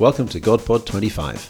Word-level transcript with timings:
Welcome 0.00 0.26
to 0.30 0.40
GodPod 0.40 0.86
25. 0.86 1.48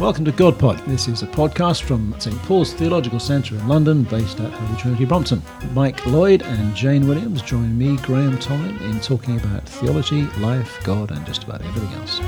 Welcome 0.00 0.24
to 0.24 0.32
GodPod. 0.32 0.84
This 0.86 1.06
is 1.06 1.22
a 1.22 1.28
podcast 1.28 1.82
from 1.82 2.16
St 2.18 2.36
Paul's 2.42 2.72
Theological 2.72 3.20
Centre 3.20 3.54
in 3.54 3.68
London, 3.68 4.02
based 4.02 4.40
at 4.40 4.50
Holy 4.50 4.80
Trinity 4.80 5.04
Brompton. 5.04 5.40
Mike 5.72 6.04
Lloyd 6.04 6.42
and 6.42 6.74
Jane 6.74 7.06
Williams 7.06 7.42
join 7.42 7.78
me, 7.78 7.96
Graham 7.98 8.36
Tomlin, 8.40 8.76
in 8.90 8.98
talking 8.98 9.36
about 9.36 9.68
theology, 9.68 10.22
life, 10.40 10.82
God, 10.82 11.12
and 11.12 11.24
just 11.24 11.44
about 11.44 11.62
everything 11.62 11.92
else. 11.92 12.18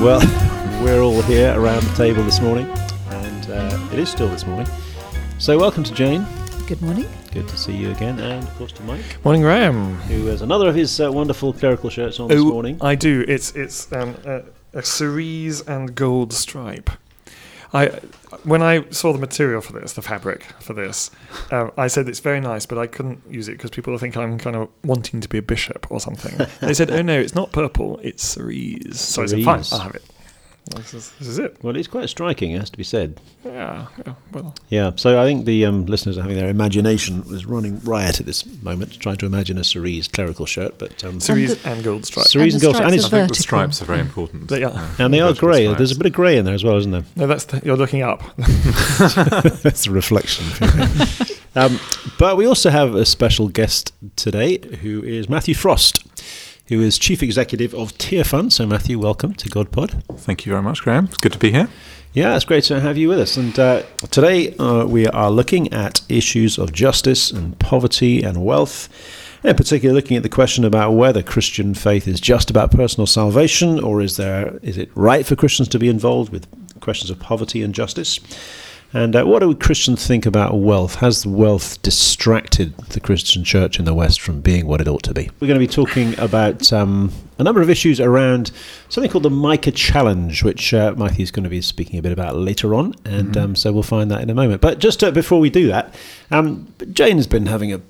Well, 0.00 0.53
we're 0.84 1.00
all 1.00 1.22
here 1.22 1.58
around 1.58 1.82
the 1.82 1.94
table 1.96 2.22
this 2.22 2.40
morning, 2.40 2.66
and 3.08 3.50
uh, 3.50 3.88
it 3.92 3.98
is 3.98 4.10
still 4.10 4.28
this 4.28 4.46
morning. 4.46 4.66
So, 5.38 5.58
welcome 5.58 5.82
to 5.82 5.94
Jane. 5.94 6.26
Good 6.66 6.82
morning. 6.82 7.06
Good 7.32 7.48
to 7.48 7.56
see 7.56 7.74
you 7.74 7.90
again, 7.90 8.18
and 8.20 8.42
of 8.42 8.54
course 8.56 8.72
to 8.72 8.82
Mike, 8.82 9.02
Morning, 9.24 9.40
Graham. 9.42 9.94
who 10.02 10.26
has 10.26 10.42
another 10.42 10.68
of 10.68 10.74
his 10.74 11.00
uh, 11.00 11.10
wonderful 11.10 11.52
clerical 11.54 11.88
shirts 11.88 12.20
on 12.20 12.28
this 12.28 12.38
Oh, 12.38 12.50
morning. 12.50 12.78
I 12.82 12.94
do. 12.96 13.24
It's 13.26 13.52
it's 13.52 13.90
um, 13.92 14.14
a, 14.26 14.42
a 14.74 14.82
cerise 14.82 15.62
and 15.62 15.94
gold 15.94 16.32
stripe. 16.34 16.90
I 17.72 17.86
when 18.44 18.62
I 18.62 18.88
saw 18.90 19.12
the 19.12 19.18
material 19.18 19.60
for 19.62 19.72
this, 19.72 19.94
the 19.94 20.02
fabric 20.02 20.44
for 20.60 20.74
this, 20.74 21.10
um, 21.50 21.72
I 21.78 21.86
said 21.86 22.08
it's 22.08 22.20
very 22.20 22.40
nice, 22.40 22.66
but 22.66 22.76
I 22.78 22.86
couldn't 22.86 23.22
use 23.28 23.48
it 23.48 23.52
because 23.52 23.70
people 23.70 23.92
will 23.92 23.98
think 23.98 24.16
I'm 24.18 24.38
kind 24.38 24.54
of 24.54 24.68
wanting 24.84 25.20
to 25.22 25.28
be 25.28 25.38
a 25.38 25.42
bishop 25.42 25.86
or 25.90 25.98
something. 25.98 26.46
they 26.60 26.74
said, 26.74 26.90
"Oh 26.90 27.00
no, 27.02 27.18
it's 27.18 27.34
not 27.34 27.52
purple; 27.52 27.98
it's 28.02 28.22
cerise." 28.22 29.00
So 29.00 29.22
I 29.22 29.26
said, 29.26 29.42
"Fine, 29.44 29.64
Cerise. 29.64 29.72
I'll 29.72 29.80
have 29.80 29.94
it." 29.94 30.02
This 30.76 30.94
is, 30.94 31.10
this 31.18 31.28
is 31.28 31.38
it. 31.38 31.62
Well, 31.62 31.76
it's 31.76 31.88
quite 31.88 32.08
striking, 32.08 32.52
it 32.52 32.58
has 32.58 32.70
to 32.70 32.78
be 32.78 32.84
said. 32.84 33.20
Yeah. 33.44 33.86
yeah 34.06 34.14
well, 34.32 34.54
Yeah, 34.70 34.92
so 34.96 35.20
I 35.20 35.26
think 35.26 35.44
the 35.44 35.66
um, 35.66 35.84
listeners 35.84 36.16
are 36.16 36.22
having 36.22 36.38
their 36.38 36.48
imagination 36.48 37.22
is 37.28 37.44
running 37.44 37.80
riot 37.80 38.18
at 38.18 38.26
this 38.26 38.46
moment, 38.62 38.98
trying 38.98 39.16
to 39.18 39.26
imagine 39.26 39.58
a 39.58 39.64
cerise 39.64 40.08
clerical 40.08 40.46
shirt. 40.46 40.78
But 40.78 41.04
um, 41.04 41.20
cerise 41.20 41.60
the- 41.60 41.68
and, 41.68 41.84
gold 41.84 42.06
stripes. 42.06 42.30
cerise 42.30 42.54
and, 42.54 42.62
the 42.62 42.66
gold, 42.66 42.76
and, 42.76 42.84
stripes 42.84 42.94
it's, 42.94 43.12
are 43.12 43.16
I 43.16 43.20
think 43.20 43.28
the 43.28 43.42
stripes 43.42 43.82
are 43.82 43.84
very 43.84 44.00
important. 44.00 44.48
They 44.48 44.64
are. 44.64 44.72
Uh, 44.72 44.94
and 45.00 45.12
they 45.12 45.20
are 45.20 45.34
grey. 45.34 45.64
stripes. 45.64 45.78
There's 45.78 45.92
a 45.92 45.98
bit 45.98 46.06
of 46.06 46.12
grey 46.14 46.38
in 46.38 46.46
there 46.46 46.54
as 46.54 46.64
well, 46.64 46.76
isn't 46.78 46.90
there? 46.92 47.04
No, 47.16 47.26
that's 47.26 47.44
the, 47.44 47.60
you're 47.62 47.76
looking 47.76 48.02
up. 48.02 48.22
That's 49.62 49.86
a 49.86 49.90
reflection. 49.90 50.46
um, 51.54 51.78
but 52.18 52.36
we 52.36 52.46
also 52.46 52.70
have 52.70 52.94
a 52.94 53.04
special 53.04 53.48
guest 53.48 53.92
today, 54.16 54.58
who 54.76 55.02
is 55.02 55.28
Matthew 55.28 55.54
Frost, 55.54 56.03
who 56.68 56.80
is 56.80 56.98
chief 56.98 57.22
executive 57.22 57.74
of 57.74 57.92
Tearfund. 57.98 58.52
So, 58.52 58.66
Matthew, 58.66 58.98
welcome 58.98 59.34
to 59.34 59.48
GodPod. 59.48 60.02
Thank 60.18 60.46
you 60.46 60.50
very 60.50 60.62
much, 60.62 60.82
Graham. 60.82 61.06
It's 61.06 61.16
good 61.18 61.32
to 61.32 61.38
be 61.38 61.52
here. 61.52 61.68
Yeah, 62.14 62.36
it's 62.36 62.44
great 62.44 62.64
to 62.64 62.80
have 62.80 62.96
you 62.96 63.08
with 63.08 63.18
us. 63.18 63.36
And 63.36 63.58
uh, 63.58 63.82
today 64.10 64.56
uh, 64.56 64.86
we 64.86 65.06
are 65.08 65.30
looking 65.30 65.72
at 65.72 66.00
issues 66.08 66.58
of 66.58 66.72
justice 66.72 67.30
and 67.30 67.58
poverty 67.58 68.22
and 68.22 68.44
wealth, 68.44 68.88
and 69.42 69.56
particularly 69.56 70.00
looking 70.00 70.16
at 70.16 70.22
the 70.22 70.28
question 70.28 70.64
about 70.64 70.92
whether 70.92 71.22
Christian 71.22 71.74
faith 71.74 72.06
is 72.06 72.20
just 72.20 72.50
about 72.50 72.70
personal 72.70 73.06
salvation, 73.06 73.80
or 73.80 74.00
is 74.00 74.16
there 74.16 74.58
is 74.62 74.78
it 74.78 74.90
right 74.94 75.26
for 75.26 75.34
Christians 75.34 75.68
to 75.70 75.78
be 75.78 75.88
involved 75.88 76.32
with 76.32 76.46
questions 76.80 77.10
of 77.10 77.18
poverty 77.18 77.62
and 77.62 77.74
justice? 77.74 78.20
And 78.94 79.16
uh, 79.16 79.24
what 79.24 79.40
do 79.40 79.52
Christians 79.56 80.06
think 80.06 80.24
about 80.24 80.56
wealth? 80.56 80.94
Has 80.96 81.26
wealth 81.26 81.82
distracted 81.82 82.76
the 82.78 83.00
Christian 83.00 83.42
church 83.42 83.80
in 83.80 83.86
the 83.86 83.92
West 83.92 84.20
from 84.20 84.40
being 84.40 84.68
what 84.68 84.80
it 84.80 84.86
ought 84.86 85.02
to 85.02 85.12
be? 85.12 85.30
We're 85.40 85.48
going 85.48 85.58
to 85.58 85.66
be 85.66 85.72
talking 85.72 86.16
about 86.20 86.72
um, 86.72 87.10
a 87.36 87.42
number 87.42 87.60
of 87.60 87.68
issues 87.68 88.00
around 88.00 88.52
something 88.88 89.10
called 89.10 89.24
the 89.24 89.30
Micah 89.30 89.72
Challenge, 89.72 90.44
which 90.44 90.72
uh, 90.72 90.94
Matthew's 90.96 91.32
going 91.32 91.42
to 91.42 91.50
be 91.50 91.60
speaking 91.60 91.98
a 91.98 92.02
bit 92.02 92.12
about 92.12 92.36
later 92.36 92.72
on. 92.72 92.94
And 93.04 93.36
um, 93.36 93.56
so 93.56 93.72
we'll 93.72 93.82
find 93.82 94.12
that 94.12 94.20
in 94.20 94.30
a 94.30 94.34
moment. 94.34 94.60
But 94.60 94.78
just 94.78 95.02
uh, 95.02 95.10
before 95.10 95.40
we 95.40 95.50
do 95.50 95.66
that, 95.66 95.92
um, 96.30 96.72
Jane 96.92 97.16
has 97.16 97.26
been 97.26 97.46
having 97.46 97.72
a 97.72 97.80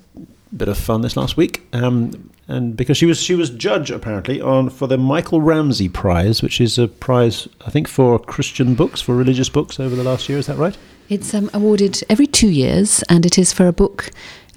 bit 0.57 0.69
of 0.69 0.77
fun 0.77 1.01
this 1.01 1.15
last 1.15 1.37
week. 1.37 1.67
Um, 1.71 2.31
and 2.47 2.75
because 2.75 2.97
she 2.97 3.05
was 3.05 3.21
she 3.21 3.33
was 3.35 3.49
judge 3.49 3.89
apparently 3.91 4.39
on 4.39 4.69
for 4.69 4.87
the 4.87 4.97
Michael 4.97 5.41
Ramsey 5.41 5.89
Prize, 5.89 6.41
which 6.41 6.61
is 6.61 6.77
a 6.77 6.87
prize 6.87 7.47
I 7.65 7.71
think 7.71 7.87
for 7.87 8.19
Christian 8.19 8.75
books, 8.75 9.01
for 9.01 9.15
religious 9.15 9.49
books 9.49 9.79
over 9.79 9.95
the 9.95 10.03
last 10.03 10.29
year. 10.29 10.37
Is 10.37 10.47
that 10.47 10.57
right? 10.57 10.77
It's 11.09 11.33
um, 11.33 11.49
awarded 11.53 12.03
every 12.09 12.27
two 12.27 12.49
years, 12.49 13.03
and 13.09 13.25
it 13.25 13.37
is 13.37 13.53
for 13.53 13.67
a 13.67 13.73
book 13.73 14.09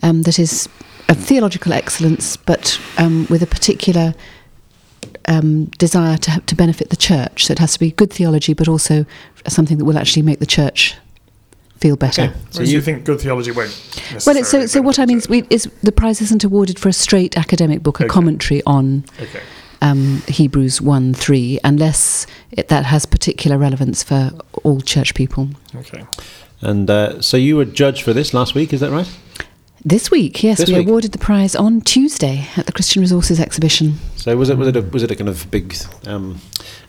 um, 0.02 0.22
that 0.22 0.38
is 0.38 0.68
of 1.08 1.16
theological 1.18 1.72
excellence, 1.72 2.36
but 2.36 2.80
um, 2.98 3.26
with 3.30 3.42
a 3.42 3.46
particular 3.46 4.14
um, 5.26 5.66
desire 5.78 6.16
to 6.18 6.40
to 6.46 6.54
benefit 6.54 6.88
the 6.90 6.96
church. 6.96 7.46
So 7.46 7.52
it 7.52 7.58
has 7.58 7.72
to 7.74 7.78
be 7.78 7.90
good 7.92 8.12
theology, 8.12 8.54
but 8.54 8.68
also 8.68 9.04
something 9.46 9.78
that 9.78 9.84
will 9.84 9.98
actually 9.98 10.22
make 10.22 10.38
the 10.38 10.46
church 10.46 10.96
feel 11.80 11.96
better. 11.96 12.22
Okay. 12.22 12.34
So 12.50 12.62
you 12.62 12.80
think 12.80 13.04
good 13.04 13.20
theology 13.20 13.52
won't? 13.52 13.70
Well, 14.26 14.36
it's, 14.36 14.48
so 14.48 14.66
so 14.66 14.82
what 14.82 14.98
I 14.98 15.06
mean 15.06 15.18
is, 15.18 15.28
we, 15.28 15.44
is 15.50 15.70
the 15.82 15.92
prize 15.92 16.20
isn't 16.22 16.44
awarded 16.44 16.78
for 16.78 16.88
a 16.88 16.92
straight 16.92 17.36
academic 17.36 17.82
book, 17.82 18.00
a 18.00 18.04
Okay. 18.04 18.12
commentary 18.12 18.62
on? 18.66 19.04
Okay. 19.20 19.40
Um, 19.80 20.22
Hebrews 20.28 20.80
one 20.80 21.14
three, 21.14 21.58
unless 21.64 22.26
it, 22.50 22.68
that 22.68 22.84
has 22.86 23.06
particular 23.06 23.58
relevance 23.58 24.02
for 24.02 24.30
all 24.64 24.80
church 24.80 25.14
people. 25.14 25.48
Okay. 25.74 26.04
And 26.60 26.90
uh, 26.90 27.22
so 27.22 27.36
you 27.36 27.56
were 27.56 27.64
judged 27.64 28.02
for 28.02 28.12
this 28.12 28.34
last 28.34 28.54
week, 28.54 28.72
is 28.72 28.80
that 28.80 28.90
right? 28.90 29.08
This 29.84 30.10
week, 30.10 30.42
yes, 30.42 30.58
This 30.58 30.68
we 30.68 30.78
week. 30.78 30.88
awarded 30.88 31.12
the 31.12 31.18
prize 31.18 31.54
on 31.54 31.80
Tuesday 31.82 32.48
at 32.56 32.66
the 32.66 32.72
Christian 32.72 33.00
Resources 33.00 33.38
Exhibition. 33.38 33.94
So 34.16 34.36
was 34.36 34.50
it 34.50 34.58
was 34.58 34.68
it 34.68 34.76
a, 34.76 34.82
was 34.82 35.02
it 35.04 35.10
a 35.12 35.14
kind 35.14 35.28
of 35.28 35.48
big 35.52 35.76
um, 36.04 36.40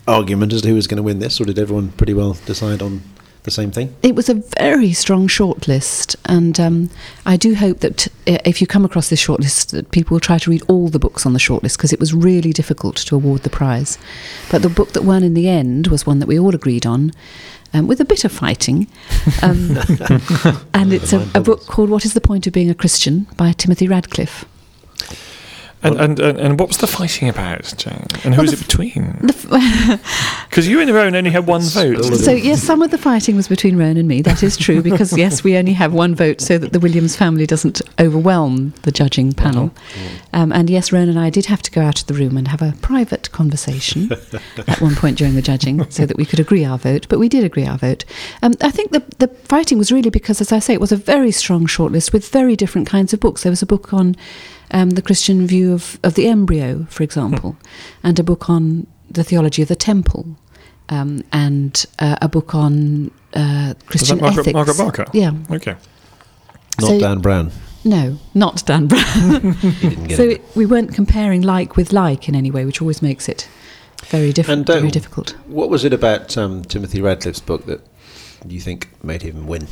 argument 0.08 0.54
as 0.54 0.64
to 0.64 0.70
who 0.70 0.76
was 0.76 0.88
going 0.88 0.98
to 0.98 1.04
win 1.04 1.20
this, 1.20 1.40
or 1.40 1.46
did 1.46 1.60
everyone 1.60 1.90
pretty 1.92 2.16
well 2.16 2.36
decide 2.48 2.82
on 2.82 3.02
the 3.44 3.52
same 3.52 3.72
thing? 3.72 3.96
It 4.04 4.16
was 4.16 4.30
a 4.30 4.36
very 4.60 4.94
strong 4.94 5.28
shortlist, 5.28 6.16
and 6.26 6.60
um, 6.60 6.90
I 7.26 7.38
do 7.38 7.56
hope 7.56 7.80
that 7.80 8.08
uh, 8.28 8.38
if 8.46 8.62
you 8.62 8.68
come 8.68 8.86
across 8.86 9.10
this 9.10 9.24
shortlist, 9.24 9.72
that 9.72 9.92
people 9.92 10.16
will 10.16 10.20
try 10.20 10.38
to 10.38 10.50
read 10.50 10.64
all 10.68 10.90
the 10.90 11.00
books 11.00 11.26
on 11.26 11.34
the 11.34 11.40
shortlist 11.40 11.78
because 11.78 11.94
it 11.94 12.00
was 12.00 12.14
really 12.14 12.52
difficult 12.54 12.98
to 12.98 13.16
award 13.16 13.44
the 13.44 13.50
prize. 13.50 13.98
But 14.52 14.62
the 14.62 14.70
book 14.70 14.94
that 14.94 15.04
won 15.04 15.24
in 15.24 15.34
the 15.34 15.48
end 15.48 15.88
was 15.88 16.06
one 16.06 16.20
that 16.20 16.28
we 16.28 16.40
all 16.40 16.56
agreed 16.56 16.86
on. 16.86 17.12
Um, 17.72 17.86
with 17.86 18.02
a 18.02 18.06
bit 18.06 18.26
of 18.26 18.32
fighting, 18.32 18.88
um, 19.44 19.78
and 20.74 20.92
it's 20.92 21.14
a, 21.14 21.30
a 21.36 21.40
book 21.40 21.68
called 21.68 21.92
"What 21.92 22.04
Is 22.04 22.16
the 22.16 22.22
Point 22.22 22.48
of 22.48 22.54
Being 22.54 22.72
a 22.72 22.74
Christian" 22.74 23.28
by 23.38 23.52
Timothy 23.52 23.88
Radcliffe. 23.88 24.44
And, 25.82 25.96
and 25.98 26.20
and 26.20 26.38
and 26.38 26.60
what 26.60 26.68
was 26.68 26.78
the 26.78 26.88
fighting 26.88 27.30
about, 27.30 27.74
Jane? 27.78 28.06
And 28.26 28.36
who 28.36 28.42
Well, 28.42 28.52
was 28.52 28.54
it 28.54 28.60
between? 28.68 29.18
The 29.30 29.34
f- 29.34 30.46
Because 30.50 30.68
you 30.68 30.82
and 30.82 30.90
Rowan 30.92 31.16
only 31.16 31.30
had 31.30 31.48
one 31.48 31.62
vote. 31.62 32.04
So 32.16 32.32
yes, 32.32 32.62
some 32.62 32.82
of 32.82 32.92
the 32.92 32.98
fighting 32.98 33.36
was 33.36 33.48
between 33.48 33.78
Rowan 33.78 33.96
and 33.98 34.08
me. 34.08 34.22
That 34.22 34.44
is 34.44 34.58
true 34.58 34.82
because 34.82 35.16
yes, 35.18 35.44
we 35.44 35.56
only 35.58 35.74
have 35.74 35.94
one 35.94 36.16
vote, 36.16 36.42
so 36.42 36.58
that 36.58 36.74
the 36.74 36.80
Williams 36.80 37.16
family 37.16 37.46
doesn't 37.46 37.82
overwhelm 38.00 38.74
the 38.82 38.92
judging 38.92 39.32
panel. 39.34 39.72
Um, 40.34 40.52
and 40.52 40.70
yes, 40.70 40.92
Rowan 40.92 41.08
and 41.10 41.20
I 41.20 41.30
did 41.30 41.46
have 41.46 41.62
to 41.62 41.72
go 41.72 41.82
out 41.82 42.02
of 42.02 42.08
the 42.08 42.14
room 42.14 42.36
and 42.36 42.48
have 42.50 42.62
a 42.62 42.74
private 42.82 43.32
conversation 43.32 44.12
at 44.68 44.82
one 44.82 44.96
point 44.96 45.18
during 45.18 45.36
the 45.36 45.42
judging, 45.42 45.90
so 45.90 46.06
that 46.06 46.18
we 46.18 46.26
could 46.26 46.40
agree 46.40 46.66
our 46.66 46.78
vote. 46.78 47.06
But 47.10 47.20
we 47.20 47.30
did 47.30 47.44
agree 47.44 47.66
our 47.66 47.78
vote. 47.78 48.04
Um, 48.42 48.54
I 48.62 48.72
think 48.72 48.92
the 48.92 49.04
the 49.20 49.28
fighting 49.46 49.78
was 49.78 49.92
really 49.92 50.10
because, 50.10 50.42
as 50.42 50.52
I 50.52 50.60
say, 50.60 50.74
it 50.74 50.82
was 50.82 50.92
a 50.92 50.98
very 50.98 51.32
strong 51.32 51.68
shortlist 51.68 52.12
with 52.12 52.28
very 52.30 52.56
different 52.56 52.88
kinds 52.88 53.14
of 53.14 53.20
books. 53.20 53.44
There 53.44 53.52
was 53.52 53.62
a 53.62 53.66
book 53.68 53.94
on 53.94 54.16
um, 54.72 54.92
the 54.92 55.02
Christian 55.02 55.48
view 55.48 55.74
of, 55.74 56.00
of 56.04 56.14
the 56.16 56.28
embryo, 56.28 56.86
for 56.90 57.04
example, 57.04 57.56
and 58.04 58.20
a 58.20 58.24
book 58.24 58.50
on 58.50 58.88
the 59.10 59.24
theology 59.24 59.62
of 59.62 59.68
the 59.68 59.76
temple, 59.76 60.38
um, 60.90 61.24
and 61.32 61.86
uh, 62.00 62.18
a 62.22 62.28
book 62.28 62.54
on 62.56 63.12
uh, 63.34 63.74
Was 63.78 63.84
Christian 63.88 64.18
that 64.18 64.22
Margaret, 64.24 64.42
ethics. 64.42 64.54
Margaret 64.54 64.78
Barker? 64.78 65.06
Yeah, 65.14 65.32
Okay. 65.52 65.76
Not 66.82 66.88
So- 66.90 67.00
Dan 67.00 67.20
Brown. 67.20 67.52
no, 67.84 68.18
not 68.34 68.66
Dan 68.66 68.88
Brown. 68.88 69.54
He 69.54 69.90
didn't 69.90 70.08
get 70.08 70.18
so 70.18 70.24
it. 70.24 70.32
it, 70.32 70.42
we 70.56 70.66
weren't 70.66 70.94
comparing 70.94 71.42
like 71.42 71.76
with 71.76 71.92
like 71.94 72.28
in 72.30 72.36
any 72.36 72.52
way, 72.52 72.66
which 72.66 72.82
always 72.82 73.02
makes 73.02 73.28
it 73.30 73.48
very 74.06 74.32
different, 74.32 74.62
And, 74.62 74.70
uh, 74.70 74.80
very 74.80 74.92
difficult. 74.92 75.36
What 75.48 75.70
was 75.70 75.84
it 75.84 75.94
about 75.94 76.38
um, 76.38 76.64
Timothy 76.64 77.02
Radcliffe's 77.02 77.42
book 77.42 77.66
that 77.66 77.82
you 78.48 78.60
think 78.62 78.88
made 79.04 79.22
him 79.24 79.46
win? 79.48 79.68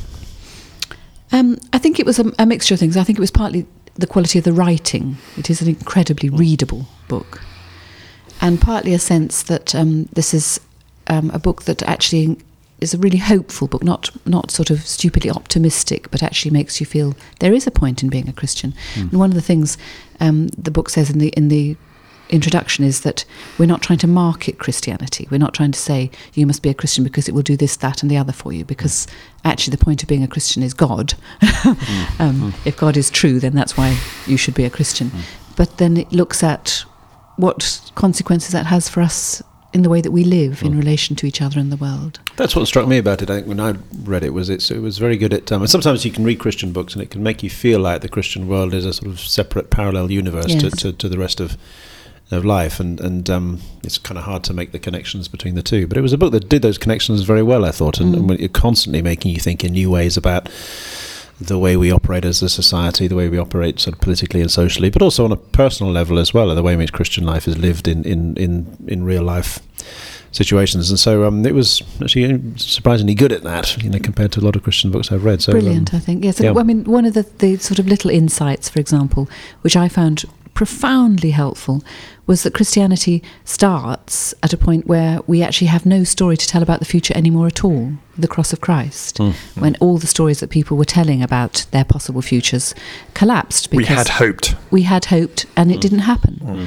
Um, 1.32 1.58
I 1.72 1.78
think 1.78 1.98
it 1.98 2.06
was 2.06 2.18
a, 2.18 2.32
a 2.38 2.46
mixture 2.46 2.74
of 2.74 2.80
things. 2.80 2.96
I 2.96 3.04
think 3.04 3.18
it 3.18 3.20
was 3.20 3.30
partly 3.30 3.66
the 3.98 4.06
quality 4.06 4.38
of 4.38 4.44
the 4.44 4.52
writing. 4.52 5.16
It 5.36 5.50
is 5.50 5.60
an 5.60 5.68
incredibly 5.68 6.30
readable 6.30 6.86
book, 7.08 7.42
and 8.40 8.60
partly 8.60 8.94
a 8.94 8.98
sense 8.98 9.42
that 9.42 9.74
um, 9.74 10.08
this 10.12 10.32
is 10.32 10.60
um, 11.08 11.30
a 11.30 11.38
book 11.38 11.64
that 11.64 11.82
actually 11.82 12.38
is 12.80 12.94
a 12.94 12.98
really 12.98 13.18
hopeful 13.18 13.66
book, 13.66 13.82
not 13.82 14.10
not 14.24 14.50
sort 14.50 14.70
of 14.70 14.86
stupidly 14.86 15.30
optimistic, 15.30 16.10
but 16.10 16.22
actually 16.22 16.52
makes 16.52 16.80
you 16.80 16.86
feel 16.86 17.16
there 17.40 17.52
is 17.52 17.66
a 17.66 17.70
point 17.70 18.02
in 18.02 18.08
being 18.08 18.28
a 18.28 18.32
Christian. 18.32 18.72
And 19.10 19.18
one 19.18 19.30
of 19.30 19.34
the 19.34 19.42
things 19.42 19.76
um, 20.20 20.48
the 20.48 20.70
book 20.70 20.88
says 20.88 21.10
in 21.10 21.18
the 21.18 21.28
in 21.28 21.48
the 21.48 21.76
introduction 22.30 22.84
is 22.84 23.00
that 23.02 23.24
we're 23.58 23.66
not 23.66 23.82
trying 23.82 23.98
to 24.00 24.06
market 24.06 24.58
Christianity. 24.58 25.26
We're 25.30 25.38
not 25.38 25.54
trying 25.54 25.72
to 25.72 25.78
say 25.78 26.10
you 26.34 26.46
must 26.46 26.62
be 26.62 26.68
a 26.68 26.74
Christian 26.74 27.04
because 27.04 27.28
it 27.28 27.34
will 27.34 27.42
do 27.42 27.56
this, 27.56 27.76
that, 27.76 28.02
and 28.02 28.10
the 28.10 28.16
other 28.16 28.32
for 28.32 28.52
you. 28.52 28.64
Because 28.64 29.06
actually, 29.44 29.76
the 29.76 29.84
point 29.84 30.02
of 30.02 30.08
being 30.08 30.22
a 30.22 30.28
Christian 30.28 30.62
is 30.62 30.74
God. 30.74 31.14
um, 32.18 32.54
If 32.64 32.76
God 32.76 32.96
is 32.96 33.10
true, 33.10 33.40
then 33.40 33.54
that's 33.54 33.76
why 33.76 33.98
you 34.26 34.36
should 34.36 34.54
be 34.54 34.64
a 34.64 34.70
Christian. 34.70 35.10
But 35.56 35.78
then 35.78 35.96
it 35.96 36.12
looks 36.12 36.42
at 36.42 36.84
what 37.36 37.90
consequences 37.94 38.52
that 38.52 38.66
has 38.66 38.88
for 38.88 39.00
us 39.00 39.42
in 39.74 39.82
the 39.82 39.90
way 39.90 40.00
that 40.00 40.10
we 40.10 40.24
live 40.24 40.62
in 40.62 40.76
relation 40.76 41.14
to 41.14 41.26
each 41.26 41.42
other 41.42 41.60
and 41.60 41.70
the 41.70 41.76
world. 41.76 42.20
That's 42.36 42.56
what 42.56 42.66
struck 42.66 42.88
me 42.88 42.96
about 42.96 43.20
it. 43.20 43.28
I 43.28 43.36
think 43.36 43.46
when 43.46 43.60
I 43.60 43.74
read 44.02 44.24
it 44.24 44.30
was 44.30 44.48
it's, 44.48 44.70
it 44.70 44.80
was 44.80 44.96
very 44.96 45.18
good 45.18 45.34
at. 45.34 45.52
Um, 45.52 45.60
and 45.60 45.70
sometimes 45.70 46.06
you 46.06 46.10
can 46.10 46.24
read 46.24 46.38
Christian 46.38 46.72
books 46.72 46.94
and 46.94 47.02
it 47.02 47.10
can 47.10 47.22
make 47.22 47.42
you 47.42 47.50
feel 47.50 47.78
like 47.78 48.00
the 48.00 48.08
Christian 48.08 48.48
world 48.48 48.72
is 48.72 48.86
a 48.86 48.94
sort 48.94 49.10
of 49.10 49.20
separate 49.20 49.70
parallel 49.70 50.10
universe 50.10 50.54
to, 50.54 50.70
to, 50.70 50.92
to 50.92 51.08
the 51.08 51.18
rest 51.18 51.38
of 51.38 51.58
of 52.30 52.44
life, 52.44 52.78
and 52.80 53.00
and 53.00 53.30
um, 53.30 53.60
it's 53.82 53.98
kind 53.98 54.18
of 54.18 54.24
hard 54.24 54.44
to 54.44 54.52
make 54.52 54.72
the 54.72 54.78
connections 54.78 55.28
between 55.28 55.54
the 55.54 55.62
two. 55.62 55.86
But 55.86 55.96
it 55.96 56.02
was 56.02 56.12
a 56.12 56.18
book 56.18 56.32
that 56.32 56.48
did 56.48 56.62
those 56.62 56.78
connections 56.78 57.22
very 57.22 57.42
well, 57.42 57.64
I 57.64 57.70
thought, 57.70 58.00
and, 58.00 58.14
Mm. 58.14 58.38
and 58.38 58.52
constantly 58.52 59.02
making 59.02 59.32
you 59.32 59.40
think 59.40 59.64
in 59.64 59.72
new 59.72 59.90
ways 59.90 60.16
about 60.16 60.48
the 61.40 61.58
way 61.58 61.76
we 61.76 61.92
operate 61.92 62.24
as 62.24 62.42
a 62.42 62.48
society, 62.48 63.06
the 63.06 63.14
way 63.14 63.28
we 63.28 63.38
operate 63.38 63.78
sort 63.78 63.94
of 63.94 64.00
politically 64.00 64.40
and 64.40 64.50
socially, 64.50 64.90
but 64.90 65.00
also 65.02 65.24
on 65.24 65.30
a 65.32 65.36
personal 65.36 65.92
level 65.92 66.18
as 66.18 66.34
well, 66.34 66.52
the 66.54 66.62
way 66.62 66.72
in 66.72 66.78
which 66.78 66.92
Christian 66.92 67.24
life 67.24 67.46
is 67.48 67.56
lived 67.56 67.86
in 67.88 68.04
in 68.04 68.36
in, 68.36 68.76
in 68.88 69.04
real 69.04 69.22
life 69.22 69.60
situations. 70.32 70.90
And 70.90 70.98
so 70.98 71.24
um, 71.24 71.46
it 71.46 71.54
was 71.54 71.82
actually 72.02 72.40
surprisingly 72.56 73.14
good 73.14 73.32
at 73.32 73.42
that, 73.44 73.82
you 73.82 73.88
know, 73.88 73.98
compared 73.98 74.32
to 74.32 74.40
a 74.40 74.44
lot 74.44 74.56
of 74.56 74.62
Christian 74.62 74.90
books 74.90 75.10
I've 75.10 75.24
read. 75.24 75.40
So 75.42 75.52
um, 75.52 75.60
Brilliant, 75.60 75.94
I 75.94 75.98
think. 75.98 76.24
Yes, 76.24 76.40
yeah. 76.40 76.52
I 76.54 76.62
mean, 76.62 76.84
one 76.84 77.06
of 77.06 77.14
the, 77.14 77.22
the 77.38 77.56
sort 77.56 77.78
of 77.78 77.86
little 77.86 78.10
insights, 78.10 78.68
for 78.68 78.78
example, 78.78 79.28
which 79.62 79.76
I 79.76 79.88
found 79.88 80.24
profoundly 80.62 81.30
helpful, 81.30 81.84
was 82.26 82.42
that 82.42 82.52
Christianity 82.52 83.22
starts 83.44 84.34
at 84.42 84.52
a 84.52 84.56
point 84.56 84.88
where 84.88 85.20
we 85.28 85.40
actually 85.40 85.68
have 85.68 85.86
no 85.86 86.02
story 86.02 86.36
to 86.36 86.46
tell 86.48 86.62
about 86.64 86.80
the 86.80 86.84
future 86.94 87.14
anymore 87.16 87.46
at 87.46 87.62
all 87.64 87.92
the 88.18 88.26
cross 88.26 88.52
of 88.52 88.60
Christ. 88.60 89.18
Mm. 89.18 89.34
When 89.62 89.76
all 89.80 89.98
the 89.98 90.08
stories 90.08 90.40
that 90.40 90.50
people 90.50 90.76
were 90.76 90.84
telling 90.98 91.22
about 91.22 91.64
their 91.70 91.84
possible 91.84 92.22
futures 92.22 92.74
collapsed 93.14 93.70
We 93.72 93.84
had 93.84 94.08
hoped. 94.08 94.56
we 94.72 94.82
had 94.82 95.04
hoped 95.06 95.46
and 95.56 95.70
it 95.70 95.80
didn't 95.80 96.00
happen. 96.12 96.34
Mm. 96.42 96.66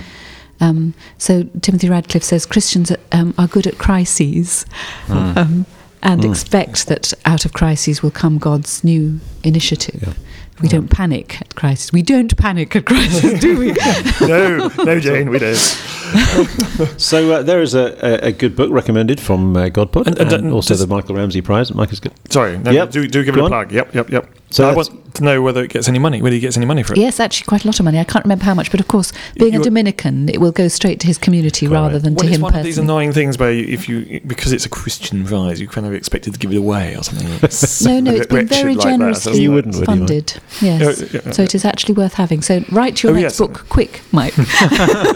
Um, 0.61 0.93
so 1.17 1.43
Timothy 1.61 1.89
Radcliffe 1.89 2.23
says 2.23 2.45
Christians 2.45 2.93
um, 3.11 3.33
are 3.37 3.47
good 3.47 3.67
at 3.67 3.77
crises 3.77 4.65
Mm. 5.07 5.37
um, 5.37 5.65
and 6.03 6.21
Mm. 6.21 6.29
expect 6.31 6.87
that 6.87 7.13
out 7.25 7.45
of 7.45 7.53
crises 7.53 8.01
will 8.03 8.11
come 8.11 8.37
God's 8.37 8.83
new 8.83 9.19
initiative. 9.43 10.01
Yeah. 10.07 10.13
We 10.61 10.67
don't 10.67 10.89
panic 10.89 11.41
at 11.41 11.55
crisis. 11.55 11.91
We 11.91 12.03
don't 12.03 12.35
panic 12.37 12.75
at 12.75 12.85
crisis, 12.85 13.39
do 13.39 13.57
we? 13.57 13.71
no, 14.21 14.69
no, 14.83 14.99
Jane, 14.99 15.29
we 15.31 15.39
don't. 15.39 15.57
So 16.97 17.31
uh, 17.31 17.41
there 17.41 17.61
is 17.61 17.73
a, 17.73 17.95
a, 18.05 18.27
a 18.27 18.31
good 18.31 18.55
book 18.55 18.69
recommended 18.71 19.19
from 19.19 19.55
uh, 19.55 19.69
Godpod, 19.69 20.07
And- 20.07 20.19
and, 20.19 20.33
and- 20.33 20.45
and 20.45 20.53
also 20.53 20.75
the 20.75 20.85
Michael 20.87 21.15
Ramsey 21.15 21.41
Prize. 21.41 21.73
Mike 21.73 21.91
is 21.93 21.99
good. 21.99 22.11
Sorry, 22.29 22.57
no, 22.59 22.69
Yep. 22.71 22.91
do, 22.91 23.07
do 23.07 23.23
give 23.23 23.35
Go 23.35 23.39
it 23.39 23.43
a 23.43 23.45
on. 23.45 23.49
plug. 23.67 23.71
Yep, 23.71 23.95
yep, 23.95 24.09
yep. 24.09 24.29
So 24.51 24.69
I 24.69 24.75
want 24.75 25.15
to 25.15 25.23
know 25.23 25.41
whether 25.41 25.63
it 25.63 25.69
gets 25.71 25.87
any 25.87 25.97
money, 25.99 26.21
whether 26.21 26.33
he 26.33 26.39
gets 26.39 26.57
any 26.57 26.65
money 26.65 26.83
for 26.83 26.93
it. 26.93 26.99
yes, 26.99 27.19
actually, 27.19 27.45
quite 27.45 27.63
a 27.63 27.67
lot 27.67 27.79
of 27.79 27.85
money. 27.85 27.99
I 27.99 28.03
can't 28.03 28.23
remember 28.25 28.43
how 28.45 28.53
much, 28.53 28.69
but 28.69 28.79
of 28.79 28.87
course, 28.87 29.11
being 29.35 29.51
a 29.51 29.57
You're- 29.57 29.63
Dominican, 29.63 30.27
it 30.29 30.39
will 30.41 30.51
go 30.51 30.67
straight 30.67 30.99
to 31.01 31.07
his 31.07 31.17
community 31.17 31.67
rather 31.67 31.93
right. 31.95 32.03
than 32.03 32.13
Well, 32.15 32.23
to 32.23 32.27
it's 32.27 32.35
him 32.35 32.41
one 32.41 32.55
of 32.55 32.63
these 32.63 32.77
annoying 32.77 33.13
things 33.13 33.37
where 33.37 33.51
you, 33.51 33.65
if 33.73 33.87
you 33.89 34.21
because 34.27 34.51
it's 34.51 34.65
a 34.65 34.69
Christian 34.69 35.25
prize, 35.25 35.59
you 35.61 35.67
kind 35.67 35.87
of 35.87 35.93
expected 35.93 36.33
to 36.33 36.39
give 36.39 36.51
it 36.51 36.57
away 36.57 36.95
or 36.95 37.03
something. 37.03 37.27
No, 37.87 37.99
no, 37.99 38.11
it's 38.11 38.27
been 38.27 38.35
Wretched 38.37 38.49
very 38.49 38.75
like 38.75 38.83
that, 38.83 38.89
generously 38.91 39.31
doesn't 39.31 39.41
You 39.43 39.51
wouldn't, 39.51 39.75
would 39.75 39.79
you, 39.81 39.85
funded. 39.85 40.33
Yes. 40.61 41.01
Yeah, 41.13 41.21
yeah, 41.25 41.31
So 41.31 41.43
it 41.43 41.55
is 41.55 41.65
actually 41.65 41.95
worth 41.95 42.13
having. 42.13 42.41
So 42.41 42.63
write 42.71 43.01
your 43.03 43.11
Oh, 43.13 43.15
next 43.15 43.23
yes. 43.23 43.37
book 43.39 43.65
quick, 43.69 44.01
Mike. 44.11 44.35
Yeah, 44.37 44.45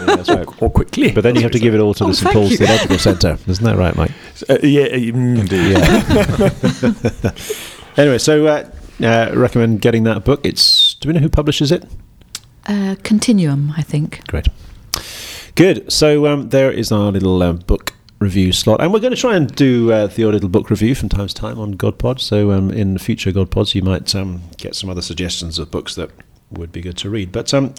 that's 0.06 0.28
right. 0.30 0.62
or 0.62 0.70
quickly. 0.70 1.12
But 1.12 1.22
then 1.22 1.34
you 1.36 1.42
have 1.42 1.52
to 1.52 1.58
give 1.58 1.74
it 1.74 1.80
all 1.80 1.94
to 1.94 2.04
Oh, 2.04 2.08
the 2.08 2.14
St 2.14 2.24
thank 2.24 2.34
Paul's 2.34 2.50
you. 2.52 2.56
Theological 2.58 2.98
Centre, 2.98 3.38
isn't 3.46 3.64
that 3.64 3.76
right, 3.76 3.94
Mike? 3.96 4.10
Uh, 4.48 4.58
yeah, 4.62 4.86
Indeed. 4.86 5.76
Yeah. 5.78 7.30
anyway, 7.96 8.18
so 8.18 8.42
uh, 9.02 9.32
recommend 9.34 9.80
getting 9.80 10.04
that 10.04 10.24
book. 10.24 10.40
It's. 10.44 10.94
Do 10.94 11.08
we 11.08 11.14
know 11.14 11.20
who 11.20 11.28
publishes 11.28 11.72
it? 11.72 11.84
Uh, 12.66 12.96
Continuum, 13.02 13.72
I 13.76 13.82
think. 13.82 14.26
Great. 14.26 14.48
Good. 15.54 15.90
So 15.92 16.26
um, 16.26 16.48
there 16.50 16.70
is 16.70 16.90
our 16.92 17.12
little 17.12 17.42
uh, 17.42 17.52
book 17.52 17.94
review 18.18 18.52
slot, 18.52 18.80
and 18.80 18.92
we're 18.92 19.00
going 19.00 19.14
to 19.14 19.20
try 19.20 19.36
and 19.36 19.54
do 19.54 19.92
uh, 19.92 20.06
the 20.06 20.24
odd 20.24 20.34
little 20.34 20.48
book 20.48 20.70
review 20.70 20.94
from 20.94 21.08
time 21.08 21.28
to 21.28 21.34
time 21.34 21.58
on 21.58 21.74
GodPod. 21.74 22.20
So 22.20 22.52
um, 22.52 22.70
in 22.70 22.98
future 22.98 23.30
GodPods, 23.30 23.74
you 23.74 23.82
might 23.82 24.14
um, 24.14 24.42
get 24.56 24.74
some 24.74 24.90
other 24.90 25.02
suggestions 25.02 25.58
of 25.58 25.70
books 25.70 25.94
that 25.94 26.10
would 26.50 26.72
be 26.72 26.80
good 26.80 26.96
to 26.98 27.10
read. 27.10 27.32
But 27.32 27.52
um, 27.54 27.74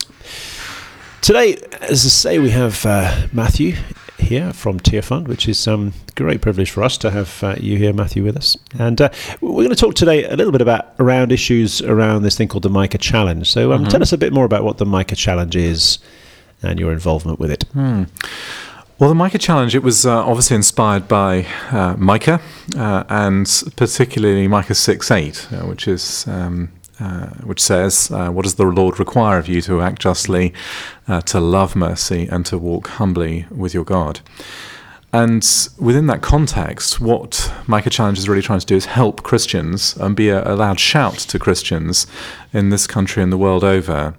today, 1.22 1.58
as 1.82 2.06
I 2.06 2.10
say, 2.10 2.40
we 2.40 2.52
have 2.52 2.86
uh, 2.86 3.28
Matthew 3.34 3.76
here 4.18 4.54
from 4.54 4.80
Tearfund, 4.80 5.28
which 5.28 5.48
is 5.48 5.68
um, 5.68 5.94
a 6.08 6.12
great 6.14 6.42
privilege 6.42 6.72
for 6.72 6.84
us 6.84 6.98
to 7.00 7.12
have 7.12 7.44
uh, 7.44 7.56
you 7.60 7.78
here, 7.78 7.94
Matthew, 7.94 8.24
with 8.24 8.38
us. 8.38 8.58
And 8.78 9.00
uh, 9.02 9.10
we're 9.42 9.64
going 9.64 9.70
to 9.70 9.76
talk 9.76 9.96
today 9.96 10.26
a 10.26 10.36
little 10.36 10.52
bit 10.52 10.62
about 10.62 10.94
around 11.00 11.32
issues 11.32 11.82
around 11.82 12.24
this 12.24 12.38
thing 12.38 12.48
called 12.48 12.64
the 12.64 12.70
Micah 12.70 12.98
Challenge. 12.98 13.50
So 13.50 13.72
um, 13.74 13.86
tell 13.86 14.02
us 14.02 14.12
a 14.14 14.18
bit 14.18 14.34
more 14.34 14.46
about 14.46 14.64
what 14.64 14.78
the 14.78 14.86
Micah 14.86 15.16
Challenge 15.16 15.56
is 15.56 16.00
and 16.62 16.80
your 16.80 16.92
involvement 16.92 17.40
with 17.40 17.52
it. 17.52 17.64
Hmm. 17.74 18.04
Well, 19.00 19.10
the 19.10 19.16
Micah 19.16 19.38
Challenge, 19.38 19.76
it 19.76 19.84
was 19.84 20.08
uh, 20.08 20.26
obviously 20.26 20.56
inspired 20.56 21.08
by 21.08 21.46
uh, 21.72 21.96
Micah, 21.98 22.42
uh, 22.76 23.04
and 23.10 23.48
particularly 23.76 24.48
Micah 24.48 24.74
6 24.74 25.12
8, 25.12 25.48
uh, 25.52 25.58
which 25.68 25.88
is. 25.88 26.28
Um, 26.28 26.72
uh, 27.00 27.28
which 27.44 27.62
says, 27.62 28.10
uh, 28.12 28.30
What 28.30 28.44
does 28.44 28.56
the 28.56 28.66
Lord 28.66 29.00
require 29.00 29.38
of 29.38 29.48
you 29.48 29.62
to 29.62 29.82
act 29.82 30.02
justly, 30.02 30.54
uh, 31.08 31.22
to 31.22 31.40
love 31.40 31.76
mercy, 31.76 32.28
and 32.32 32.46
to 32.48 32.58
walk 32.58 32.88
humbly 32.88 33.46
with 33.52 33.74
your 33.74 33.84
God? 33.84 34.22
And 35.14 35.48
within 35.80 36.08
that 36.08 36.22
context, 36.22 37.00
what 37.00 37.52
Micah 37.66 37.90
Challenge 37.90 38.20
is 38.20 38.28
really 38.28 38.42
trying 38.42 38.60
to 38.60 38.66
do 38.66 38.76
is 38.76 38.86
help 38.86 39.24
Christians 39.24 39.96
and 39.98 40.16
be 40.16 40.30
a, 40.30 40.44
a 40.44 40.56
loud 40.56 40.80
shout 40.80 41.18
to 41.18 41.40
Christians 41.40 42.08
in 42.52 42.70
this 42.70 42.88
country 42.88 43.24
and 43.24 43.32
the 43.32 43.38
world 43.38 43.64
over 43.64 44.16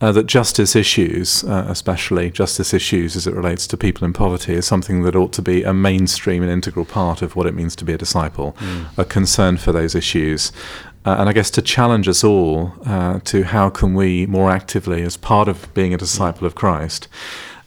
uh, 0.00 0.12
that 0.12 0.26
justice 0.26 0.74
issues, 0.74 1.44
uh, 1.44 1.66
especially 1.68 2.30
justice 2.30 2.72
issues 2.72 3.16
as 3.16 3.26
it 3.26 3.34
relates 3.34 3.66
to 3.66 3.76
people 3.76 4.06
in 4.06 4.12
poverty, 4.12 4.54
is 4.54 4.66
something 4.66 5.02
that 5.02 5.14
ought 5.14 5.32
to 5.34 5.42
be 5.42 5.62
a 5.62 5.74
mainstream 5.74 6.42
and 6.42 6.50
integral 6.50 6.86
part 6.86 7.20
of 7.20 7.36
what 7.36 7.46
it 7.46 7.54
means 7.54 7.76
to 7.76 7.84
be 7.84 7.92
a 7.92 7.98
disciple, 7.98 8.56
a 8.96 9.04
concern 9.04 9.58
for 9.58 9.72
those 9.72 9.94
issues. 9.94 10.52
Uh, 11.04 11.16
and 11.18 11.28
I 11.28 11.32
guess 11.32 11.50
to 11.52 11.62
challenge 11.62 12.08
us 12.08 12.22
all 12.22 12.74
uh, 12.84 13.20
to 13.24 13.44
how 13.44 13.70
can 13.70 13.94
we 13.94 14.26
more 14.26 14.50
actively, 14.50 15.02
as 15.02 15.16
part 15.16 15.48
of 15.48 15.72
being 15.72 15.94
a 15.94 15.96
disciple 15.96 16.46
of 16.46 16.54
Christ, 16.54 17.08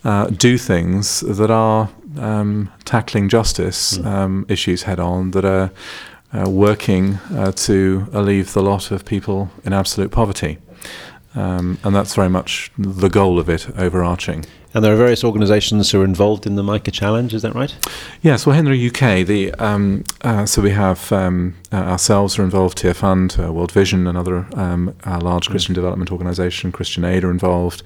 uh, 0.04 0.28
do 0.28 0.58
things 0.58 1.22
that 1.22 1.50
are 1.50 1.90
um, 2.20 2.72
tackling 2.86 3.30
justice 3.30 3.98
um, 4.00 4.46
issues 4.50 4.84
head 4.84 5.00
on, 5.00 5.32
that 5.32 5.46
are 5.46 5.72
uh, 6.34 6.50
working 6.50 7.16
uh, 7.36 7.52
to 7.52 8.08
alleviate 8.14 8.48
the 8.48 8.62
lot 8.62 8.92
of 8.92 9.06
people 9.06 9.50
in 9.64 9.74
absolute 9.74 10.12
poverty. 10.12 10.58
Um, 11.36 11.80
and 11.84 11.96
that's 11.96 12.16
very 12.16 12.30
much 12.30 12.72
the 12.78 13.10
goal 13.10 13.40
of 13.40 13.50
it, 13.50 13.68
overarching. 13.78 14.46
And 14.76 14.84
there 14.84 14.94
are 14.94 14.98
various 14.98 15.24
organisations 15.24 15.92
who 15.92 16.02
are 16.02 16.06
involved 16.06 16.48
in 16.48 16.56
the 16.56 16.64
Micah 16.64 16.90
Challenge, 16.90 17.32
is 17.34 17.44
that 17.44 17.54
right? 17.54 17.76
Yes, 18.24 18.46
well, 18.46 18.56
Henry 18.56 18.88
UK, 18.88 19.26
the 19.26 19.54
um, 19.60 20.04
uh, 20.22 20.48
so 20.48 20.64
we 20.64 20.72
have 20.72 21.12
um, 21.12 21.56
uh, 21.72 21.76
ourselves 21.76 22.40
are 22.40 22.44
involved, 22.44 22.80
Tearfund, 22.80 23.44
uh, 23.44 23.54
World 23.54 23.72
Vision, 23.72 24.08
another 24.08 24.48
um, 24.56 24.96
uh, 25.06 25.20
large 25.22 25.50
Christian 25.50 25.76
development 25.76 26.12
organisation, 26.12 26.72
Christian 26.72 27.06
Aid 27.06 27.24
are 27.24 27.30
involved, 27.30 27.84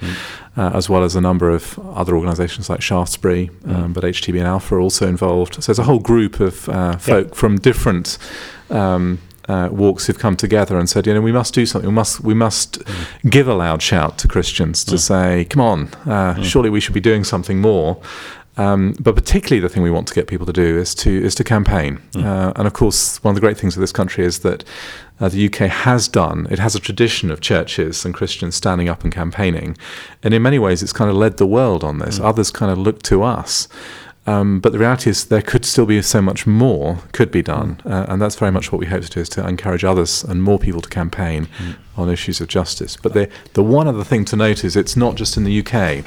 uh, 0.55 0.71
as 0.73 0.89
well 0.89 1.03
as 1.03 1.15
a 1.15 1.21
number 1.21 1.49
of 1.49 1.77
other 1.93 2.15
organisations 2.15 2.69
like 2.69 2.81
Shaftesbury, 2.81 3.51
um, 3.65 3.91
but 3.91 4.05
HTB 4.05 4.37
and 4.37 4.47
Alpha 4.47 4.75
are 4.75 4.79
also 4.79 5.07
involved. 5.07 5.55
So 5.55 5.67
there's 5.67 5.79
a 5.79 5.83
whole 5.83 5.99
group 5.99 6.39
of 6.39 6.69
uh, 6.69 6.95
folk 6.97 7.35
from 7.35 7.57
different. 7.57 8.17
Um, 8.69 9.19
uh, 9.47 9.69
walks 9.71 10.07
who've 10.07 10.19
come 10.19 10.35
together 10.35 10.77
and 10.77 10.89
said, 10.89 11.07
you 11.07 11.13
know, 11.13 11.21
we 11.21 11.31
must 11.31 11.53
do 11.53 11.65
something. 11.65 11.89
We 11.89 11.95
must, 11.95 12.21
we 12.21 12.33
must 12.33 12.81
give 13.29 13.47
a 13.47 13.53
loud 13.53 13.81
shout 13.81 14.17
to 14.19 14.27
Christians 14.27 14.83
to 14.85 14.97
say, 14.97 15.45
come 15.45 15.61
on, 15.61 15.87
uh, 16.05 16.41
surely 16.43 16.69
we 16.69 16.79
should 16.79 16.93
be 16.93 16.99
doing 16.99 17.23
something 17.23 17.59
more. 17.59 18.01
Um, 18.57 18.95
but 18.99 19.15
particularly, 19.15 19.59
the 19.59 19.69
thing 19.69 19.83
we 19.83 19.91
want 19.91 20.07
to 20.07 20.15
get 20.15 20.27
people 20.27 20.45
to 20.47 20.53
do 20.53 20.77
is 20.77 20.95
to 20.95 21.11
is 21.23 21.35
to 21.35 21.43
campaign. 21.43 22.01
Uh, 22.15 22.53
and 22.55 22.65
of 22.65 22.73
course, 22.73 23.23
one 23.23 23.31
of 23.31 23.35
the 23.35 23.41
great 23.41 23.57
things 23.57 23.77
of 23.77 23.81
this 23.81 23.91
country 23.91 24.25
is 24.25 24.39
that 24.39 24.63
uh, 25.19 25.29
the 25.29 25.45
UK 25.45 25.69
has 25.69 26.07
done. 26.07 26.47
It 26.49 26.57
has 26.57 26.75
a 26.75 26.79
tradition 26.79 27.29
of 27.29 27.39
churches 27.39 28.03
and 28.03 28.15
Christians 28.15 28.55
standing 28.55 28.89
up 28.89 29.03
and 29.03 29.13
campaigning, 29.13 29.77
and 30.23 30.33
in 30.33 30.41
many 30.41 30.57
ways, 30.57 30.81
it's 30.81 30.93
kind 30.93 31.09
of 31.09 31.15
led 31.15 31.37
the 31.37 31.45
world 31.45 31.83
on 31.83 31.99
this. 31.99 32.19
Others 32.19 32.49
kind 32.51 32.71
of 32.71 32.79
look 32.79 33.03
to 33.03 33.21
us. 33.21 33.67
Um, 34.27 34.59
but 34.59 34.73
the 34.73 34.79
reality 34.79 35.09
is, 35.09 35.25
there 35.25 35.41
could 35.41 35.65
still 35.65 35.85
be 35.85 36.01
so 36.01 36.21
much 36.21 36.45
more 36.45 36.99
could 37.13 37.31
be 37.31 37.41
done, 37.41 37.81
uh, 37.85 38.05
and 38.09 38.21
that's 38.21 38.35
very 38.35 38.51
much 38.51 38.71
what 38.71 38.79
we 38.79 38.85
hope 38.85 39.03
to 39.03 39.09
do: 39.09 39.21
is 39.21 39.29
to 39.29 39.47
encourage 39.47 39.85
others 39.85 40.23
and 40.23 40.43
more 40.43 40.59
people 40.59 40.81
to 40.81 40.89
campaign 40.89 41.47
on 41.95 42.09
issues 42.09 42.41
of 42.41 42.47
justice. 42.47 42.97
But 42.97 43.13
the 43.13 43.29
the 43.53 43.63
one 43.63 43.87
other 43.87 44.03
thing 44.03 44.25
to 44.25 44.35
note 44.35 44.63
is, 44.65 44.75
it's 44.75 44.97
not 44.97 45.15
just 45.15 45.37
in 45.37 45.45
the 45.45 45.59
UK. 45.61 46.05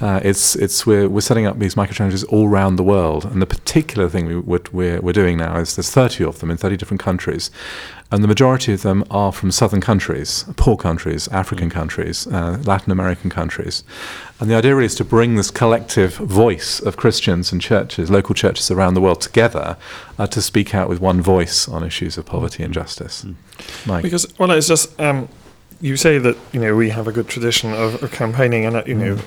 Uh, 0.00 0.20
it's 0.22 0.54
it's 0.56 0.86
we're 0.86 1.08
we're 1.08 1.22
setting 1.22 1.46
up 1.46 1.58
these 1.58 1.76
Micah 1.76 1.94
Challenges 1.94 2.24
all 2.24 2.46
around 2.46 2.76
the 2.76 2.84
world, 2.84 3.24
and 3.24 3.40
the 3.40 3.46
particular 3.46 4.08
thing 4.08 4.26
we, 4.26 4.36
we're 4.36 5.00
we're 5.00 5.12
doing 5.12 5.38
now 5.38 5.58
is 5.58 5.76
there's 5.76 5.90
30 5.90 6.24
of 6.24 6.40
them 6.40 6.50
in 6.50 6.58
30 6.58 6.76
different 6.76 7.00
countries, 7.00 7.50
and 8.12 8.22
the 8.22 8.28
majority 8.28 8.72
of 8.72 8.82
them 8.82 9.04
are 9.10 9.32
from 9.32 9.50
southern 9.50 9.80
countries, 9.80 10.44
poor 10.56 10.76
countries, 10.76 11.26
African 11.28 11.70
countries, 11.70 12.26
uh, 12.28 12.62
Latin 12.64 12.92
American 12.92 13.30
countries. 13.30 13.82
And 14.38 14.48
the 14.48 14.54
idea 14.54 14.74
really 14.74 14.86
is 14.86 14.94
to 14.96 15.04
bring 15.04 15.34
this 15.34 15.50
collective 15.50 16.14
voice 16.16 16.78
of 16.78 16.96
Christians 16.96 17.50
and 17.52 17.60
churches, 17.60 18.08
local 18.10 18.34
churches 18.34 18.70
around 18.70 18.94
the 18.94 19.00
world 19.00 19.20
together 19.20 19.76
uh, 20.18 20.26
to 20.28 20.40
speak 20.40 20.74
out 20.74 20.88
with 20.88 21.00
one 21.00 21.20
voice 21.20 21.68
on 21.68 21.82
issues 21.82 22.16
of 22.16 22.26
poverty 22.26 22.62
and 22.62 22.72
justice. 22.72 23.26
Mike. 23.86 24.02
Because 24.02 24.26
well, 24.38 24.50
it's 24.52 24.68
just 24.68 24.98
um, 25.00 25.28
you 25.80 25.96
say 25.96 26.18
that 26.18 26.36
you 26.52 26.60
know 26.60 26.76
we 26.76 26.90
have 26.90 27.08
a 27.08 27.12
good 27.12 27.28
tradition 27.28 27.72
of, 27.72 28.02
of 28.02 28.12
campaigning, 28.12 28.64
and 28.66 28.76
uh, 28.76 28.82
you 28.86 28.94
know, 28.94 29.18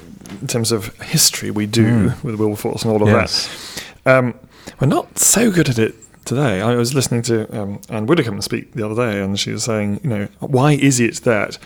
in 0.42 0.48
terms 0.48 0.72
of 0.72 0.96
history, 1.02 1.52
we 1.52 1.66
do 1.66 1.86
Mm. 1.90 2.24
with 2.24 2.36
Wilberforce 2.36 2.84
and 2.84 2.94
all 2.94 3.02
of 3.02 3.10
yes. 3.10 3.84
that. 4.06 4.18
Um, 4.18 4.34
we're 4.80 4.88
not 4.88 5.20
so 5.20 5.52
good 5.52 5.68
at 5.68 5.78
it 5.80 5.96
today. 6.30 6.62
I 6.62 6.76
was 6.76 6.94
listening 6.94 7.24
to 7.24 7.60
um, 7.60 7.82
Anne 7.90 8.06
Widdecombe 8.06 8.42
speak 8.42 8.74
the 8.74 8.86
other 8.86 8.96
day, 8.96 9.22
and 9.22 9.38
she 9.38 9.52
was 9.52 9.64
saying, 9.64 10.00
you 10.04 10.10
know, 10.10 10.28
why 10.40 10.74
is 10.74 11.00
it 11.00 11.16
that 11.24 11.58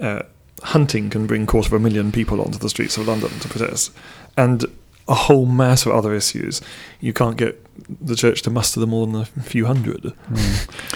uh, 0.00 0.22
hunting 0.62 1.08
can 1.08 1.26
bring 1.26 1.46
quarter 1.46 1.68
of 1.68 1.72
a 1.72 1.78
million 1.78 2.12
people 2.12 2.40
onto 2.40 2.58
the 2.58 2.68
streets 2.68 2.96
of 2.98 3.06
London 3.06 3.30
to 3.40 3.48
protest, 3.48 3.92
and 4.36 4.66
a 5.08 5.14
whole 5.14 5.46
mass 5.46 5.84
of 5.86 5.92
other 5.92 6.14
issues, 6.14 6.60
you 7.00 7.12
can't 7.12 7.36
get 7.36 7.58
the 8.00 8.14
church 8.14 8.42
to 8.42 8.50
muster 8.50 8.78
them 8.78 8.92
all 8.92 9.04
in 9.04 9.14
a 9.16 9.24
few 9.24 9.64
hundred. 9.66 10.12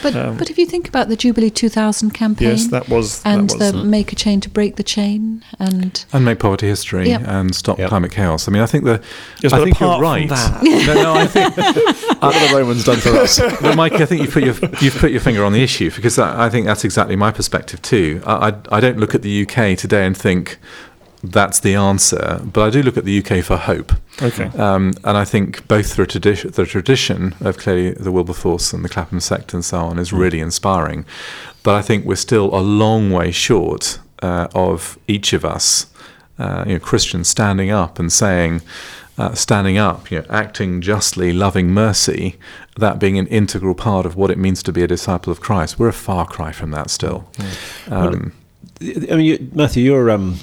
But 0.02 0.14
Um, 0.14 0.36
but 0.36 0.50
if 0.50 0.58
you 0.58 0.66
think 0.66 0.88
about 0.88 1.08
the 1.08 1.16
Jubilee 1.16 1.50
2000 1.50 2.10
campaign 2.12 2.48
Yes, 2.48 2.66
that 2.68 2.88
was 2.88 3.22
and 3.24 3.48
that 3.50 3.58
was, 3.58 3.72
the 3.72 3.84
make 3.84 4.12
a 4.12 4.14
chain 4.14 4.40
to 4.42 4.50
break 4.50 4.76
the 4.76 4.82
chain, 4.82 5.42
and 5.58 6.04
And 6.12 6.24
make 6.24 6.38
poverty 6.38 6.68
history 6.68 7.08
Yep. 7.08 7.22
and 7.26 7.54
stop 7.54 7.78
Yep. 7.78 7.88
climate 7.88 8.12
chaos. 8.12 8.46
I 8.46 8.52
mean, 8.52 8.62
I 8.62 8.66
think 8.66 8.84
the 8.84 9.00
Yes, 9.42 9.52
I 9.52 9.64
think 9.64 9.80
you're 9.80 9.98
right. 10.00 10.28
that- 10.28 10.62
no, 10.62 10.94
no, 10.94 11.14
I 11.14 11.26
think 11.26 11.56
what 12.22 12.34
the 12.34 12.56
Romans 12.56 12.84
done 12.84 12.98
for 12.98 13.10
us? 13.16 13.38
but 13.60 13.74
Mike, 13.74 13.94
I 13.94 14.06
think 14.06 14.22
you've 14.22 14.32
put 14.32 14.44
your 14.44 14.54
you've 14.80 14.96
put 14.96 15.10
your 15.10 15.20
finger 15.20 15.44
on 15.44 15.52
the 15.52 15.62
issue 15.62 15.90
because 15.90 16.18
I, 16.18 16.46
I 16.46 16.50
think 16.50 16.66
that's 16.66 16.84
exactly 16.84 17.16
my 17.16 17.32
perspective 17.32 17.80
too. 17.82 18.22
I, 18.26 18.50
I 18.50 18.54
I 18.76 18.80
don't 18.80 18.98
look 18.98 19.14
at 19.14 19.22
the 19.22 19.42
UK 19.42 19.76
today 19.76 20.06
and 20.06 20.16
think 20.16 20.58
that's 21.22 21.60
the 21.60 21.74
answer, 21.74 22.40
but 22.44 22.62
I 22.62 22.70
do 22.70 22.82
look 22.82 22.96
at 22.96 23.04
the 23.04 23.18
UK 23.18 23.44
for 23.44 23.56
hope. 23.56 23.92
Okay. 24.22 24.44
Um, 24.58 24.94
and 25.04 25.16
I 25.16 25.24
think 25.24 25.66
both 25.68 25.96
the 25.96 26.06
tradition, 26.06 26.50
the 26.50 26.66
tradition 26.66 27.34
of 27.40 27.58
clearly 27.58 27.90
the 27.92 28.12
Wilberforce 28.12 28.72
and 28.72 28.84
the 28.84 28.88
Clapham 28.88 29.20
sect 29.20 29.52
and 29.52 29.64
so 29.64 29.78
on 29.78 29.98
is 29.98 30.12
really 30.12 30.40
inspiring. 30.40 31.04
But 31.62 31.74
I 31.74 31.82
think 31.82 32.04
we're 32.04 32.16
still 32.16 32.54
a 32.54 32.60
long 32.60 33.10
way 33.10 33.30
short 33.30 33.98
uh, 34.22 34.48
of 34.54 34.98
each 35.08 35.32
of 35.32 35.44
us, 35.44 35.86
uh, 36.38 36.64
you 36.66 36.74
know, 36.74 36.78
Christians 36.78 37.28
standing 37.28 37.70
up 37.70 37.98
and 37.98 38.12
saying, 38.12 38.62
uh, 39.18 39.34
standing 39.34 39.78
up, 39.78 40.10
you 40.10 40.18
know, 40.18 40.26
acting 40.28 40.80
justly, 40.80 41.32
loving 41.32 41.68
mercy, 41.68 42.36
that 42.76 42.98
being 42.98 43.18
an 43.18 43.26
integral 43.28 43.74
part 43.74 44.04
of 44.04 44.16
what 44.16 44.30
it 44.30 44.38
means 44.38 44.62
to 44.62 44.72
be 44.72 44.82
a 44.82 44.86
disciple 44.86 45.32
of 45.32 45.40
Christ. 45.40 45.78
We're 45.78 45.88
a 45.88 45.92
far 45.92 46.26
cry 46.26 46.52
from 46.52 46.70
that 46.72 46.90
still. 46.90 47.28
Um, 47.88 48.32
I 48.80 49.16
mean, 49.16 49.20
you, 49.20 49.50
Matthew, 49.52 49.84
you're 49.84 50.10
um, 50.10 50.38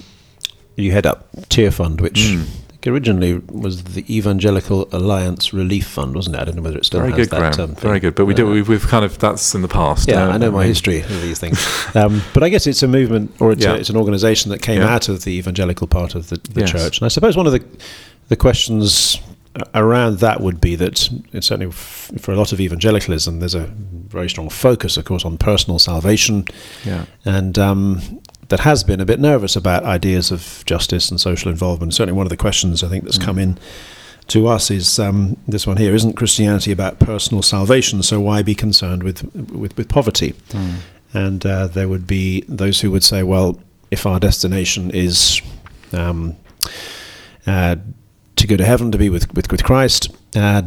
you 0.76 0.92
head 0.92 1.06
up 1.06 1.32
Tearfund, 1.50 2.02
which 2.02 2.20
Mm. 2.20 2.46
Originally 2.86 3.36
was 3.50 3.82
the 3.86 4.04
Evangelical 4.14 4.90
Alliance 4.92 5.54
Relief 5.54 5.88
Fund, 5.88 6.16
wasn't 6.16 6.36
it? 6.36 6.40
I 6.40 6.44
don't 6.44 6.58
know 6.58 6.62
whether 6.62 6.78
it 6.78 6.84
still 6.86 7.00
very 7.00 7.14
has 7.14 7.30
good, 7.30 7.40
that. 7.40 7.58
Um, 7.58 7.76
very 7.76 8.02
good. 8.02 8.14
But 8.14 8.26
we 8.26 8.34
do. 8.34 8.46
Uh, 8.46 8.52
We've, 8.52 8.68
we've 8.68 8.86
kind 8.86 9.06
of 9.06 9.18
that's 9.20 9.56
in 9.56 9.62
the 9.62 9.70
past. 9.70 10.10
Yeah, 10.10 10.28
uh, 10.28 10.32
I 10.34 10.38
know 10.38 10.52
my 10.52 10.66
history 10.66 11.00
of 11.00 11.22
these 11.22 11.40
things. 11.40 11.66
Um, 11.96 12.22
but 12.34 12.44
I 12.44 12.50
guess 12.50 12.68
it's 12.68 12.84
a 12.84 12.88
movement, 12.90 13.32
or 13.40 13.54
it's, 13.54 13.64
Yeah. 13.64 13.72
a, 13.72 13.76
it's 13.76 13.90
an 13.90 13.96
organisation 13.96 14.52
that 14.52 14.62
came 14.62 14.82
Yeah. 14.82 14.94
out 14.94 15.08
of 15.08 15.24
the 15.24 15.32
evangelical 15.32 15.88
part 15.88 16.14
of 16.14 16.28
the, 16.28 16.36
the 16.52 16.60
Yes. 16.62 16.72
church. 16.72 17.00
And 17.00 17.06
I 17.06 17.08
suppose 17.08 17.38
one 17.38 17.48
of 17.48 17.54
the 17.54 17.64
the 18.28 18.36
questions 18.36 19.18
around 19.76 20.18
that 20.20 20.42
would 20.42 20.60
be 20.60 20.76
that 20.76 21.10
it's 21.32 21.48
certainly 21.48 21.68
f- 21.72 22.12
for 22.20 22.34
a 22.34 22.36
lot 22.36 22.52
of 22.52 22.60
evangelicalism, 22.60 23.40
there's 23.40 23.56
a 23.56 23.70
very 24.10 24.28
strong 24.30 24.50
focus, 24.50 24.98
of 24.98 25.06
course, 25.06 25.24
on 25.24 25.38
personal 25.38 25.80
salvation, 25.80 26.44
Yeah. 26.84 27.06
and 27.24 27.58
um, 27.58 28.02
that 28.50 28.62
has 28.62 28.84
been 28.84 29.00
a 29.00 29.06
bit 29.06 29.20
nervous 29.20 29.56
about 29.56 29.84
ideas 29.84 30.32
of 30.32 30.64
justice 30.66 31.10
and 31.10 31.20
social 31.20 31.52
involvement. 31.52 31.94
Certainly, 31.94 32.18
one 32.18 32.26
of 32.26 32.30
the 32.30 32.38
questions 32.38 32.84
I 32.84 32.90
think 32.90 33.04
that's 33.04 33.18
come 33.18 33.40
in 33.40 33.58
to 34.28 34.48
us 34.48 34.72
is 34.72 35.00
um, 35.00 35.38
this 35.48 35.68
one 35.68 35.78
here: 35.78 35.94
Isn't 35.94 36.14
Christianity 36.14 36.72
about 36.72 37.00
personal 37.00 37.42
salvation? 37.42 38.04
So 38.04 38.20
why 38.20 38.42
be 38.42 38.56
concerned 38.56 39.04
with 39.04 39.24
with, 39.36 39.76
with 39.78 39.90
poverty? 39.90 40.34
Mm. 40.50 40.76
And 41.14 41.46
uh, 41.46 41.68
there 41.68 41.88
would 41.88 42.08
be 42.08 42.42
those 42.48 42.82
who 42.82 42.90
would 42.90 43.04
say, 43.04 43.22
well, 43.22 43.60
if 43.92 44.08
our 44.08 44.20
destination 44.20 44.90
is 44.90 45.42
um, 45.92 46.36
uh, 47.46 47.76
to 48.36 48.48
go 48.48 48.58
to 48.58 48.66
heaven, 48.66 48.92
to 48.92 48.98
be 48.98 49.12
with, 49.12 49.32
with, 49.36 49.52
with 49.52 49.64
Christ, 49.64 50.10
uh, 50.36 50.64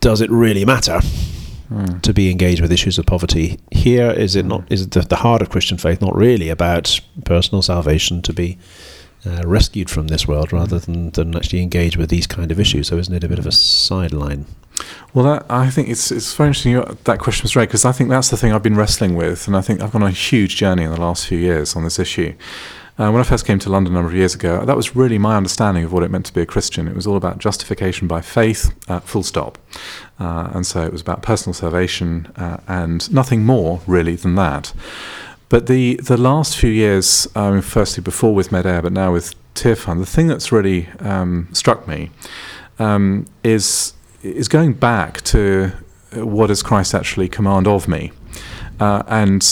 does 0.00 0.20
it 0.20 0.30
really 0.30 0.64
matter 0.64 1.00
To 2.02 2.12
be 2.12 2.30
engaged 2.30 2.60
with 2.60 2.72
issues 2.72 2.98
of 2.98 3.06
poverty? 3.06 3.60
Here, 3.70 4.10
is 4.10 4.34
it 4.34 4.44
not? 4.44 4.64
Is 4.72 4.82
it 4.82 4.90
the, 4.90 5.02
the 5.02 5.16
heart 5.16 5.40
of 5.40 5.50
Christian 5.50 5.78
faith 5.78 6.00
not 6.00 6.16
really 6.16 6.48
about 6.48 7.00
personal 7.24 7.62
salvation 7.62 8.22
to 8.22 8.32
be 8.32 8.58
uh, 9.24 9.42
rescued 9.46 9.88
from 9.88 10.08
this 10.08 10.26
world, 10.26 10.52
rather 10.52 10.80
than, 10.80 11.10
than 11.10 11.36
actually 11.36 11.62
engage 11.62 11.96
with 11.96 12.10
these 12.10 12.26
kind 12.26 12.50
of 12.50 12.58
issues? 12.58 12.88
So, 12.88 12.98
isn't 12.98 13.14
it 13.14 13.22
a 13.22 13.28
bit 13.28 13.38
of 13.38 13.46
a 13.46 13.52
sideline? 13.52 14.46
Well, 15.14 15.24
that, 15.26 15.46
I 15.48 15.70
think 15.70 15.88
it's 15.88 16.10
it's 16.10 16.34
very 16.34 16.48
interesting 16.48 16.74
that 17.04 17.18
question 17.20 17.44
was 17.44 17.54
raised 17.54 17.68
because 17.68 17.84
I 17.84 17.92
think 17.92 18.10
that's 18.10 18.30
the 18.30 18.36
thing 18.36 18.52
I've 18.52 18.62
been 18.64 18.76
wrestling 18.76 19.14
with, 19.14 19.46
and 19.46 19.56
I 19.56 19.60
think 19.60 19.80
I've 19.80 19.92
gone 19.92 20.02
on 20.02 20.08
a 20.08 20.12
huge 20.12 20.56
journey 20.56 20.82
in 20.82 20.90
the 20.90 21.00
last 21.00 21.26
few 21.28 21.38
years 21.38 21.76
on 21.76 21.84
this 21.84 22.00
issue. 22.00 22.34
Uh, 23.00 23.10
when 23.10 23.18
I 23.18 23.24
first 23.24 23.46
came 23.46 23.58
to 23.60 23.70
London 23.70 23.94
a 23.94 23.96
number 23.96 24.10
of 24.10 24.14
years 24.14 24.34
ago, 24.34 24.62
that 24.66 24.76
was 24.76 24.94
really 24.94 25.16
my 25.16 25.34
understanding 25.34 25.84
of 25.84 25.92
what 25.92 26.02
it 26.02 26.10
meant 26.10 26.26
to 26.26 26.34
be 26.34 26.42
a 26.42 26.46
Christian. 26.46 26.86
It 26.86 26.94
was 26.94 27.06
all 27.06 27.16
about 27.16 27.38
justification 27.38 28.06
by 28.06 28.20
faith, 28.20 28.74
uh, 28.90 29.00
full 29.00 29.22
stop. 29.22 29.56
Uh, 30.18 30.50
and 30.52 30.66
so 30.66 30.82
it 30.82 30.92
was 30.92 31.00
about 31.00 31.22
personal 31.22 31.54
salvation 31.54 32.30
uh, 32.36 32.58
and 32.68 33.10
nothing 33.10 33.42
more 33.42 33.80
really 33.86 34.16
than 34.16 34.34
that. 34.34 34.74
But 35.48 35.66
the, 35.66 35.94
the 35.96 36.18
last 36.18 36.58
few 36.58 36.68
years, 36.68 37.26
um, 37.34 37.62
firstly 37.62 38.02
before 38.02 38.34
with 38.34 38.50
Medair, 38.50 38.82
but 38.82 38.92
now 38.92 39.14
with 39.14 39.34
Tearfund, 39.54 39.98
the 40.00 40.04
thing 40.04 40.26
that's 40.26 40.52
really 40.52 40.86
um, 40.98 41.48
struck 41.52 41.88
me 41.88 42.10
um, 42.78 43.24
is 43.42 43.94
is 44.22 44.48
going 44.48 44.74
back 44.74 45.22
to 45.22 45.72
uh, 46.14 46.26
what 46.26 46.48
does 46.48 46.62
Christ 46.62 46.94
actually 46.94 47.28
command 47.28 47.66
of 47.66 47.88
me, 47.88 48.12
uh, 48.78 49.02
and 49.08 49.42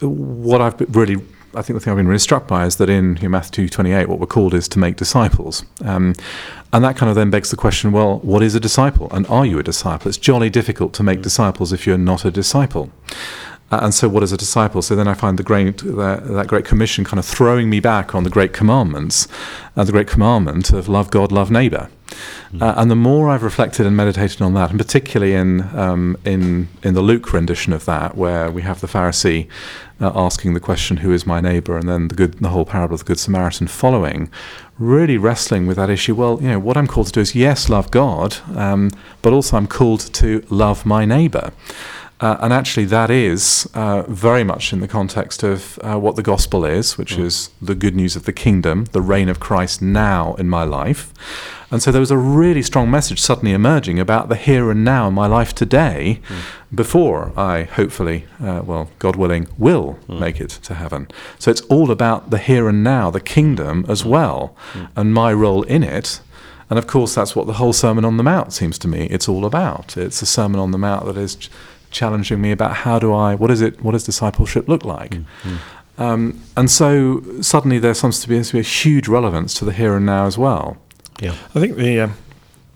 what 0.00 0.62
I've 0.62 0.96
really. 0.96 1.18
I 1.54 1.62
think 1.62 1.78
the 1.78 1.80
thing 1.80 1.90
I've 1.90 1.96
been 1.96 2.08
really 2.08 2.18
struck 2.18 2.46
by 2.46 2.64
is 2.64 2.76
that 2.76 2.88
in 2.88 3.16
you 3.16 3.24
know, 3.24 3.28
Matthew 3.28 3.68
28, 3.68 4.08
what 4.08 4.18
we're 4.18 4.26
called 4.26 4.54
is 4.54 4.68
to 4.68 4.78
make 4.78 4.96
disciples. 4.96 5.64
Um, 5.84 6.14
and 6.72 6.82
that 6.82 6.96
kind 6.96 7.10
of 7.10 7.16
then 7.16 7.30
begs 7.30 7.50
the 7.50 7.56
question 7.56 7.92
well, 7.92 8.18
what 8.20 8.42
is 8.42 8.54
a 8.54 8.60
disciple? 8.60 9.08
And 9.12 9.26
are 9.26 9.44
you 9.44 9.58
a 9.58 9.62
disciple? 9.62 10.08
It's 10.08 10.16
jolly 10.16 10.48
difficult 10.48 10.94
to 10.94 11.02
make 11.02 11.20
disciples 11.20 11.72
if 11.72 11.86
you're 11.86 11.98
not 11.98 12.24
a 12.24 12.30
disciple. 12.30 12.90
Uh, 13.70 13.80
and 13.82 13.94
so, 13.94 14.08
what 14.08 14.22
is 14.22 14.32
a 14.32 14.36
disciple? 14.36 14.82
So 14.82 14.94
then 14.94 15.08
I 15.08 15.14
find 15.14 15.38
the 15.38 15.42
great 15.42 15.78
that, 15.78 16.24
that 16.26 16.46
great 16.46 16.66
commission 16.66 17.04
kind 17.04 17.18
of 17.18 17.24
throwing 17.24 17.70
me 17.70 17.80
back 17.80 18.14
on 18.14 18.22
the 18.22 18.30
great 18.30 18.52
commandments, 18.52 19.28
uh, 19.76 19.84
the 19.84 19.92
great 19.92 20.06
commandment 20.06 20.72
of 20.72 20.88
love 20.88 21.10
God, 21.10 21.32
love 21.32 21.50
neighbour. 22.52 22.64
Uh, 22.64 22.74
and 22.76 22.90
the 22.90 22.96
more 22.96 23.30
I've 23.30 23.42
reflected 23.42 23.86
and 23.86 23.96
meditated 23.96 24.42
on 24.42 24.54
that, 24.54 24.70
and 24.70 24.78
particularly 24.78 25.34
in 25.34 25.62
um, 25.76 26.16
in 26.24 26.68
in 26.82 26.94
the 26.94 27.02
Luke 27.02 27.32
rendition 27.32 27.72
of 27.72 27.84
that, 27.84 28.16
where 28.16 28.50
we 28.50 28.62
have 28.62 28.80
the 28.80 28.86
Pharisee 28.86 29.48
uh, 30.00 30.12
asking 30.14 30.54
the 30.54 30.60
question, 30.60 30.98
"Who 30.98 31.12
is 31.12 31.26
my 31.26 31.40
neighbour?" 31.40 31.76
and 31.76 31.88
then 31.88 32.08
the 32.08 32.14
good, 32.14 32.34
the 32.34 32.50
whole 32.50 32.64
parable 32.64 32.94
of 32.94 33.00
the 33.00 33.06
Good 33.06 33.18
Samaritan 33.18 33.68
following, 33.68 34.30
really 34.78 35.18
wrestling 35.18 35.66
with 35.66 35.76
that 35.76 35.90
issue. 35.90 36.14
Well, 36.14 36.38
you 36.40 36.48
know, 36.48 36.58
what 36.58 36.76
I'm 36.76 36.86
called 36.86 37.06
to 37.08 37.12
do 37.12 37.20
is 37.20 37.34
yes, 37.34 37.68
love 37.68 37.90
God, 37.90 38.36
um, 38.56 38.90
but 39.22 39.32
also 39.32 39.56
I'm 39.56 39.66
called 39.66 40.12
to 40.14 40.44
love 40.50 40.84
my 40.86 41.04
neighbour. 41.04 41.52
Uh, 42.22 42.36
and 42.40 42.52
actually, 42.52 42.84
that 42.84 43.10
is 43.10 43.68
uh, 43.74 44.02
very 44.02 44.44
much 44.44 44.72
in 44.72 44.78
the 44.78 44.86
context 44.86 45.42
of 45.42 45.76
uh, 45.82 45.98
what 45.98 46.14
the 46.14 46.22
gospel 46.22 46.64
is, 46.64 46.96
which 46.96 47.18
is 47.18 47.50
the 47.60 47.74
good 47.74 47.96
news 47.96 48.14
of 48.14 48.22
the 48.26 48.32
kingdom, 48.32 48.84
the 48.92 49.00
reign 49.00 49.28
of 49.28 49.40
Christ 49.40 49.82
now 49.82 50.34
in 50.34 50.48
my 50.48 50.62
life. 50.62 51.12
And 51.72 51.82
so 51.82 51.90
there 51.90 52.00
was 52.00 52.10
a 52.10 52.18
really 52.18 52.62
strong 52.62 52.90
message 52.90 53.18
suddenly 53.18 53.52
emerging 53.52 53.98
about 53.98 54.28
the 54.28 54.36
here 54.36 54.70
and 54.70 54.84
now 54.84 55.08
in 55.08 55.14
my 55.14 55.26
life 55.26 55.54
today 55.54 56.20
hmm. 56.28 56.76
before 56.76 57.32
I 57.34 57.62
hopefully, 57.62 58.26
uh, 58.42 58.60
well, 58.62 58.90
God 58.98 59.16
willing, 59.16 59.48
will 59.56 59.92
hmm. 59.92 60.20
make 60.20 60.38
it 60.38 60.50
to 60.50 60.74
heaven. 60.74 61.08
So 61.38 61.50
it's 61.50 61.62
all 61.62 61.90
about 61.90 62.28
the 62.28 62.36
here 62.36 62.68
and 62.68 62.84
now, 62.84 63.10
the 63.10 63.20
kingdom 63.20 63.86
as 63.88 64.02
hmm. 64.02 64.10
well, 64.10 64.54
and 64.94 65.14
my 65.14 65.32
role 65.32 65.62
in 65.62 65.82
it. 65.82 66.20
And 66.68 66.78
of 66.78 66.86
course, 66.86 67.14
that's 67.14 67.34
what 67.34 67.46
the 67.46 67.54
whole 67.54 67.72
Sermon 67.72 68.04
on 68.04 68.18
the 68.18 68.22
Mount 68.22 68.52
seems 68.52 68.78
to 68.80 68.88
me. 68.88 69.06
It's 69.06 69.28
all 69.28 69.46
about. 69.46 69.96
It's 69.96 70.20
a 70.20 70.26
Sermon 70.26 70.60
on 70.60 70.72
the 70.72 70.78
Mount 70.78 71.06
that 71.06 71.16
is 71.16 71.36
ch- 71.36 71.50
challenging 71.90 72.40
me 72.40 72.52
about 72.52 72.76
how 72.76 72.98
do 72.98 73.14
I, 73.14 73.34
what 73.34 73.50
is 73.50 73.62
it, 73.62 73.82
what 73.82 73.92
does 73.92 74.04
discipleship 74.04 74.68
look 74.68 74.84
like? 74.84 75.14
Um, 75.98 76.42
and 76.56 76.70
so 76.70 77.22
suddenly 77.42 77.78
there 77.78 77.94
seems 77.94 78.20
to, 78.20 78.28
be, 78.28 78.36
seems 78.36 78.48
to 78.48 78.54
be 78.54 78.60
a 78.60 78.62
huge 78.62 79.08
relevance 79.08 79.54
to 79.54 79.64
the 79.64 79.72
here 79.72 79.96
and 79.96 80.04
now 80.04 80.26
as 80.26 80.36
well. 80.36 80.78
Yeah. 81.22 81.34
I 81.54 81.60
think 81.60 81.76
the 81.76 82.00
um, 82.00 82.14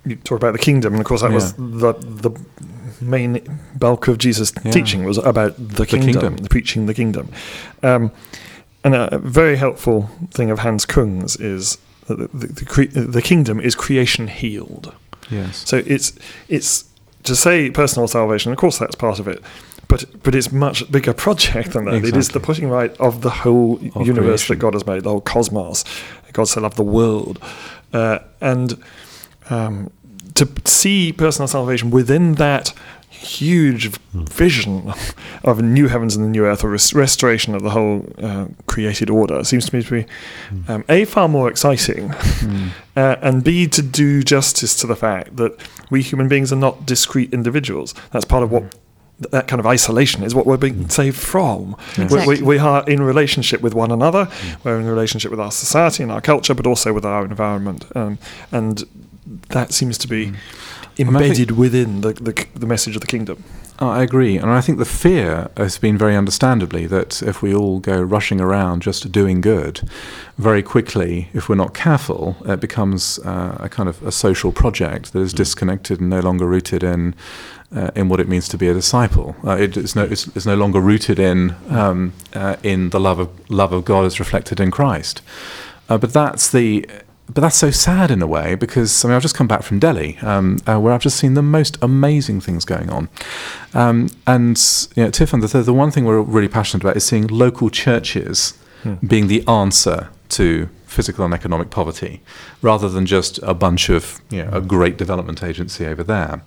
you 0.05 0.17
talk 0.17 0.39
about 0.39 0.53
the 0.53 0.59
kingdom, 0.59 0.93
and 0.95 1.01
of 1.01 1.07
course 1.07 1.23
that 1.23 1.33
was 1.33 1.53
the 1.55 1.93
the 1.93 2.31
main 3.01 3.41
bulk 3.79 4.09
of 4.09 4.19
Jesus' 4.19 4.53
Yeah. 4.65 4.71
teaching 4.73 5.05
was 5.05 5.19
about 5.19 5.55
the 5.59 5.85
kingdom, 5.87 6.13
kingdom. 6.13 6.37
the 6.39 6.49
preaching 6.49 6.87
the 6.87 6.95
kingdom. 6.95 7.29
Um, 7.83 8.11
and 8.85 8.95
a 8.95 9.19
very 9.19 9.57
helpful 9.57 10.09
thing 10.31 10.51
of 10.51 10.61
Hans 10.61 10.87
Kung's 10.87 11.37
is 11.37 11.79
that 12.07 12.19
the, 12.19 12.29
the, 12.29 12.47
the, 12.47 12.65
cre- 12.65 12.85
the 13.17 13.21
kingdom 13.23 13.59
is 13.61 13.75
creation 13.75 14.29
healed. 14.29 14.95
Yes. 15.29 15.65
So 15.69 15.83
it's 15.87 16.13
it's 16.49 16.85
to 17.25 17.35
say 17.35 17.71
personal 17.71 18.07
salvation. 18.09 18.53
Of 18.53 18.59
course, 18.59 18.79
that's 18.79 18.95
part 18.95 19.19
of 19.19 19.27
it, 19.27 19.43
but 19.89 20.05
but 20.23 20.35
it's 20.37 20.53
much 20.53 20.89
bigger 20.91 21.13
project 21.13 21.73
than 21.73 21.87
that. 21.87 22.05
It 22.05 22.17
is 22.17 22.29
the 22.29 22.39
putting 22.41 22.69
right 22.71 22.97
of 23.01 23.23
the 23.23 23.31
whole 23.43 23.81
Of 23.97 24.07
universe 24.07 24.43
creation. 24.47 24.55
that 24.55 24.61
God 24.61 24.75
has 24.75 24.87
made, 24.87 25.03
the 25.03 25.11
whole 25.11 25.21
cosmos. 25.21 25.85
God 26.33 26.49
so 26.49 26.61
loved 26.61 26.77
the 26.77 26.83
world, 26.85 27.41
uh, 27.97 28.19
and 28.41 28.83
um, 29.49 29.91
to 30.35 30.49
see 30.65 31.13
personal 31.13 31.49
salvation 31.49 31.91
within 31.91 32.35
that 32.35 32.75
huge 33.09 33.89
vision 34.13 34.93
of 35.43 35.63
new 35.63 35.89
heavens 35.89 36.15
and 36.15 36.25
the 36.25 36.29
new 36.29 36.45
earth, 36.45 36.63
or 36.63 36.71
res- 36.71 36.93
restoration 36.93 37.55
of 37.55 37.63
the 37.63 37.71
whole 37.71 38.07
uh, 38.19 38.47
created 38.67 39.09
order, 39.09 39.43
seems 39.45 39.65
to 39.67 39.75
me 39.75 39.83
to 39.83 39.91
be 39.91 40.07
um, 40.69 40.85
a 40.89 41.07
far 41.07 41.27
more 41.27 41.49
exciting, 41.49 42.13
uh, 42.97 43.17
and 43.23 43.43
b 43.43 43.67
to 43.67 43.81
do 43.81 44.23
justice 44.23 44.77
to 44.77 44.87
the 44.87 44.97
fact 44.97 45.37
that 45.37 45.53
we 45.91 46.03
human 46.03 46.29
beings 46.29 46.53
are 46.53 46.57
not 46.57 46.85
discrete 46.85 47.33
individuals. 47.33 47.95
That's 48.13 48.27
part 48.27 48.43
of 48.43 48.51
what. 48.51 48.65
That 49.31 49.49
kind 49.49 49.61
of 49.61 49.67
isolation 49.67 50.23
is 50.23 50.35
what 50.35 50.45
we're 50.47 50.59
being 50.59 50.89
saved 50.91 51.17
from. 51.17 51.75
We- 51.97 52.05
Exactly. 52.05 52.37
We, 52.37 52.43
we 52.43 52.59
are 52.59 52.85
in 52.87 53.01
relationship 53.03 53.63
with 53.63 53.73
one 53.75 53.91
another. 53.91 54.29
We're 54.63 54.79
in 54.79 54.87
relationship 54.87 55.31
with 55.31 55.41
our 55.41 55.51
society 55.53 56.03
and 56.03 56.13
our 56.13 56.21
culture, 56.21 56.55
but 56.55 56.67
also 56.67 56.93
with 56.93 57.05
our 57.07 57.25
environment. 57.25 57.87
Um, 57.97 58.19
and 58.53 58.85
that 59.49 59.73
seems 59.73 59.97
to 59.99 60.09
be 60.09 60.25
And 60.27 60.37
I 60.37 61.05
think- 61.05 61.09
embedded 61.09 61.51
within 61.53 62.03
the, 62.03 62.13
the, 62.13 62.47
the 62.55 62.67
message 62.67 62.95
of 62.95 63.01
the 63.01 63.07
kingdom. 63.07 63.43
I 63.79 64.03
agree, 64.03 64.39
and 64.39 64.51
I 64.51 64.63
think 64.63 64.79
the 64.79 64.87
fear 64.87 65.51
has 65.59 65.77
been 65.77 65.99
very 65.99 66.17
understandably 66.17 66.87
that 66.87 67.23
if 67.23 67.43
we 67.43 67.55
all 67.55 67.79
go 67.79 68.01
rushing 68.01 68.41
around 68.41 68.81
just 68.81 69.13
doing 69.13 69.43
good, 69.43 69.87
very 70.39 70.63
quickly, 70.63 71.29
if 71.35 71.51
we're 71.51 71.57
not 71.57 71.75
careful, 71.75 72.37
it 72.47 72.59
becomes 72.59 73.19
uh, 73.19 73.59
a 73.61 73.69
kind 73.69 73.87
of 73.87 74.03
a 74.03 74.11
social 74.11 74.51
project 74.51 75.13
that 75.13 75.21
is 75.21 75.35
disconnected 75.35 76.01
and 76.01 76.09
no 76.09 76.21
longer 76.21 76.47
rooted 76.47 76.83
in 76.83 77.15
uh, 77.75 77.91
in 77.95 78.09
what 78.09 78.21
it 78.21 78.29
means 78.29 78.49
to 78.49 78.59
be 78.59 78.69
a 78.69 78.75
disciple. 78.75 79.37
Uh, 79.45 79.57
it 79.57 79.77
is 79.77 79.97
no 79.97 80.05
it's, 80.05 80.27
it's 80.29 80.47
no 80.47 80.55
longer 80.55 80.81
rooted 80.81 81.19
in 81.19 81.55
um, 81.69 82.13
uh, 82.35 82.57
in 82.63 82.91
the 82.91 83.01
love 83.01 83.19
of 83.19 83.51
love 83.51 83.73
of 83.73 83.85
God 83.85 84.05
as 84.05 84.19
reflected 84.19 84.61
in 84.61 84.71
Christ. 84.71 85.23
Uh, 85.89 85.99
but 85.99 86.13
that's 86.13 86.51
the 86.51 86.87
but 87.29 87.41
that's 87.41 87.57
so 87.57 87.71
sad 87.71 88.11
in 88.11 88.23
a 88.23 88.27
way 88.27 88.55
because 88.55 89.05
I 89.05 89.09
mean 89.09 89.17
I've 89.17 89.23
just 89.23 89.35
come 89.35 89.49
back 89.49 89.63
from 89.63 89.79
Delhi 89.79 90.19
um, 90.23 90.59
uh, 90.67 90.79
where 90.79 90.93
I've 90.93 91.03
just 91.03 91.17
seen 91.17 91.35
the 91.35 91.43
most 91.43 91.77
amazing 91.83 92.41
things 92.41 92.65
going 92.65 92.91
on, 92.91 93.09
um, 93.75 94.09
and 94.27 94.57
you 94.95 95.05
know, 95.05 95.11
Tiffin, 95.11 95.41
the, 95.41 95.63
the 95.63 95.75
one 95.75 95.91
thing 95.91 96.05
we're 96.05 96.21
really 96.21 96.49
passionate 96.49 96.85
about 96.85 96.97
is 96.97 97.05
seeing 97.05 97.27
local 97.27 97.71
churches 97.71 98.55
being 99.05 99.27
the 99.27 99.45
answer 99.49 100.11
to 100.29 100.69
physical 100.87 101.25
and 101.25 101.35
economic 101.35 101.71
poverty, 101.71 102.23
rather 102.63 102.89
than 102.89 103.07
just 103.07 103.39
a 103.43 103.55
bunch 103.55 103.89
of 103.89 104.21
you 104.31 104.45
know 104.45 104.51
a 104.53 104.61
great 104.61 104.97
development 104.97 105.43
agency 105.43 105.87
over 105.87 106.03
there. 106.03 106.43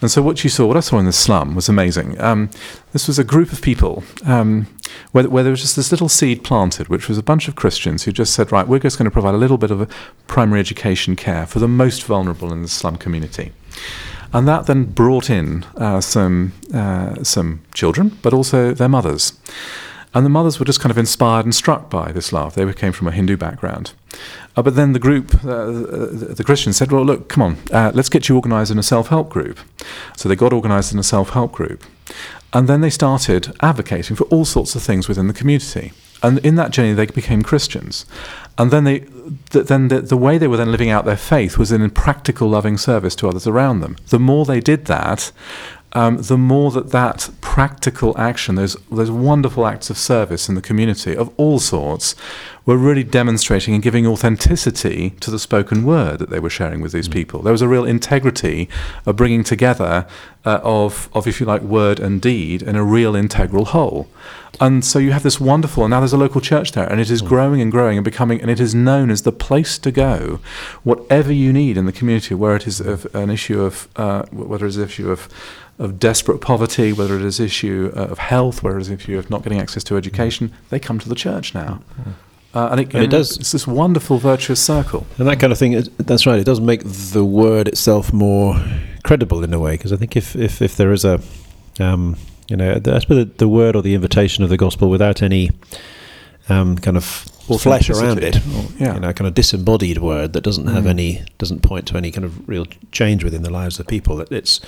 And 0.00 0.10
so 0.10 0.22
what 0.22 0.44
you 0.44 0.50
saw, 0.50 0.66
what 0.66 0.76
I 0.76 0.80
saw 0.80 0.98
in 0.98 1.06
the 1.06 1.12
slum 1.12 1.54
was 1.54 1.68
amazing. 1.68 2.20
Um, 2.20 2.50
this 2.92 3.08
was 3.08 3.18
a 3.18 3.24
group 3.24 3.52
of 3.52 3.60
people 3.60 4.04
um, 4.24 4.66
where, 5.12 5.28
where 5.28 5.42
there 5.42 5.50
was 5.50 5.62
just 5.62 5.76
this 5.76 5.90
little 5.90 6.08
seed 6.08 6.44
planted, 6.44 6.88
which 6.88 7.08
was 7.08 7.18
a 7.18 7.22
bunch 7.22 7.48
of 7.48 7.56
Christians 7.56 8.04
who 8.04 8.12
just 8.12 8.32
said, 8.32 8.52
right, 8.52 8.68
we're 8.68 8.78
just 8.78 8.98
going 8.98 9.06
to 9.06 9.10
provide 9.10 9.34
a 9.34 9.38
little 9.38 9.58
bit 9.58 9.70
of 9.70 9.80
a 9.80 9.88
primary 10.26 10.60
education 10.60 11.16
care 11.16 11.46
for 11.46 11.58
the 11.58 11.68
most 11.68 12.04
vulnerable 12.04 12.52
in 12.52 12.62
the 12.62 12.68
slum 12.68 12.96
community. 12.96 13.52
And 14.32 14.48
that 14.48 14.66
then 14.66 14.84
brought 14.84 15.30
in 15.30 15.64
uh, 15.76 16.00
some 16.00 16.52
uh, 16.72 17.22
some 17.22 17.62
children, 17.72 18.18
but 18.20 18.34
also 18.34 18.74
their 18.74 18.88
mothers. 18.88 19.38
And 20.14 20.24
the 20.24 20.30
mothers 20.30 20.58
were 20.58 20.64
just 20.64 20.80
kind 20.80 20.92
of 20.92 20.98
inspired 20.98 21.44
and 21.44 21.54
struck 21.54 21.90
by 21.90 22.12
this 22.12 22.32
love. 22.32 22.54
They 22.54 22.72
came 22.72 22.92
from 22.92 23.08
a 23.08 23.12
Hindu 23.12 23.36
background. 23.36 23.92
Uh, 24.56 24.62
but 24.62 24.76
then 24.76 24.92
the 24.92 25.00
group, 25.00 25.34
uh, 25.44 25.66
the, 25.66 26.34
the 26.36 26.44
Christians 26.44 26.76
said, 26.76 26.92
well, 26.92 27.04
look, 27.04 27.28
come 27.28 27.42
on, 27.42 27.58
uh, 27.72 27.90
let's 27.94 28.08
get 28.08 28.28
you 28.28 28.36
organized 28.36 28.70
in 28.70 28.78
a 28.78 28.82
self 28.82 29.08
help 29.08 29.28
group. 29.28 29.58
So 30.16 30.28
they 30.28 30.36
got 30.36 30.52
organized 30.52 30.92
in 30.92 30.98
a 30.98 31.02
self 31.02 31.30
help 31.30 31.52
group. 31.52 31.84
And 32.52 32.68
then 32.68 32.80
they 32.80 32.90
started 32.90 33.52
advocating 33.60 34.14
for 34.14 34.24
all 34.24 34.44
sorts 34.44 34.76
of 34.76 34.82
things 34.82 35.08
within 35.08 35.26
the 35.26 35.34
community. 35.34 35.92
And 36.22 36.38
in 36.38 36.54
that 36.54 36.70
journey, 36.70 36.94
they 36.94 37.06
became 37.06 37.42
Christians. 37.42 38.06
And 38.56 38.70
then 38.70 38.84
they, 38.84 39.00
th- 39.50 39.66
then 39.66 39.88
the, 39.88 40.00
the 40.00 40.16
way 40.16 40.38
they 40.38 40.46
were 40.46 40.56
then 40.56 40.70
living 40.70 40.88
out 40.88 41.04
their 41.04 41.16
faith 41.16 41.58
was 41.58 41.72
in 41.72 41.90
practical, 41.90 42.48
loving 42.48 42.78
service 42.78 43.16
to 43.16 43.28
others 43.28 43.46
around 43.46 43.80
them. 43.80 43.96
The 44.08 44.20
more 44.20 44.44
they 44.44 44.60
did 44.60 44.84
that, 44.86 45.32
um, 45.94 46.18
the 46.18 46.36
more 46.36 46.70
that 46.72 46.90
that 46.90 47.30
practical 47.40 48.18
action, 48.18 48.56
those 48.56 48.76
those 48.90 49.10
wonderful 49.10 49.66
acts 49.66 49.90
of 49.90 49.96
service 49.96 50.48
in 50.48 50.54
the 50.54 50.60
community 50.60 51.16
of 51.16 51.32
all 51.36 51.58
sorts, 51.60 52.16
were 52.66 52.76
really 52.76 53.04
demonstrating 53.04 53.74
and 53.74 53.82
giving 53.82 54.06
authenticity 54.06 55.10
to 55.20 55.30
the 55.30 55.38
spoken 55.38 55.84
word 55.84 56.18
that 56.18 56.30
they 56.30 56.40
were 56.40 56.50
sharing 56.50 56.80
with 56.80 56.92
these 56.92 57.08
people. 57.08 57.42
There 57.42 57.52
was 57.52 57.62
a 57.62 57.68
real 57.68 57.84
integrity 57.84 58.68
of 59.06 59.16
bringing 59.16 59.44
together 59.44 60.06
uh, 60.44 60.60
of 60.62 61.08
of 61.12 61.26
if 61.26 61.40
you 61.40 61.46
like 61.46 61.62
word 61.62 62.00
and 62.00 62.20
deed 62.20 62.62
in 62.62 62.76
a 62.76 62.82
real 62.82 63.14
integral 63.14 63.66
whole. 63.66 64.08
And 64.60 64.84
so 64.84 64.98
you 64.98 65.12
have 65.12 65.24
this 65.24 65.40
wonderful, 65.40 65.84
and 65.84 65.90
now 65.90 66.00
there's 66.00 66.12
a 66.12 66.16
local 66.16 66.40
church 66.40 66.72
there, 66.72 66.86
and 66.86 67.00
it 67.00 67.10
is 67.10 67.22
growing 67.22 67.60
and 67.60 67.72
growing 67.72 67.98
and 67.98 68.04
becoming, 68.04 68.40
and 68.40 68.50
it 68.50 68.60
is 68.60 68.74
known 68.74 69.10
as 69.10 69.22
the 69.22 69.32
place 69.32 69.78
to 69.78 69.90
go, 69.90 70.38
whatever 70.84 71.32
you 71.32 71.52
need 71.52 71.76
in 71.76 71.86
the 71.86 71.92
community, 71.92 72.34
where 72.34 72.54
it 72.54 72.66
is 72.66 72.80
of 72.80 73.12
an 73.14 73.30
issue 73.30 73.60
of, 73.60 73.88
uh, 73.96 74.22
whether 74.30 74.66
it's 74.66 74.76
an 74.76 74.84
issue 74.84 75.10
of, 75.10 75.28
of 75.78 75.98
desperate 75.98 76.40
poverty, 76.40 76.92
whether 76.92 77.16
it 77.16 77.22
is 77.24 77.40
issue 77.40 77.92
uh, 77.96 78.00
of 78.04 78.18
health, 78.18 78.62
whether 78.62 78.78
it 78.78 78.82
is 78.82 78.90
issue 78.90 79.18
of 79.18 79.28
not 79.30 79.42
getting 79.42 79.58
access 79.60 79.82
to 79.84 79.96
education, 79.96 80.52
they 80.70 80.78
come 80.78 80.98
to 81.00 81.08
the 81.08 81.14
church 81.16 81.54
now. 81.54 81.80
Uh, 82.54 82.68
and, 82.70 82.80
it, 82.80 82.94
And 82.94 83.02
it 83.02 83.10
does- 83.10 83.36
It's 83.36 83.50
this 83.50 83.66
wonderful 83.66 84.18
virtuous 84.18 84.60
circle. 84.62 85.04
And 85.18 85.26
that 85.26 85.40
kind 85.40 85.52
of 85.52 85.58
thing, 85.58 85.72
that's 85.98 86.26
right. 86.26 86.38
It 86.38 86.44
does 86.44 86.60
make 86.60 86.82
the 86.84 87.24
word 87.24 87.66
itself 87.66 88.12
more 88.12 88.62
credible 89.02 89.42
in 89.42 89.52
a 89.52 89.58
way, 89.58 89.72
because 89.72 89.92
I 89.92 89.96
think 89.96 90.16
if, 90.16 90.36
if, 90.36 90.62
if 90.62 90.76
there 90.76 90.92
is 90.92 91.04
a, 91.04 91.20
um, 91.80 92.16
you 92.48 92.56
know, 92.56 92.78
the, 92.78 92.94
I 92.94 93.00
suppose 93.00 93.26
the, 93.26 93.32
the 93.38 93.48
word 93.48 93.74
or 93.74 93.82
the 93.82 93.94
invitation 93.94 94.44
of 94.44 94.50
the 94.50 94.56
gospel 94.56 94.88
without 94.88 95.22
any 95.22 95.50
um, 96.48 96.76
kind 96.78 96.96
of 96.96 97.04
flesh 97.04 97.90
around 97.90 98.22
it, 98.22 98.36
or, 98.36 98.64
Yeah. 98.78 98.94
you 98.94 99.00
know, 99.00 99.12
kind 99.12 99.26
of 99.26 99.34
disembodied 99.34 99.98
word 99.98 100.32
that 100.34 100.42
doesn't 100.42 100.66
have 100.68 100.84
Mm. 100.84 100.90
any, 100.90 101.22
doesn't 101.38 101.62
point 101.62 101.86
to 101.88 101.96
any 101.96 102.10
kind 102.12 102.24
of 102.24 102.48
real 102.48 102.66
change 102.92 103.24
within 103.24 103.42
the 103.42 103.50
lives 103.50 103.80
of 103.80 103.86
people. 103.86 104.16
That 104.16 104.30
it's 104.30 104.60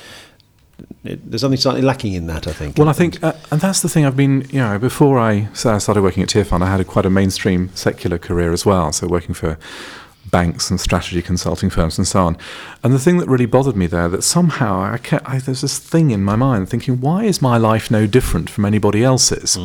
it, 1.05 1.31
there's 1.31 1.41
something 1.41 1.59
slightly 1.59 1.83
lacking 1.83 2.13
in 2.13 2.27
that, 2.27 2.47
I 2.47 2.53
think. 2.53 2.79
Well, 2.79 2.89
I 2.89 2.93
think, 2.93 3.23
uh, 3.23 3.33
and 3.51 3.61
that's 3.61 3.81
the 3.81 3.89
thing. 3.89 4.05
I've 4.05 4.17
been, 4.17 4.47
you 4.51 4.61
know, 4.61 4.79
before 4.79 5.19
I 5.19 5.49
started 5.55 6.03
working 6.03 6.23
at 6.23 6.29
Tearfund, 6.29 6.63
I 6.63 6.71
had 6.71 6.81
a, 6.81 6.85
quite 6.85 7.07
a 7.07 7.11
mainstream 7.11 7.71
secular 7.75 8.19
career 8.19 8.53
as 8.53 8.67
well. 8.67 8.93
So 8.93 9.07
working 9.07 9.35
for 9.35 9.59
banks 10.31 10.71
and 10.71 10.81
strategy 10.81 11.23
consulting 11.23 11.71
firms 11.71 11.99
and 11.99 12.07
so 12.07 12.27
on. 12.27 12.37
And 12.83 12.93
the 12.93 12.99
thing 12.99 13.19
that 13.19 13.29
really 13.29 13.47
bothered 13.47 13.77
me 13.77 13.87
there, 13.87 14.09
that 14.09 14.23
somehow 14.23 14.81
I, 14.81 14.99
kept, 14.99 15.29
I 15.29 15.39
there's 15.39 15.61
this 15.61 15.79
thing 15.79 16.11
in 16.11 16.25
my 16.25 16.37
mind 16.37 16.69
thinking, 16.69 17.01
why 17.01 17.25
is 17.25 17.41
my 17.41 17.57
life 17.57 17.91
no 17.91 18.07
different 18.07 18.51
from 18.51 18.65
anybody 18.65 19.05
else's? 19.05 19.57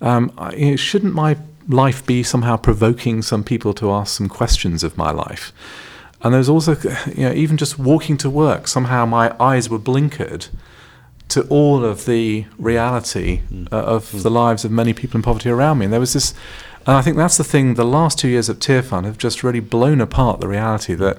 Um, 0.00 0.32
I, 0.38 0.54
you 0.54 0.70
know, 0.70 0.76
shouldn't 0.76 1.14
my 1.14 1.36
life 1.68 2.04
be 2.06 2.22
somehow 2.22 2.56
provoking 2.56 3.22
some 3.22 3.44
people 3.44 3.74
to 3.74 3.92
ask 3.92 4.16
some 4.16 4.28
questions 4.28 4.82
of 4.82 4.96
my 4.96 5.10
life? 5.10 5.52
And 6.22 6.34
there's 6.34 6.48
also, 6.48 6.76
you 7.06 7.24
know, 7.24 7.32
even 7.32 7.56
just 7.56 7.78
walking 7.78 8.16
to 8.18 8.28
work, 8.28 8.68
somehow 8.68 9.06
my 9.06 9.34
eyes 9.40 9.70
were 9.70 9.78
blinkered 9.78 10.48
to 11.28 11.46
all 11.48 11.84
of 11.84 12.06
the 12.06 12.44
reality 12.58 13.42
mm. 13.50 13.72
uh, 13.72 13.76
of 13.76 14.10
mm. 14.10 14.22
the 14.22 14.30
lives 14.30 14.64
of 14.64 14.70
many 14.70 14.92
people 14.92 15.16
in 15.16 15.22
poverty 15.22 15.48
around 15.48 15.78
me. 15.78 15.84
And 15.84 15.92
there 15.92 16.00
was 16.00 16.12
this, 16.12 16.34
and 16.86 16.96
I 16.96 17.02
think 17.02 17.16
that's 17.16 17.36
the 17.36 17.44
thing, 17.44 17.74
the 17.74 17.84
last 17.84 18.18
two 18.18 18.28
years 18.28 18.50
at 18.50 18.56
Tearfund 18.56 19.04
have 19.04 19.16
just 19.16 19.42
really 19.42 19.60
blown 19.60 20.00
apart 20.00 20.40
the 20.40 20.48
reality 20.48 20.94
that 20.94 21.18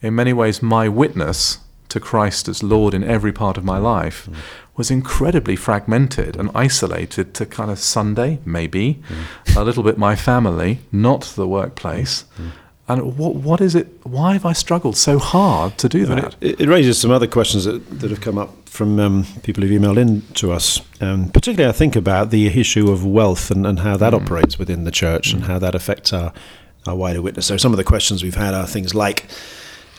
in 0.00 0.14
many 0.14 0.32
ways 0.32 0.62
my 0.62 0.88
witness 0.88 1.58
to 1.90 2.00
Christ 2.00 2.48
as 2.48 2.62
Lord 2.62 2.94
in 2.94 3.04
every 3.04 3.32
part 3.32 3.56
of 3.56 3.64
my 3.64 3.78
mm. 3.78 3.82
life 3.82 4.28
was 4.76 4.90
incredibly 4.90 5.56
fragmented 5.56 6.36
and 6.36 6.50
isolated 6.54 7.34
to 7.34 7.44
kind 7.44 7.70
of 7.70 7.78
Sunday, 7.78 8.38
maybe, 8.46 9.02
a 9.54 9.62
little 9.62 9.82
bit 9.82 9.98
my 9.98 10.16
family, 10.16 10.78
not 10.90 11.22
the 11.36 11.46
workplace. 11.46 12.24
And 12.90 13.16
what, 13.16 13.36
what 13.36 13.60
is 13.60 13.76
it? 13.76 13.86
Why 14.02 14.32
have 14.32 14.44
I 14.44 14.52
struggled 14.52 14.96
so 14.96 15.20
hard 15.20 15.78
to 15.78 15.88
do 15.88 16.06
that? 16.06 16.34
It, 16.40 16.60
it 16.60 16.68
raises 16.68 17.00
some 17.00 17.12
other 17.12 17.28
questions 17.28 17.64
that, 17.64 17.88
that 18.00 18.10
have 18.10 18.20
come 18.20 18.36
up 18.36 18.68
from 18.68 18.98
um, 18.98 19.26
people 19.44 19.62
who've 19.62 19.80
emailed 19.80 19.96
in 19.96 20.22
to 20.34 20.50
us. 20.50 20.80
Um, 21.00 21.30
particularly, 21.30 21.68
I 21.68 21.72
think 21.72 21.94
about 21.94 22.30
the 22.30 22.48
issue 22.48 22.90
of 22.90 23.06
wealth 23.06 23.52
and, 23.52 23.64
and 23.64 23.78
how 23.80 23.96
that 23.98 24.12
operates 24.12 24.58
within 24.58 24.82
the 24.82 24.90
church 24.90 25.32
and 25.32 25.44
how 25.44 25.60
that 25.60 25.76
affects 25.76 26.12
our, 26.12 26.32
our 26.84 26.96
wider 26.96 27.22
witness. 27.22 27.46
So, 27.46 27.56
some 27.56 27.72
of 27.72 27.76
the 27.76 27.84
questions 27.84 28.24
we've 28.24 28.34
had 28.34 28.54
are 28.54 28.66
things 28.66 28.92
like 28.92 29.26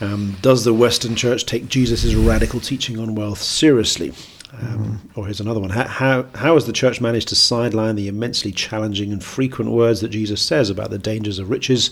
um, 0.02 0.36
Does 0.42 0.64
the 0.64 0.74
Western 0.74 1.16
church 1.16 1.46
take 1.46 1.68
Jesus' 1.68 2.14
radical 2.14 2.60
teaching 2.60 2.98
on 2.98 3.14
wealth 3.14 3.40
seriously? 3.40 4.12
Um, 4.52 5.08
Or 5.14 5.24
here's 5.24 5.40
another 5.40 5.60
one. 5.60 5.70
How, 5.70 5.86
how, 5.86 6.26
how 6.34 6.54
has 6.54 6.66
the 6.66 6.74
church 6.74 7.00
managed 7.00 7.28
to 7.28 7.36
sideline 7.36 7.96
the 7.96 8.08
immensely 8.08 8.52
challenging 8.52 9.10
and 9.12 9.24
frequent 9.24 9.70
words 9.70 10.02
that 10.02 10.10
Jesus 10.10 10.42
says 10.42 10.68
about 10.68 10.90
the 10.90 10.98
dangers 10.98 11.38
of 11.38 11.48
riches 11.48 11.90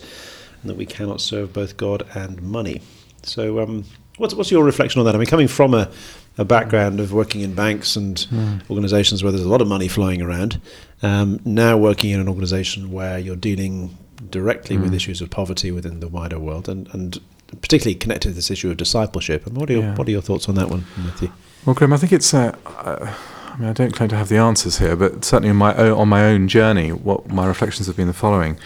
and 0.62 0.70
that 0.70 0.76
we 0.76 0.86
cannot 0.86 1.20
serve 1.20 1.52
both 1.52 1.76
God 1.76 2.06
and 2.14 2.40
money? 2.42 2.80
So, 3.22 3.60
um, 3.60 3.84
what's, 4.16 4.34
what's 4.34 4.50
your 4.50 4.64
reflection 4.64 4.98
on 5.00 5.06
that? 5.06 5.14
I 5.14 5.18
mean, 5.18 5.26
coming 5.26 5.48
from 5.48 5.74
a, 5.74 5.90
a 6.38 6.44
background 6.44 7.00
of 7.00 7.12
working 7.12 7.40
in 7.42 7.54
banks 7.54 7.96
and 7.96 8.26
organizations 8.70 9.22
where 9.22 9.30
there's 9.32 9.44
a 9.44 9.48
lot 9.48 9.60
of 9.60 9.68
money 9.68 9.88
flying 9.88 10.22
around, 10.22 10.60
um, 11.02 11.40
now 11.44 11.76
working 11.76 12.10
in 12.10 12.20
an 12.20 12.28
organization 12.28 12.90
where 12.92 13.18
you're 13.18 13.36
dealing 13.36 13.96
directly 14.30 14.76
with 14.78 14.94
issues 14.94 15.20
of 15.20 15.30
poverty 15.30 15.70
within 15.72 16.00
the 16.00 16.08
wider 16.08 16.38
world 16.38 16.68
and, 16.68 16.88
and 16.94 17.18
particularly 17.62 17.94
connected 17.94 18.28
to 18.28 18.34
this 18.34 18.50
issue 18.50 18.70
of 18.70 18.76
discipleship. 18.76 19.46
And 19.46 19.56
what 19.56 19.68
are 19.70 19.72
your, 19.72 19.82
Yeah. 19.82 19.94
what 19.96 20.06
are 20.06 20.10
your 20.10 20.22
thoughts 20.22 20.48
on 20.48 20.54
that 20.54 20.68
one, 20.70 20.84
Matthew? 20.96 21.32
Well, 21.66 21.74
Graham, 21.74 21.92
I 21.92 21.96
think 21.96 22.12
it's. 22.12 22.32
Uh, 22.32 22.56
uh, 22.66 23.12
I 23.52 23.56
mean, 23.58 23.68
I 23.68 23.72
don't 23.72 23.92
claim 23.92 24.08
to 24.10 24.16
have 24.16 24.28
the 24.28 24.36
answers 24.38 24.78
here, 24.78 24.94
but 24.96 25.24
certainly 25.24 25.50
on 25.50 25.56
my 25.56 25.74
own, 25.74 25.92
on 25.92 26.08
my 26.08 26.24
own 26.24 26.48
journey, 26.48 26.92
what 26.92 27.28
my 27.28 27.46
reflections 27.46 27.86
have 27.88 27.96
been 27.96 28.06
the 28.06 28.12
following. 28.14 28.56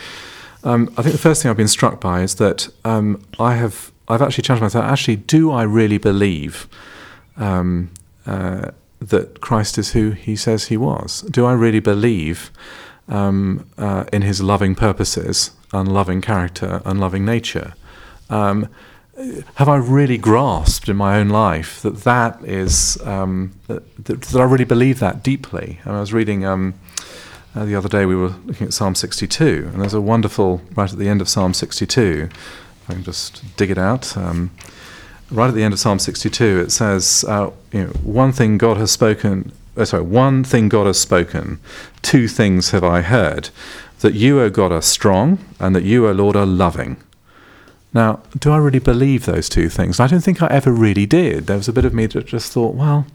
Um, 0.65 0.93
I 0.97 1.03
think 1.03 1.13
the 1.13 1.19
first 1.21 1.43
thing 1.43 1.51
I've 1.51 1.57
been 1.57 1.69
struck 1.69 2.01
by 2.01 2.23
is 2.23 2.37
that 2.37 2.69
um, 2.85 3.23
I 3.39 3.55
have. 3.55 3.93
I've 4.07 4.21
actually 4.21 4.43
challenged 4.43 4.63
myself. 4.63 4.85
Actually, 4.85 5.17
do 5.17 5.51
I 5.51 5.63
really 5.63 5.97
believe 5.97 6.69
um, 7.39 7.91
uh, 8.27 8.71
that 9.01 9.41
Christ 9.41 9.79
is 9.79 9.93
who 9.93 10.11
he 10.11 10.37
says 10.37 10.67
he 10.67 10.77
was? 10.77 11.23
Do 11.23 11.47
I 11.47 11.53
really 11.53 11.81
believe 11.81 12.51
um, 13.09 13.67
uh, 13.79 14.05
in 14.13 14.21
his 14.21 14.43
loving 14.43 14.75
purposes, 14.75 15.53
unloving 15.73 16.21
character, 16.21 16.83
unloving 16.85 17.25
nature? 17.25 17.75
Um, 18.29 18.69
have 19.55 19.69
I 19.69 19.77
really 19.77 20.19
grasped 20.19 20.89
in 20.89 20.97
my 20.97 21.19
own 21.19 21.29
life 21.29 21.81
that 21.83 21.99
that 21.99 22.45
is 22.45 23.01
um, 23.05 23.53
that, 23.69 24.05
that, 24.05 24.35
I 24.35 24.43
really 24.43 24.65
believe 24.65 24.99
that 24.99 25.23
deeply? 25.23 25.81
And 25.85 25.97
I 25.97 26.01
was 26.01 26.13
reading 26.13 26.45
uh, 27.55 27.65
the 27.65 27.75
other 27.75 27.89
day. 27.89 28.07
We 28.07 28.17
were 28.17 28.35
looking 28.45 28.67
at 28.67 28.73
Psalm 28.73 28.95
62, 28.95 29.71
and 29.73 29.81
there's 29.83 29.95
a 29.95 30.01
wonderful 30.01 30.61
right 30.75 30.93
at 30.93 30.99
the 30.99 31.09
end 31.09 31.21
of 31.21 31.29
Psalm 31.29 31.55
62. 31.55 32.29
If 32.31 32.91
I 32.91 32.95
can 32.95 33.05
just 33.05 33.57
dig 33.57 33.71
it 33.71 33.79
out. 33.79 34.17
Um, 34.17 34.51
right 35.31 35.49
at 35.49 35.55
the 35.55 35.63
end 35.63 35.73
of 35.73 35.81
Psalm 35.81 35.99
62, 35.99 36.61
it 36.61 36.73
says, 36.73 37.25
uh, 37.29 37.51
you 37.73 37.85
know, 37.85 37.91
"One 38.03 38.33
thing 38.33 38.59
God 38.59 38.77
has 38.77 38.91
spoken." 38.91 39.53
Oh, 39.77 39.85
sorry, 39.85 40.05
one 40.05 40.45
thing 40.45 40.69
God 40.69 40.87
has 40.87 41.01
spoken, 41.01 41.59
two 42.01 42.29
things 42.29 42.71
have 42.71 42.85
I 42.85 43.01
heard: 43.01 43.51
that 44.01 44.15
you, 44.15 44.41
O 44.41 44.51
God, 44.51 44.71
are 44.71 44.83
strong, 44.83 45.39
and 45.59 45.75
that 45.75 45.83
you, 45.83 46.07
O 46.07 46.13
Lord, 46.13 46.37
are 46.37 46.47
loving 46.47 46.97
now, 47.95 48.21
do 48.37 48.51
I 48.51 48.57
really 48.57 48.81
believe 48.81 49.25
those 49.25 49.49
two 49.49 49.69
things? 49.69 50.01
I 50.01 50.09
don't 50.09 50.21
think 50.21 50.43
I 50.43 50.49
ever 50.49 50.73
really 50.73 51.07
did. 51.07 51.47
There 51.47 51.57
was 51.57 51.69
a 51.69 51.73
bit 51.73 51.85
of 51.85 51.95
me 51.95 52.07
that 52.07 52.27
just 52.27 52.53
thought, 52.53 52.75
well, 52.75 53.07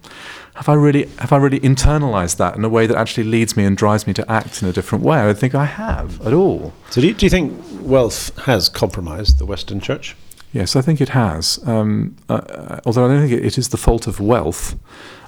have 0.60 0.68
I 0.68 0.74
really 0.74 1.06
have 1.20 1.32
I 1.32 1.38
really 1.38 1.62
internalized 1.62 2.36
that 2.36 2.58
in 2.58 2.66
a 2.66 2.70
way 2.70 2.86
that 2.86 2.98
actually 2.98 3.24
leads 3.24 3.56
me 3.56 3.64
and 3.64 3.78
drives 3.78 4.06
me 4.06 4.14
to 4.16 4.30
act 4.30 4.62
in 4.62 4.68
a 4.68 4.74
different 4.74 5.06
way? 5.06 5.18
I 5.18 5.26
don't 5.28 5.38
think 5.38 5.56
I 5.56 5.64
have 5.64 6.20
at 6.28 6.34
all. 6.34 6.74
So, 6.90 7.00
do 7.00 7.08
you, 7.08 7.14
do 7.14 7.26
you 7.26 7.30
think 7.30 7.58
wealth 7.80 8.38
has 8.40 8.68
compromised 8.68 9.40
the 9.40 9.46
Western 9.46 9.80
Church? 9.80 10.18
Yes, 10.52 10.76
I 10.76 10.82
think 10.82 11.00
it 11.00 11.10
has. 11.10 11.66
Um, 11.66 12.18
uh, 12.28 12.34
uh 12.34 12.80
although 12.86 13.06
I 13.06 13.08
don't 13.08 13.30
think 13.30 13.42
it 13.42 13.58
is 13.58 13.70
the 13.70 13.78
fault 13.78 14.06
of 14.06 14.20
wealth. 14.20 14.78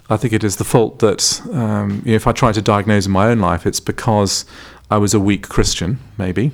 I 0.09 0.17
think 0.17 0.33
it 0.33 0.43
is 0.43 0.57
the 0.57 0.65
fault 0.65 0.99
that 0.99 1.41
um, 1.53 2.01
you 2.03 2.11
know, 2.11 2.15
if 2.17 2.27
I 2.27 2.33
try 2.33 2.51
to 2.51 2.61
diagnose 2.61 3.05
in 3.05 3.13
my 3.13 3.27
own 3.27 3.39
life, 3.39 3.65
it's 3.65 3.79
because 3.79 4.43
I 4.89 4.97
was 4.97 5.13
a 5.13 5.19
weak 5.21 5.47
Christian, 5.47 5.99
maybe 6.17 6.51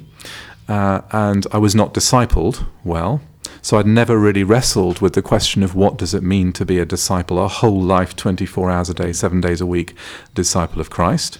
uh, 0.67 1.01
and 1.11 1.47
I 1.51 1.57
was 1.57 1.75
not 1.75 1.93
discipled 1.93 2.65
well. 2.83 3.21
So 3.61 3.77
I'd 3.77 3.87
never 3.87 4.17
really 4.17 4.43
wrestled 4.43 5.01
with 5.01 5.13
the 5.13 5.21
question 5.21 5.63
of 5.63 5.75
what 5.75 5.97
does 5.97 6.13
it 6.13 6.23
mean 6.23 6.53
to 6.53 6.65
be 6.65 6.79
a 6.79 6.85
disciple, 6.85 7.43
a 7.43 7.47
whole 7.47 7.81
life, 7.81 8.15
24 8.15 8.69
hours 8.71 8.89
a 8.89 8.93
day, 8.93 9.11
seven 9.11 9.41
days 9.41 9.61
a 9.61 9.65
week, 9.65 9.93
disciple 10.33 10.79
of 10.79 10.89
Christ. 10.89 11.39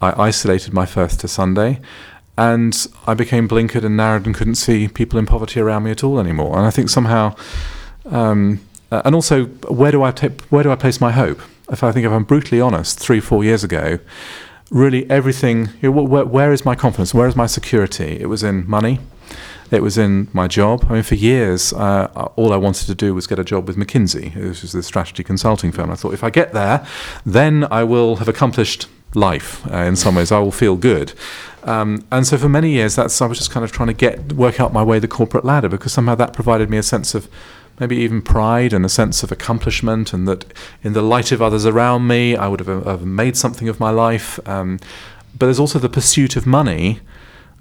I 0.00 0.12
isolated 0.26 0.72
my 0.72 0.86
first 0.86 1.20
to 1.20 1.28
Sunday, 1.28 1.80
and 2.36 2.86
I 3.06 3.14
became 3.14 3.48
blinkered 3.48 3.84
and 3.84 3.96
narrowed 3.96 4.26
and 4.26 4.34
couldn't 4.34 4.56
see 4.56 4.88
people 4.88 5.18
in 5.18 5.26
poverty 5.26 5.60
around 5.60 5.84
me 5.84 5.90
at 5.90 6.04
all 6.04 6.18
anymore. 6.18 6.56
And 6.58 6.66
I 6.66 6.70
think 6.70 6.90
somehow, 6.90 7.34
um, 8.06 8.60
uh, 8.90 9.02
and 9.04 9.14
also, 9.14 9.46
where 9.46 9.92
do 9.92 10.02
I 10.02 10.12
where 10.50 10.62
do 10.62 10.70
I 10.70 10.76
place 10.76 11.00
my 11.00 11.12
hope? 11.12 11.40
If 11.70 11.82
I 11.82 11.92
think 11.92 12.04
if 12.04 12.12
I'm 12.12 12.24
brutally 12.24 12.60
honest, 12.60 12.98
three 12.98 13.20
four 13.20 13.42
years 13.44 13.64
ago, 13.64 13.98
really 14.70 15.08
everything. 15.10 15.70
You 15.80 15.92
know, 15.92 16.02
where, 16.02 16.24
where 16.24 16.52
is 16.52 16.64
my 16.64 16.74
confidence? 16.74 17.14
Where 17.14 17.28
is 17.28 17.36
my 17.36 17.46
security? 17.46 18.18
It 18.20 18.26
was 18.26 18.42
in 18.42 18.68
money. 18.68 19.00
It 19.70 19.82
was 19.82 19.98
in 19.98 20.28
my 20.32 20.46
job. 20.46 20.86
I 20.88 20.94
mean, 20.94 21.02
for 21.02 21.14
years, 21.14 21.72
uh, 21.72 22.06
all 22.36 22.52
I 22.52 22.56
wanted 22.56 22.86
to 22.86 22.94
do 22.94 23.14
was 23.14 23.26
get 23.26 23.38
a 23.38 23.44
job 23.44 23.66
with 23.66 23.76
McKinsey, 23.76 24.34
which 24.36 24.62
is 24.62 24.72
the 24.72 24.82
strategy 24.82 25.24
consulting 25.24 25.72
firm. 25.72 25.90
I 25.90 25.94
thought 25.94 26.14
if 26.14 26.22
I 26.22 26.30
get 26.30 26.52
there, 26.52 26.86
then 27.24 27.66
I 27.70 27.82
will 27.82 28.16
have 28.16 28.28
accomplished 28.28 28.86
life 29.14 29.66
uh, 29.72 29.78
in 29.78 29.96
some 29.96 30.16
ways. 30.16 30.30
I 30.30 30.38
will 30.38 30.52
feel 30.52 30.76
good. 30.76 31.12
Um, 31.64 32.06
and 32.12 32.26
so 32.26 32.36
for 32.36 32.48
many 32.48 32.70
years, 32.70 32.96
that's 32.96 33.20
I 33.22 33.26
was 33.26 33.38
just 33.38 33.50
kind 33.50 33.64
of 33.64 33.72
trying 33.72 33.88
to 33.88 33.94
get 33.94 34.34
work 34.34 34.60
out 34.60 34.72
my 34.72 34.82
way 34.82 34.98
the 34.98 35.08
corporate 35.08 35.44
ladder 35.44 35.68
because 35.68 35.92
somehow 35.92 36.14
that 36.16 36.32
provided 36.32 36.68
me 36.68 36.76
a 36.76 36.82
sense 36.82 37.14
of 37.14 37.28
maybe 37.80 37.96
even 37.96 38.22
pride 38.22 38.72
and 38.72 38.84
a 38.84 38.88
sense 38.88 39.22
of 39.22 39.32
accomplishment, 39.32 40.12
and 40.12 40.26
that 40.28 40.44
in 40.82 40.92
the 40.92 41.02
light 41.02 41.32
of 41.32 41.42
others 41.42 41.66
around 41.66 42.06
me, 42.06 42.36
I 42.36 42.48
would 42.48 42.60
have, 42.60 42.84
have 42.84 43.04
made 43.04 43.36
something 43.36 43.68
of 43.68 43.80
my 43.80 43.90
life. 43.90 44.38
Um, 44.48 44.78
but 45.36 45.46
there's 45.46 45.58
also 45.58 45.78
the 45.78 45.88
pursuit 45.88 46.36
of 46.36 46.46
money 46.46 47.00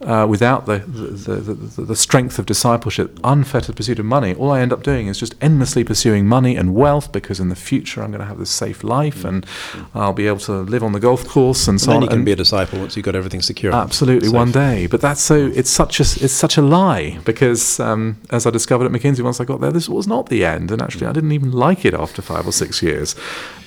uh, 0.04 0.26
without 0.28 0.66
the 0.66 0.80
the, 0.80 1.36
the, 1.36 1.54
the, 1.54 1.82
the, 1.82 1.96
strength 1.96 2.40
of 2.40 2.46
discipleship, 2.46 3.20
unfettered 3.24 3.76
pursuit 3.76 4.00
of 4.00 4.06
money, 4.06 4.34
all 4.36 4.52
I 4.52 4.60
end 4.60 4.74
up 4.74 4.84
doing 4.84 5.08
is 5.08 5.20
just 5.20 5.36
endlessly 5.42 5.84
pursuing 5.84 6.28
money 6.28 6.56
and 6.56 6.74
wealth 6.74 7.12
because 7.12 7.40
in 7.40 7.50
the 7.50 7.56
future 7.56 8.02
I'm 8.04 8.12
going 8.12 8.22
to 8.22 8.28
have 8.28 8.40
this 8.40 8.50
safe 8.50 8.84
life 8.84 9.24
and 9.24 9.46
I'll 9.94 10.14
be 10.14 10.28
able 10.28 10.40
to 10.40 10.62
live 10.62 10.84
on 10.84 10.92
the 10.92 11.00
golf 11.00 11.28
course 11.28 11.68
and, 11.68 11.76
and 11.76 11.82
so 11.82 11.92
on. 11.94 12.02
you 12.02 12.08
can 12.08 12.20
and 12.20 12.26
be 12.26 12.32
a 12.32 12.36
disciple 12.36 12.80
once 12.80 12.96
you've 12.96 13.06
got 13.06 13.16
everything 13.16 13.42
secure. 13.42 13.74
Absolutely, 13.74 14.30
one 14.30 14.52
day. 14.52 14.88
But 14.88 15.02
that's 15.02 15.22
so 15.22 15.52
it's 15.56 15.70
such 15.70 16.00
a 16.00 16.04
it's 16.04 16.34
such 16.34 16.58
a 16.58 16.62
lie 16.62 17.20
because 17.26 17.80
um, 17.80 18.18
as 18.30 18.46
I 18.46 18.50
discovered 18.50 18.86
at 18.86 18.92
McKinsey 18.92 19.22
once 19.22 19.40
I 19.40 19.46
got 19.46 19.62
there, 19.62 19.72
this 19.72 19.88
was 19.88 20.08
not 20.08 20.30
the 20.30 20.46
end, 20.46 20.72
and 20.72 20.82
actually 20.82 21.08
I 21.08 21.14
didn't 21.14 21.32
even 21.32 21.52
like 21.52 21.86
it 21.86 21.94
after 21.94 22.22
five 22.22 22.48
or 22.48 22.52
six 22.52 22.82
years. 22.82 23.16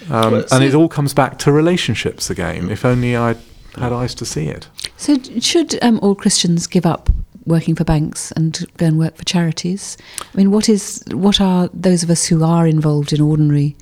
Um, 0.09 0.45
and 0.53 0.63
it 0.63 0.75
all 0.75 0.89
comes 0.89 1.13
back 1.13 1.39
to 1.41 1.53
relationships 1.53 2.31
again. 2.31 2.71
If 2.71 2.85
only 2.85 3.17
I 3.17 3.37
had 3.77 3.93
eyes 3.93 4.15
to 4.17 4.25
see 4.25 4.47
it. 4.47 4.69
So, 4.97 5.17
should 5.41 5.83
um, 5.83 5.99
all 6.03 6.15
Christians 6.15 6.67
give 6.67 6.87
up 6.87 7.11
working 7.45 7.75
for 7.75 7.85
banks 7.85 8.33
and 8.33 8.67
go 8.77 8.87
and 8.87 8.99
work 8.99 9.17
for 9.17 9.25
charities? 9.25 9.97
I 10.21 10.37
mean, 10.37 10.51
what 10.51 10.69
is 10.69 11.03
what 11.13 11.41
are 11.41 11.69
those 11.73 12.03
of 12.03 12.11
us 12.11 12.27
who 12.27 12.45
are 12.45 12.67
involved 12.67 13.13
in 13.13 13.21
ordinary 13.21 13.77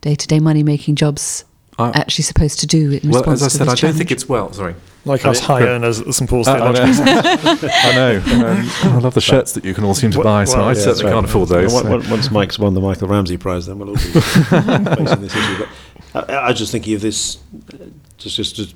day-to-day 0.00 0.38
money-making 0.38 0.94
jobs 0.94 1.44
I, 1.78 1.90
actually 1.90 2.24
supposed 2.24 2.60
to 2.60 2.66
do 2.66 2.92
in 2.92 3.10
well, 3.10 3.20
response 3.20 3.42
as 3.42 3.54
I 3.54 3.58
said, 3.58 3.62
I 3.62 3.74
challenge? 3.74 3.80
don't 3.80 3.94
think 3.94 4.10
it's 4.10 4.28
well. 4.28 4.52
Sorry. 4.52 4.74
Like 5.04 5.24
us 5.24 5.38
high 5.40 5.62
earners 5.62 6.00
at 6.00 6.12
St 6.12 6.28
Paul's 6.28 6.48
uh, 6.48 6.54
I 6.54 6.72
know. 6.72 6.82
I, 7.72 7.94
know. 7.94 8.22
Um, 8.26 8.70
I 8.96 8.98
love 8.98 9.14
the 9.14 9.20
shirts 9.20 9.52
that 9.52 9.64
you 9.64 9.72
can 9.72 9.84
all 9.84 9.94
seem 9.94 10.10
to 10.10 10.22
buy, 10.22 10.44
so 10.44 10.58
well, 10.58 10.66
I 10.66 10.72
yeah, 10.72 10.80
certainly 10.80 11.04
right. 11.04 11.12
can't 11.12 11.26
afford 11.26 11.48
those. 11.48 11.72
Well, 11.72 12.02
so. 12.02 12.10
Once 12.10 12.30
Mike's 12.30 12.58
won 12.58 12.74
the 12.74 12.80
Michael 12.80 13.08
Ramsey 13.08 13.38
Prize, 13.38 13.66
then 13.66 13.78
we'll 13.78 13.90
all 13.90 13.94
be 13.94 14.00
facing 14.02 15.20
this 15.22 15.34
issue. 15.34 15.64
But 16.12 16.30
I, 16.30 16.34
I 16.34 16.48
was 16.50 16.58
just 16.58 16.72
thinking 16.72 16.94
of 16.94 17.00
this, 17.00 17.38
just 18.18 18.36
just, 18.36 18.56
just 18.56 18.74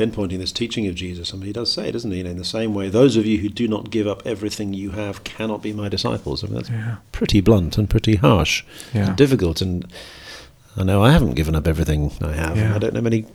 pinpointing 0.00 0.38
this 0.38 0.52
teaching 0.52 0.86
of 0.86 0.94
Jesus. 0.94 1.34
I 1.34 1.36
mean, 1.36 1.46
he 1.46 1.52
does 1.52 1.70
say, 1.70 1.90
doesn't 1.90 2.10
he? 2.10 2.18
You 2.18 2.24
know, 2.24 2.30
in 2.30 2.38
the 2.38 2.44
same 2.44 2.74
way, 2.74 2.88
those 2.88 3.16
of 3.16 3.26
you 3.26 3.38
who 3.38 3.50
do 3.50 3.68
not 3.68 3.90
give 3.90 4.06
up 4.06 4.22
everything 4.24 4.72
you 4.72 4.92
have 4.92 5.24
cannot 5.24 5.62
be 5.62 5.72
my 5.74 5.88
disciples. 5.88 6.42
I 6.42 6.46
mean, 6.46 6.56
that's 6.56 6.70
yeah. 6.70 6.96
pretty 7.12 7.40
blunt 7.40 7.76
and 7.76 7.90
pretty 7.90 8.16
harsh 8.16 8.64
yeah. 8.94 9.08
and 9.08 9.16
difficult. 9.16 9.60
And 9.60 9.86
I 10.76 10.84
know 10.84 11.04
I 11.04 11.12
haven't 11.12 11.34
given 11.34 11.54
up 11.54 11.68
everything 11.68 12.12
I 12.22 12.32
have. 12.32 12.56
Yeah. 12.56 12.74
I 12.74 12.78
don't 12.78 12.94
know 12.94 13.02
many 13.02 13.26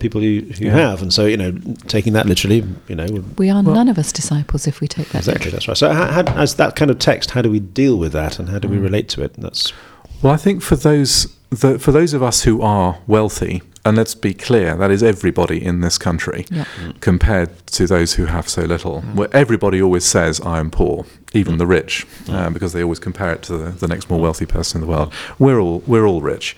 people 0.00 0.20
who, 0.20 0.40
who 0.40 0.64
yeah. 0.64 0.72
have. 0.72 1.02
And 1.02 1.12
so, 1.12 1.26
you 1.26 1.36
know, 1.36 1.52
taking 1.86 2.14
that 2.14 2.26
literally, 2.26 2.64
you 2.88 2.96
know. 2.96 3.06
We 3.36 3.48
are 3.50 3.62
well, 3.62 3.74
none 3.74 3.88
of 3.88 3.96
us 3.96 4.10
disciples 4.10 4.66
if 4.66 4.80
we 4.80 4.88
take 4.88 5.10
that 5.10 5.18
Exactly, 5.18 5.52
literally. 5.52 5.52
that's 5.52 5.68
right. 5.68 5.76
So, 5.76 5.92
how, 5.92 6.10
how, 6.10 6.42
as 6.42 6.56
that 6.56 6.74
kind 6.74 6.90
of 6.90 6.98
text, 6.98 7.30
how 7.30 7.42
do 7.42 7.50
we 7.50 7.60
deal 7.60 7.96
with 7.96 8.12
that 8.12 8.40
and 8.40 8.48
how 8.48 8.58
do 8.58 8.66
mm. 8.66 8.72
we 8.72 8.78
relate 8.78 9.08
to 9.10 9.22
it? 9.22 9.36
And 9.36 9.44
that's. 9.44 9.72
Well, 10.20 10.32
I 10.32 10.36
think 10.36 10.62
for 10.62 10.74
those 10.74 11.32
the, 11.50 11.78
for 11.78 11.92
those 11.92 12.12
of 12.12 12.22
us 12.22 12.42
who 12.42 12.60
are 12.60 12.98
wealthy, 13.06 13.62
and 13.88 13.96
let's 13.96 14.14
be 14.14 14.34
clear, 14.34 14.76
that 14.76 14.90
is 14.90 15.02
everybody 15.02 15.64
in 15.64 15.80
this 15.80 15.98
country 15.98 16.46
yeah. 16.50 16.64
mm. 16.76 17.00
compared 17.00 17.66
to 17.68 17.86
those 17.86 18.14
who 18.14 18.26
have 18.26 18.48
so 18.48 18.62
little. 18.62 19.02
Mm. 19.02 19.14
Where 19.14 19.28
everybody 19.32 19.82
always 19.82 20.04
says, 20.04 20.40
I 20.40 20.58
am 20.58 20.70
poor, 20.70 21.06
even 21.32 21.54
mm. 21.54 21.58
the 21.58 21.66
rich, 21.66 22.06
uh, 22.28 22.50
because 22.50 22.72
they 22.72 22.82
always 22.82 22.98
compare 22.98 23.32
it 23.32 23.42
to 23.44 23.56
the, 23.56 23.70
the 23.70 23.88
next 23.88 24.10
more 24.10 24.20
wealthy 24.20 24.46
person 24.46 24.80
in 24.80 24.86
the 24.86 24.92
world. 24.92 25.12
We're 25.38 25.58
all, 25.58 25.82
we're 25.86 26.06
all 26.06 26.20
rich. 26.20 26.56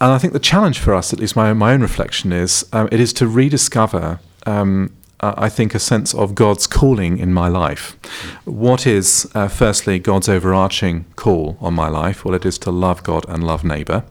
And 0.00 0.12
I 0.12 0.18
think 0.18 0.32
the 0.32 0.38
challenge 0.38 0.78
for 0.78 0.92
us, 0.94 1.12
at 1.12 1.18
least 1.18 1.34
my, 1.34 1.52
my 1.52 1.72
own 1.72 1.80
reflection, 1.80 2.32
is 2.32 2.66
um, 2.72 2.88
it 2.92 3.00
is 3.00 3.12
to 3.14 3.26
rediscover 3.26 4.20
um, 4.46 4.90
uh, 5.20 5.32
I 5.38 5.48
think, 5.48 5.74
a 5.74 5.78
sense 5.78 6.12
of 6.12 6.34
God's 6.34 6.66
calling 6.66 7.16
in 7.18 7.32
my 7.32 7.48
life. 7.48 7.96
What 8.44 8.86
is, 8.86 9.30
uh, 9.34 9.48
firstly, 9.48 9.98
God's 9.98 10.28
overarching 10.28 11.06
call 11.16 11.56
on 11.60 11.72
my 11.72 11.88
life? 11.88 12.24
Well, 12.24 12.34
it 12.34 12.44
is 12.44 12.58
to 12.58 12.70
love 12.70 13.02
God 13.02 13.24
and 13.28 13.42
love 13.42 13.64
neighbour. 13.64 14.04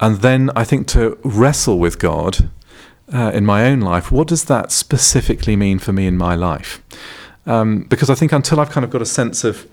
And 0.00 0.18
then 0.18 0.50
I 0.54 0.64
think 0.64 0.86
to 0.88 1.18
wrestle 1.24 1.78
with 1.78 1.98
God 1.98 2.50
uh, 3.12 3.30
in 3.34 3.44
my 3.44 3.66
own 3.66 3.80
life. 3.80 4.12
What 4.12 4.28
does 4.28 4.44
that 4.44 4.70
specifically 4.70 5.56
mean 5.56 5.78
for 5.78 5.92
me 5.92 6.06
in 6.06 6.16
my 6.16 6.34
life? 6.34 6.82
Um, 7.46 7.84
because 7.84 8.10
I 8.10 8.14
think 8.14 8.32
until 8.32 8.60
I've 8.60 8.70
kind 8.70 8.84
of 8.84 8.90
got 8.90 9.02
a 9.02 9.06
sense 9.06 9.44
of 9.44 9.66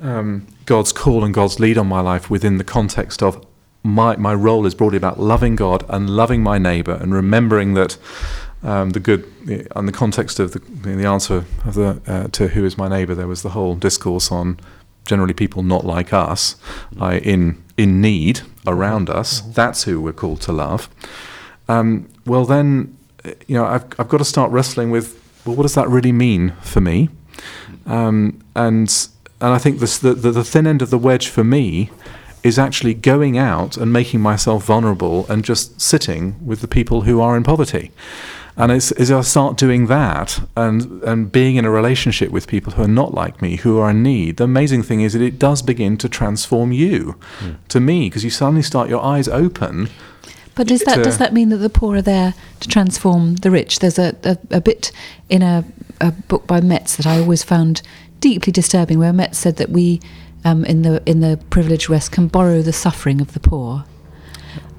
um, 0.00 0.46
God's 0.66 0.92
call 0.92 1.24
and 1.24 1.34
God's 1.34 1.58
lead 1.58 1.78
on 1.78 1.86
my 1.86 2.00
life 2.00 2.30
within 2.30 2.58
the 2.58 2.64
context 2.64 3.22
of 3.22 3.44
my, 3.82 4.16
my 4.16 4.34
role 4.34 4.66
is 4.66 4.74
broadly 4.74 4.96
about 4.96 5.18
loving 5.18 5.56
God 5.56 5.84
and 5.88 6.10
loving 6.10 6.42
my 6.42 6.58
neighbour 6.58 6.94
and 6.94 7.14
remembering 7.14 7.74
that 7.74 7.96
um, 8.62 8.90
the 8.90 9.00
good, 9.00 9.24
in 9.46 9.86
the 9.86 9.92
context 9.92 10.40
of 10.40 10.52
the, 10.52 10.58
the 10.58 11.06
answer 11.06 11.44
of 11.64 11.74
the, 11.74 12.00
uh, 12.06 12.28
to 12.28 12.48
who 12.48 12.64
is 12.64 12.76
my 12.76 12.88
neighbour, 12.88 13.14
there 13.14 13.28
was 13.28 13.42
the 13.42 13.50
whole 13.50 13.74
discourse 13.74 14.32
on 14.32 14.58
generally 15.06 15.34
people 15.34 15.62
not 15.62 15.84
like 15.84 16.12
us, 16.12 16.56
uh, 17.00 17.20
in 17.22 17.62
in 17.76 18.00
need 18.00 18.40
around 18.66 19.08
us. 19.08 19.40
Mm-hmm. 19.40 19.52
That's 19.52 19.84
who 19.84 20.00
we're 20.00 20.12
called 20.12 20.40
to 20.42 20.52
love. 20.52 20.88
Um, 21.68 22.08
well, 22.24 22.44
then, 22.44 22.96
you 23.46 23.56
know, 23.56 23.64
I've 23.64 23.84
I've 23.98 24.08
got 24.08 24.18
to 24.18 24.24
start 24.24 24.50
wrestling 24.50 24.90
with 24.90 25.20
well, 25.44 25.56
what 25.56 25.62
does 25.62 25.74
that 25.74 25.88
really 25.88 26.12
mean 26.12 26.52
for 26.62 26.80
me? 26.80 27.08
Um, 27.86 28.42
and 28.54 29.08
and 29.40 29.54
I 29.54 29.58
think 29.58 29.78
this, 29.78 29.98
the, 29.98 30.14
the 30.14 30.30
the 30.30 30.44
thin 30.44 30.66
end 30.66 30.82
of 30.82 30.90
the 30.90 30.98
wedge 30.98 31.28
for 31.28 31.44
me 31.44 31.90
is 32.42 32.58
actually 32.58 32.94
going 32.94 33.36
out 33.36 33.76
and 33.76 33.92
making 33.92 34.20
myself 34.20 34.64
vulnerable 34.64 35.26
and 35.28 35.44
just 35.44 35.80
sitting 35.80 36.36
with 36.44 36.60
the 36.60 36.68
people 36.68 37.02
who 37.02 37.20
are 37.20 37.36
in 37.36 37.42
poverty. 37.42 37.90
And 38.56 38.72
as, 38.72 38.92
as 38.92 39.10
I 39.10 39.20
start 39.20 39.58
doing 39.58 39.86
that 39.86 40.40
and, 40.56 41.02
and 41.02 41.30
being 41.30 41.56
in 41.56 41.64
a 41.64 41.70
relationship 41.70 42.30
with 42.30 42.46
people 42.46 42.72
who 42.72 42.82
are 42.82 42.88
not 42.88 43.12
like 43.12 43.42
me, 43.42 43.56
who 43.56 43.78
are 43.78 43.90
in 43.90 44.02
need, 44.02 44.38
the 44.38 44.44
amazing 44.44 44.82
thing 44.82 45.02
is 45.02 45.12
that 45.12 45.20
it 45.20 45.38
does 45.38 45.60
begin 45.60 45.98
to 45.98 46.08
transform 46.08 46.72
you 46.72 47.16
mm. 47.40 47.56
to 47.68 47.80
me 47.80 48.08
because 48.08 48.24
you 48.24 48.30
suddenly 48.30 48.62
start 48.62 48.88
your 48.88 49.02
eyes 49.02 49.28
open 49.28 49.90
But 50.56 50.68
does 50.68 50.80
that 50.80 50.96
to- 50.96 51.02
does 51.02 51.18
that 51.18 51.34
mean 51.34 51.50
that 51.50 51.58
the 51.58 51.68
poor 51.68 51.96
are 51.96 52.02
there 52.02 52.34
to 52.60 52.68
transform 52.68 53.36
the 53.36 53.50
rich? 53.50 53.78
There's 53.78 53.98
a, 53.98 54.16
a, 54.24 54.38
a 54.50 54.60
bit 54.60 54.90
in 55.28 55.42
a, 55.42 55.64
a 56.00 56.12
book 56.12 56.46
by 56.46 56.62
Metz 56.62 56.96
that 56.96 57.06
I 57.06 57.20
always 57.20 57.42
found 57.42 57.82
deeply 58.20 58.52
disturbing, 58.52 58.98
where 58.98 59.12
Metz 59.12 59.38
said 59.38 59.56
that 59.56 59.68
we 59.68 60.00
um, 60.46 60.64
in 60.64 60.80
the 60.80 61.02
in 61.04 61.20
the 61.20 61.38
privileged 61.50 61.90
West 61.90 62.10
can 62.10 62.26
borrow 62.28 62.62
the 62.62 62.72
suffering 62.72 63.20
of 63.20 63.34
the 63.34 63.40
poor. 63.40 63.84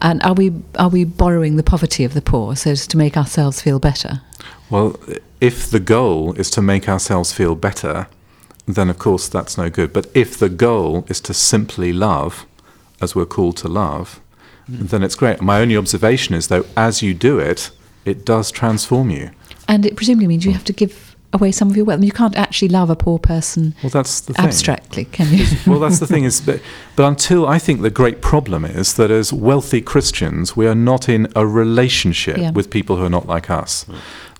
And 0.02 0.22
are 0.24 0.34
we 0.34 0.54
are 0.76 0.90
we 0.90 1.04
borrowing 1.04 1.56
the 1.56 1.64
poverty 1.64 2.04
of 2.04 2.14
the 2.14 2.22
poor 2.22 2.56
so 2.56 2.72
as 2.72 2.88
to 2.88 2.98
make 2.98 3.18
ourselves 3.18 3.62
feel 3.62 3.80
better? 3.80 4.22
Well, 4.70 5.00
if 5.42 5.70
the 5.70 5.80
goal 5.80 6.34
is 6.34 6.50
to 6.52 6.62
make 6.62 6.90
ourselves 6.90 7.32
feel 7.32 7.56
better, 7.56 8.08
then 8.68 8.90
of 8.90 9.00
course 9.00 9.28
that's 9.28 9.58
no 9.58 9.70
good. 9.70 9.94
But 9.94 10.08
if 10.14 10.38
the 10.38 10.50
goal 10.50 11.06
is 11.08 11.22
to 11.22 11.34
simply 11.34 11.94
love, 11.94 12.46
as 13.02 13.16
we're 13.16 13.26
called 13.26 13.58
to 13.58 13.68
love, 13.68 14.20
mm. 14.70 14.90
then 14.90 15.04
it's 15.04 15.16
great. 15.16 15.42
My 15.42 15.62
only 15.62 15.78
observation 15.78 16.36
is, 16.36 16.48
though, 16.48 16.66
as 16.76 17.02
you 17.02 17.14
do 17.14 17.40
it, 17.40 17.72
it 18.06 18.26
does 18.26 18.52
transform 18.52 19.10
you. 19.10 19.32
And 19.68 19.86
it 19.86 19.96
presumably 19.96 20.28
means 20.28 20.46
you 20.46 20.54
have 20.54 20.64
to 20.66 20.74
give 20.74 21.07
away 21.34 21.52
some 21.52 21.70
of 21.70 21.76
your 21.76 21.86
wealth. 21.86 22.04
You 22.04 22.12
can't 22.12 22.36
actually 22.36 22.70
love 22.70 22.90
a 22.90 22.96
poor 22.96 23.20
person 23.20 23.76
Well, 23.84 23.90
that's 23.90 24.22
the 24.22 24.34
thing. 24.34 24.46
abstractly, 24.46 25.06
can 25.06 25.28
you? 25.34 25.46
well, 25.68 25.80
that's 25.80 26.00
the 26.00 26.08
thing 26.08 26.24
is, 26.24 26.40
but, 26.42 26.62
but 26.96 27.04
until 27.06 27.46
I 27.46 27.60
think 27.60 27.82
the 27.82 27.90
great 27.90 28.22
problem 28.22 28.64
is 28.66 28.94
that 28.96 29.12
as 29.12 29.34
wealthy 29.34 29.82
Christians, 29.82 30.56
we 30.56 30.68
are 30.68 30.76
not 30.76 31.10
in 31.10 31.28
a 31.36 31.46
relationship 31.46 32.38
Yeah. 32.38 32.52
with 32.52 32.70
people 32.70 32.96
who 32.98 33.04
are 33.04 33.10
not 33.10 33.28
like 33.28 33.50
us. 33.50 33.84
Mm. 33.86 33.96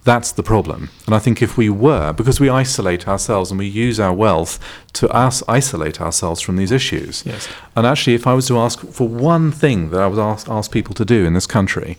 That's 0.06 0.32
the 0.32 0.44
problem. 0.44 0.90
And 1.06 1.14
I 1.14 1.20
think 1.20 1.42
if 1.42 1.58
we 1.58 1.70
were, 1.70 2.14
because 2.14 2.40
we 2.40 2.48
isolate 2.50 3.10
ourselves 3.10 3.52
and 3.52 3.60
we 3.60 3.68
use 3.68 4.00
our 4.00 4.14
wealth 4.14 4.58
to 4.94 5.10
us 5.10 5.44
isolate 5.50 6.00
ourselves 6.00 6.40
from 6.40 6.56
these 6.56 6.72
issues. 6.72 7.24
Yes. 7.26 7.50
And 7.76 7.86
actually, 7.86 8.14
if 8.16 8.26
I 8.26 8.34
was 8.34 8.48
to 8.48 8.58
ask 8.58 8.80
for 8.80 9.06
one 9.06 9.52
thing 9.52 9.90
that 9.90 10.00
I 10.00 10.08
would 10.08 10.18
ask, 10.20 10.48
ask 10.48 10.72
people 10.72 10.96
to 10.96 11.04
do 11.04 11.26
in 11.26 11.34
this 11.34 11.46
country, 11.46 11.98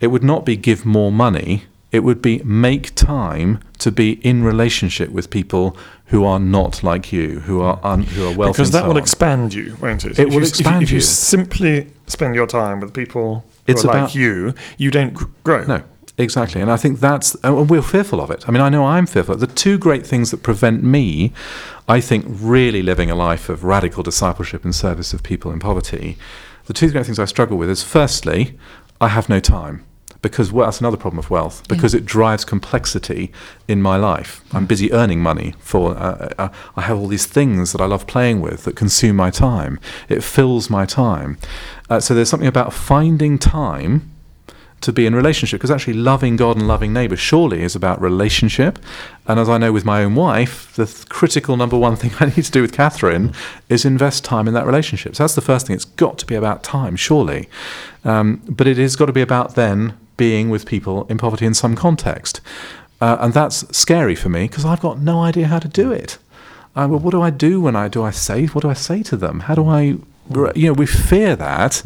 it 0.00 0.08
would 0.08 0.24
not 0.24 0.44
be 0.44 0.56
give 0.56 0.84
more 0.84 1.12
money. 1.12 1.62
It 1.94 2.02
would 2.02 2.20
be 2.20 2.34
make 2.44 2.94
time 2.96 3.60
to 3.78 3.90
be 3.92 4.08
in 4.26 4.42
relationship 4.42 5.10
with 5.10 5.30
people 5.30 5.76
who 6.06 6.24
are 6.24 6.40
not 6.40 6.82
like 6.82 7.12
you, 7.12 7.40
who 7.46 7.60
are 7.60 7.78
un, 7.82 8.02
who 8.02 8.22
are 8.26 8.34
wealthy. 8.36 8.52
because 8.52 8.70
that 8.72 8.82
so 8.82 8.88
will 8.88 8.96
on. 8.96 9.02
expand 9.02 9.54
you, 9.54 9.76
won't 9.80 10.04
it? 10.04 10.18
It 10.18 10.26
If 10.28 10.34
will 10.34 10.42
you, 10.42 10.48
expand 10.48 10.82
if 10.82 10.90
you, 10.90 10.94
you. 10.94 10.98
If 10.98 11.04
you 11.04 11.12
simply 11.34 11.90
spend 12.06 12.34
your 12.34 12.46
time 12.46 12.80
with 12.80 12.92
people 12.92 13.44
who 13.66 13.72
It's 13.72 13.84
are 13.84 13.94
like 13.94 14.14
you, 14.14 14.54
you 14.76 14.90
don't 14.90 15.14
grow. 15.44 15.64
No, 15.64 15.82
exactly. 16.18 16.60
And 16.60 16.70
I 16.70 16.76
think 16.76 17.00
that's, 17.00 17.36
and 17.44 17.70
we're 17.70 17.80
fearful 17.80 18.20
of 18.20 18.30
it. 18.30 18.48
I 18.48 18.50
mean, 18.52 18.60
I 18.60 18.68
know 18.68 18.84
I'm 18.84 19.06
fearful. 19.06 19.36
The 19.36 19.46
two 19.46 19.78
great 19.78 20.04
things 20.06 20.30
that 20.32 20.42
prevent 20.42 20.82
me, 20.82 21.32
I 21.88 22.00
think, 22.00 22.26
really 22.28 22.82
living 22.82 23.10
a 23.10 23.14
life 23.14 23.48
of 23.48 23.62
radical 23.64 24.02
discipleship 24.02 24.64
and 24.64 24.74
service 24.74 25.14
of 25.14 25.22
people 25.22 25.52
in 25.52 25.58
poverty, 25.60 26.16
the 26.66 26.74
two 26.74 26.90
great 26.90 27.06
things 27.06 27.18
I 27.18 27.24
struggle 27.26 27.56
with 27.56 27.70
is 27.70 27.82
firstly, 27.82 28.58
I 29.00 29.08
have 29.08 29.28
no 29.28 29.40
time. 29.40 29.84
Because 30.30 30.50
well, 30.50 30.66
that's 30.66 30.80
another 30.80 30.96
problem 30.96 31.18
of 31.18 31.30
wealth. 31.30 31.66
Because 31.68 31.94
it 31.94 32.04
drives 32.04 32.44
complexity 32.44 33.32
in 33.68 33.80
my 33.82 33.96
life. 33.96 34.44
I'm 34.52 34.66
busy 34.66 34.92
earning 34.92 35.20
money 35.20 35.54
for. 35.58 35.96
Uh, 35.96 36.34
uh, 36.38 36.48
I 36.76 36.82
have 36.82 36.98
all 36.98 37.08
these 37.08 37.26
things 37.26 37.72
that 37.72 37.80
I 37.80 37.86
love 37.86 38.06
playing 38.06 38.40
with 38.40 38.64
that 38.64 38.76
consume 38.76 39.16
my 39.16 39.30
time. 39.30 39.78
It 40.08 40.24
fills 40.24 40.70
my 40.70 40.86
time. 40.86 41.38
Uh, 41.88 42.00
so 42.00 42.14
there's 42.14 42.28
something 42.28 42.48
about 42.48 42.72
finding 42.72 43.38
time 43.38 44.10
to 44.84 44.92
be 44.92 45.06
in 45.06 45.14
relationship 45.14 45.58
because 45.58 45.70
actually 45.70 45.94
loving 45.94 46.36
God 46.36 46.56
and 46.56 46.68
loving 46.68 46.92
neighbour 46.92 47.16
surely 47.16 47.62
is 47.62 47.74
about 47.74 48.00
relationship. 48.00 48.78
And 49.26 49.40
as 49.40 49.48
I 49.48 49.56
know 49.56 49.72
with 49.72 49.84
my 49.84 50.04
own 50.04 50.14
wife, 50.14 50.74
the 50.76 50.84
th- 50.84 51.08
critical 51.08 51.56
number 51.56 51.78
one 51.78 51.96
thing 52.00 52.12
I 52.20 52.26
need 52.26 52.44
to 52.44 52.50
do 52.50 52.62
with 52.62 52.72
Catherine 52.72 53.32
is 53.68 53.84
invest 53.84 54.24
time 54.24 54.46
in 54.46 54.54
that 54.54 54.66
relationship. 54.66 55.16
So 55.16 55.22
that's 55.22 55.34
the 55.34 55.40
first 55.40 55.66
thing. 55.66 55.74
It's 55.74 55.86
got 55.86 56.18
to 56.18 56.26
be 56.26 56.34
about 56.34 56.62
time, 56.62 56.96
surely. 56.96 57.48
Um, 58.04 58.42
but 58.46 58.66
it 58.66 58.76
has 58.76 58.94
got 58.94 59.06
to 59.06 59.12
be 59.12 59.22
about 59.22 59.54
then 59.54 59.98
being 60.16 60.50
with 60.50 60.66
people 60.66 61.04
in 61.06 61.18
poverty 61.18 61.46
in 61.46 61.54
some 61.54 61.74
context. 61.74 62.40
Uh, 63.00 63.16
and 63.20 63.34
that's 63.34 63.76
scary 63.76 64.14
for 64.14 64.28
me 64.28 64.46
because 64.46 64.64
I've 64.64 64.80
got 64.80 64.98
no 65.00 65.20
idea 65.20 65.46
how 65.48 65.58
to 65.58 65.68
do 65.68 65.92
it. 65.92 66.18
Uh, 66.76 66.86
well, 66.90 66.98
what 67.00 67.10
do 67.12 67.22
I 67.22 67.30
do 67.30 67.60
when 67.60 67.76
I 67.76 67.88
do 67.88 68.02
I 68.02 68.10
say? 68.10 68.46
What 68.46 68.62
do 68.62 68.70
I 68.70 68.74
say 68.74 69.02
to 69.04 69.16
them? 69.16 69.40
How 69.40 69.54
do 69.54 69.66
I, 69.68 69.80
you 70.54 70.66
know, 70.66 70.72
we 70.72 70.86
fear 70.86 71.36
that, 71.36 71.82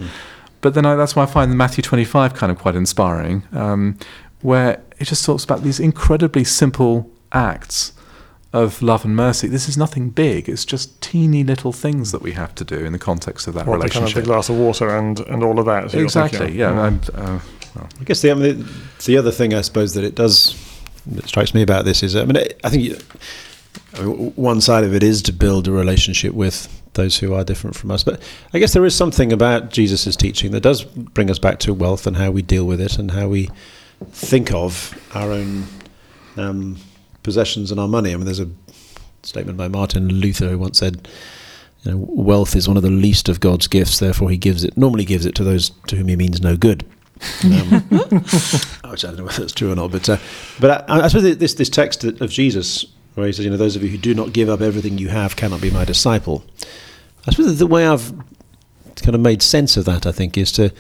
but 0.61 0.75
then 0.75 0.87
I, 0.87 0.95
that's 0.95 1.15
why 1.17 1.25
I 1.25 1.27
find 1.27 1.57
Matthew 1.57 1.83
25 1.83 2.35
kind 2.35 2.51
of 2.53 2.59
quite 2.59 2.75
inspiring, 2.77 3.43
um, 3.53 3.99
where 4.43 4.83
it 4.99 5.05
just 5.05 5.25
talks 5.25 5.45
about 5.45 5.63
these 5.63 5.79
incredibly 5.81 6.45
simple 6.45 7.11
acts 7.33 7.93
of 8.55 8.81
love 8.81 9.05
and 9.05 9.15
mercy. 9.15 9.47
This 9.47 9.69
is 9.69 9.77
nothing 9.77 10.09
big. 10.09 10.49
It's 10.49 10.65
just 10.65 11.01
teeny 11.03 11.45
little 11.45 11.73
things 11.73 12.13
that 12.13 12.23
we 12.23 12.33
have 12.33 12.55
to 12.55 12.65
do 12.65 12.77
in 12.77 12.93
the 12.93 12.99
context 12.99 13.47
of 13.47 13.55
that 13.55 13.67
Well, 13.67 13.79
the 13.79 13.89
kind 13.89 13.97
of 13.97 14.01
relationship. 14.15 14.25
the 14.25 14.27
glass 14.31 14.49
of 14.49 14.57
water 14.57 14.97
and, 14.97 15.21
and 15.21 15.43
all 15.43 15.59
of 15.59 15.67
that. 15.67 15.91
so 15.91 15.99
exactly. 15.99 16.53
Yeah. 16.57 16.87
And, 16.87 17.11
uh, 17.15 17.39
I 18.01 18.05
guess 18.05 18.23
the, 18.23 18.31
I 18.31 18.35
mean, 18.35 18.67
the 19.05 19.17
other 19.17 19.31
thing 19.31 19.55
I 19.55 19.61
suppose 19.61 19.95
that 19.95 20.05
it 20.05 20.15
does 20.15 20.57
that 21.07 21.27
strikes 21.27 21.55
me 21.55 21.63
about 21.63 21.85
this 21.85 22.03
is 22.03 22.17
I 22.17 22.25
mean 22.25 22.37
I 22.65 22.71
think 22.71 22.85
you, 22.85 22.99
I 23.95 24.03
mean, 24.03 24.33
one 24.33 24.61
side 24.61 24.85
of 24.85 24.95
it 24.95 25.03
is 25.03 25.23
to 25.23 25.33
build 25.33 25.69
a 25.69 25.73
relationship 25.73 26.35
with 26.35 26.69
those 26.95 27.19
who 27.19 27.35
are 27.35 27.45
different 27.45 27.77
from 27.77 27.91
us, 27.91 28.03
but 28.03 28.21
I 28.53 28.59
guess 28.59 28.73
there 28.73 28.85
is 28.85 28.95
something 28.95 29.33
about 29.33 29.71
Jesus' 29.71 30.17
teaching 30.17 30.51
that 30.53 30.63
does 30.63 30.85
bring 30.85 31.31
us 31.31 31.39
back 31.39 31.59
to 31.61 31.73
wealth 31.73 32.07
and 32.07 32.17
how 32.17 32.31
we 32.31 32.43
deal 32.43 32.67
with 32.67 32.81
it 32.81 32.99
and 32.99 33.11
how 33.13 33.29
we 33.29 33.51
think 34.11 34.53
of 34.53 34.99
our 35.15 35.31
own 35.33 35.65
um, 36.37 36.77
possessions 37.23 37.71
and 37.71 37.79
our 37.81 37.89
money. 37.89 38.13
I 38.13 38.17
mean, 38.17 38.25
there's 38.25 38.41
a 38.41 38.51
statement 39.23 39.59
by 39.59 39.69
Martin 39.69 40.09
Luther 40.09 40.49
who 40.51 40.59
once 40.59 40.79
said. 40.79 41.09
You 41.85 41.93
know, 41.93 42.07
wealth 42.11 42.57
is 42.57 42.67
one 42.67 42.77
of 42.77 42.83
the 42.83 42.91
least 42.91 43.29
of 43.29 43.39
God's 43.39 43.69
gifts. 43.69 44.01
Therefore, 44.01 44.31
He 44.31 44.37
gives 44.37 44.65
it. 44.65 44.77
Normally, 44.77 45.05
gives 45.05 45.25
it 45.25 45.37
to 45.37 45.45
those 45.45 45.71
to 45.87 45.95
whom 45.95 46.09
He 46.09 46.17
means 46.17 46.43
no 46.43 46.57
good. 46.57 46.85
Um, 47.45 47.81
which 48.91 49.05
I 49.05 49.09
don't 49.09 49.19
know 49.19 49.25
whether 49.25 49.41
that's 49.41 49.53
true 49.53 49.73
or 49.73 49.77
not, 49.77 49.91
but 49.91 50.09
uh, 50.09 50.19
but 50.61 50.89
I, 50.89 51.03
I 51.03 51.09
suppose 51.09 51.37
this 51.37 51.55
this 51.55 51.69
text 51.69 52.05
of 52.05 52.31
Jesus, 52.31 52.87
where 53.15 53.27
he 53.27 53.33
says, 53.33 53.45
you 53.45 53.51
know, 53.51 53.57
those 53.57 53.77
of 53.77 53.83
you 53.83 53.89
who 53.89 53.99
do 53.99 54.15
not 54.15 54.33
give 54.33 54.49
up 54.49 54.61
everything 54.61 54.99
you 54.99 55.09
have 55.09 55.37
cannot 55.37 55.61
be 55.61 55.71
my 55.71 55.85
disciple. 55.85 56.45
I 57.27 57.33
suppose 57.33 57.59
the 57.59 57.67
way 57.67 57.87
I've 57.87 58.13
kind 59.03 59.15
of 59.15 59.21
made 59.21 59.43
sense 59.43 59.77
of 59.77 59.85
that, 59.87 60.07
I 60.07 60.13
think, 60.13 60.39
is 60.39 60.53
to 60.53 60.73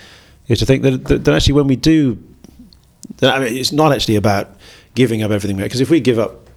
is 0.48 0.58
to 0.60 0.66
think 0.66 0.82
that 0.82 1.04
that, 1.06 1.24
that 1.24 1.34
actually 1.34 1.54
when 1.54 1.66
we 1.66 1.76
do, 1.76 2.22
that, 3.18 3.34
I 3.34 3.38
mean, 3.40 3.56
it's 3.56 3.72
not 3.72 3.92
actually 3.92 4.16
about 4.16 4.50
giving 4.94 5.22
up 5.22 5.30
everything 5.30 5.56
because 5.56 5.80
if 5.80 5.90
we 5.90 6.00
give 6.00 6.18
up 6.18 6.48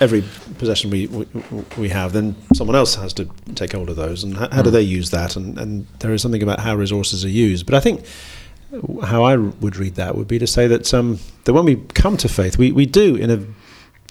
every 0.00 0.22
possession 0.58 0.90
we, 0.90 1.06
we 1.08 1.26
we 1.76 1.88
have, 1.88 2.12
then 2.12 2.36
someone 2.54 2.76
else 2.76 2.94
has 2.94 3.12
to 3.14 3.28
take 3.54 3.72
hold 3.72 3.90
of 3.90 3.96
those, 3.96 4.24
and 4.24 4.36
how, 4.36 4.48
how 4.50 4.62
do 4.62 4.70
they 4.70 4.82
use 4.82 5.10
that? 5.10 5.36
And 5.36 5.58
and 5.58 5.86
there 6.00 6.12
is 6.12 6.22
something 6.22 6.42
about 6.42 6.60
how 6.60 6.74
resources 6.74 7.24
are 7.24 7.30
used, 7.30 7.66
but 7.66 7.74
I 7.74 7.80
think 7.80 8.04
how 9.04 9.22
I 9.24 9.36
would 9.36 9.76
read 9.76 9.94
that 9.94 10.14
would 10.16 10.28
be 10.28 10.38
to 10.38 10.46
say 10.46 10.66
that 10.66 10.92
um, 10.92 11.18
that 11.44 11.52
when 11.52 11.64
we 11.64 11.76
come 11.94 12.16
to 12.18 12.28
faith, 12.28 12.58
we, 12.58 12.70
we 12.72 12.86
do, 12.86 13.16
in 13.16 13.30
a 13.30 13.40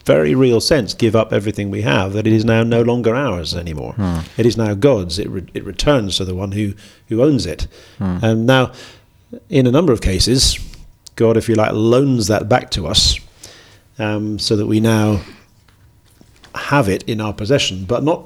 very 0.06 0.34
real 0.36 0.62
sense, 0.62 0.94
give 0.94 1.16
up 1.16 1.32
everything 1.34 1.70
we 1.70 1.82
have. 1.82 2.14
That 2.14 2.26
it 2.26 2.34
is 2.34 2.46
now 2.46 2.64
no 2.64 2.82
longer 2.82 3.14
ours 3.16 3.54
anymore. 3.54 3.94
It 4.38 4.46
is 4.46 4.58
now 4.58 4.74
God's. 4.74 5.20
It 5.20 5.30
re- 5.30 5.48
it 5.54 5.64
returns 5.64 6.18
to 6.18 6.26
the 6.26 6.34
one 6.36 6.54
who 6.54 6.74
who 7.10 7.22
owns 7.22 7.46
it. 7.46 7.68
And 8.00 8.46
now, 8.46 8.72
in 9.50 9.68
a 9.68 9.72
number 9.72 9.94
of 9.94 10.02
cases, 10.02 10.58
God, 11.16 11.38
if 11.38 11.48
you 11.50 11.56
like, 11.56 11.74
loans 11.74 12.28
that 12.28 12.48
back 12.50 12.72
to 12.72 12.88
us, 12.88 13.20
um, 14.00 14.40
so 14.40 14.56
that 14.56 14.66
we 14.68 14.80
now 14.80 15.22
have 16.56 16.90
it 16.90 17.04
in 17.04 17.22
our 17.22 17.34
possession, 17.34 17.86
but 17.86 18.04
not 18.04 18.26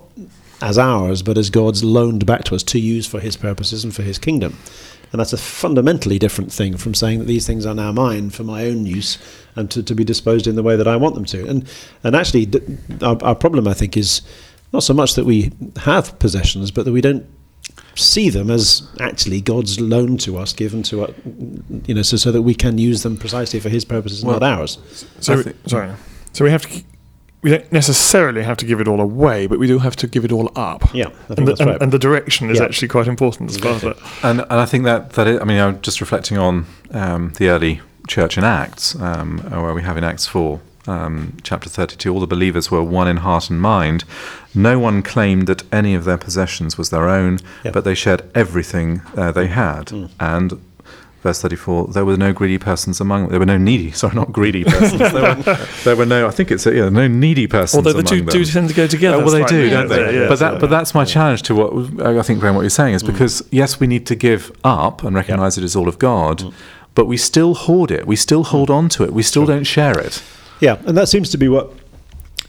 as 0.62 0.78
ours, 0.78 1.22
but 1.24 1.38
as 1.38 1.50
God's 1.50 1.84
loaned 1.84 2.26
back 2.26 2.44
to 2.46 2.56
us 2.56 2.64
to 2.64 2.80
use 2.80 3.08
for 3.08 3.20
His 3.20 3.36
purposes 3.36 3.84
and 3.84 3.94
for 3.94 4.04
His 4.04 4.18
kingdom. 4.20 4.58
And 5.12 5.20
that's 5.20 5.34
a 5.34 5.38
fundamentally 5.38 6.18
different 6.18 6.54
thing 6.54 6.78
from 6.78 6.94
saying 6.94 7.20
that 7.20 7.26
these 7.26 7.46
things 7.46 7.66
are 7.66 7.76
now 7.76 7.92
mine 7.92 8.30
for 8.30 8.44
my 8.44 8.66
own 8.66 8.86
use 8.86 9.18
and 9.56 9.70
to, 9.72 9.84
to 9.84 9.94
be 9.94 10.06
disposed 10.06 10.48
in 10.48 10.56
the 10.56 10.64
way 10.64 10.78
that 10.78 10.88
I 10.88 10.96
want 10.96 11.16
them 11.16 11.26
to. 11.26 11.48
And 11.48 11.68
and 12.04 12.16
actually, 12.16 12.50
our, 13.02 13.18
our 13.22 13.36
problem, 13.36 13.68
I 13.68 13.74
think, 13.74 13.98
is 13.98 14.22
not 14.72 14.84
so 14.84 14.94
much 14.94 15.16
that 15.16 15.26
we 15.26 15.52
have 15.78 16.18
possessions, 16.20 16.72
but 16.72 16.86
that 16.86 16.94
we 16.94 17.02
don't 17.02 17.26
see 17.96 18.30
them 18.30 18.50
as 18.50 18.88
actually 19.02 19.42
God's 19.42 19.80
loan 19.82 20.18
to 20.20 20.38
us, 20.38 20.54
given 20.54 20.82
to 20.84 21.04
us, 21.04 21.14
you 21.86 21.94
know, 21.94 22.02
so, 22.02 22.16
so 22.16 22.32
that 22.32 22.42
we 22.42 22.56
can 22.56 22.78
use 22.78 23.04
them 23.04 23.18
precisely 23.18 23.60
for 23.60 23.68
His 23.70 23.84
purposes, 23.84 24.24
Well, 24.24 24.40
not 24.40 24.60
ours. 24.60 24.78
So, 25.20 25.34
I 25.34 25.38
we- 25.38 25.54
sorry. 25.68 25.92
So 26.34 26.46
we 26.46 26.52
have 26.52 26.62
to. 26.64 26.84
We 27.44 27.50
don't 27.50 27.72
necessarily 27.72 28.44
have 28.44 28.58
to 28.58 28.66
give 28.66 28.80
it 28.80 28.88
all 28.88 29.02
away, 29.02 29.48
but 29.48 29.58
we 29.58 29.66
do 29.68 29.80
have 29.80 29.96
to 29.98 30.08
give 30.08 30.24
it 30.26 30.32
all 30.32 30.52
up. 30.56 30.94
Yeah, 30.94 31.08
I 31.08 31.10
think 31.10 31.30
and, 31.30 31.38
the, 31.48 31.52
that's 31.52 31.60
and, 31.62 31.70
right. 31.72 31.82
and 31.82 31.92
the 31.92 31.98
direction 32.00 32.50
is 32.52 32.60
Yeah. 32.60 32.66
actually 32.66 32.88
quite 32.90 33.08
important 33.08 33.50
as 33.50 33.58
part 33.58 33.84
of 33.84 33.92
it. 33.92 33.98
And, 34.24 34.42
and 34.42 34.54
I 34.54 34.66
think 34.66 34.84
that, 34.84 35.12
that 35.14 35.28
is, 35.28 35.42
I 35.42 35.44
mean, 35.46 35.60
I'm 35.60 35.82
just 35.82 36.02
reflecting 36.02 36.38
on 36.38 36.68
um, 36.92 37.34
the 37.38 37.50
early 37.50 37.82
church 38.08 38.38
in 38.38 38.44
Acts, 38.44 38.96
um, 39.00 39.40
where 39.50 39.74
we 39.74 39.82
have 39.82 39.98
in 39.98 40.04
Acts 40.04 40.28
4, 40.28 40.60
um, 40.88 41.38
chapter 41.44 41.70
32, 41.70 42.12
all 42.14 42.20
the 42.20 42.28
believers 42.28 42.70
were 42.72 42.84
one 42.84 43.08
in 43.08 43.18
heart 43.18 43.50
and 43.50 43.60
mind. 43.62 44.04
No 44.54 44.78
one 44.80 45.02
claimed 45.02 45.48
that 45.48 45.64
any 45.74 45.96
of 45.96 46.06
their 46.06 46.18
possessions 46.18 46.78
was 46.78 46.90
their 46.92 47.08
own, 47.10 47.40
Yeah. 47.64 47.72
but 47.72 47.84
they 47.86 47.96
shared 47.96 48.24
everything 48.36 49.02
uh, 49.16 49.32
they 49.32 49.48
had. 49.48 49.92
And 50.20 50.60
verse 51.22 51.42
34, 51.42 51.88
there 51.88 52.04
were 52.04 52.18
no 52.18 52.34
greedy 52.34 52.58
persons 52.58 53.00
among 53.00 53.24
them. 53.24 53.30
There 53.32 53.40
were 53.40 53.46
no 53.46 53.58
needy, 53.58 53.92
sorry, 54.02 54.16
not 54.16 54.32
greedy 54.32 54.64
persons. 54.64 55.00
there, 55.00 55.36
were, 55.36 55.68
there 55.84 55.96
were 55.96 56.06
no, 56.06 56.28
I 56.28 56.32
think 56.32 56.52
it's, 56.52 56.66
yeah, 56.66 56.90
no 56.90 57.08
needy 57.08 57.48
persons 57.48 57.78
Although 57.78 57.94
the 57.94 58.00
among 58.00 58.10
two 58.10 58.18
them. 58.18 58.28
do 58.28 58.46
tend 58.46 58.70
to 58.70 58.76
go 58.76 58.88
together. 58.88 59.18
Oh, 59.18 59.26
well, 59.26 59.32
they 59.32 59.44
do, 59.46 59.70
don't 59.70 59.88
they? 59.88 60.22
Yeah, 60.22 60.28
but 60.28 60.40
that, 60.40 60.54
so- 60.54 60.60
but 60.60 60.70
that's 60.70 60.94
my 60.94 61.06
challenge 61.06 61.44
to 61.44 61.56
what 61.56 62.06
I 62.06 62.22
think, 62.24 62.40
Graham, 62.40 62.56
what 62.56 62.62
you're 62.62 62.70
saying 62.70 62.96
is 62.96 63.04
mm. 63.04 63.08
because 63.08 63.44
yes, 63.52 63.80
we 63.80 63.88
need 63.88 64.06
to 64.08 64.16
give 64.16 64.52
up 64.64 65.04
and 65.04 65.16
recognise 65.16 65.58
it 65.58 65.64
as 65.64 65.76
all 65.76 65.88
of 65.88 66.00
God, 66.00 66.40
mm. 66.40 66.54
but 66.96 67.06
we 67.06 67.18
still 67.18 67.54
hoard 67.54 67.92
it. 67.92 68.08
We 68.08 68.16
still 68.16 68.44
hold 68.44 68.70
mm. 68.70 68.76
on 68.76 68.90
to 68.90 69.04
it. 69.04 69.14
We 69.14 69.24
still 69.24 69.46
don't 69.46 69.66
share 69.66 69.98
it. 70.00 70.24
Yeah, 70.60 70.78
and 70.86 70.98
that 70.98 71.10
seems 71.10 71.30
to 71.32 71.38
be 71.38 71.48
what 71.48 71.72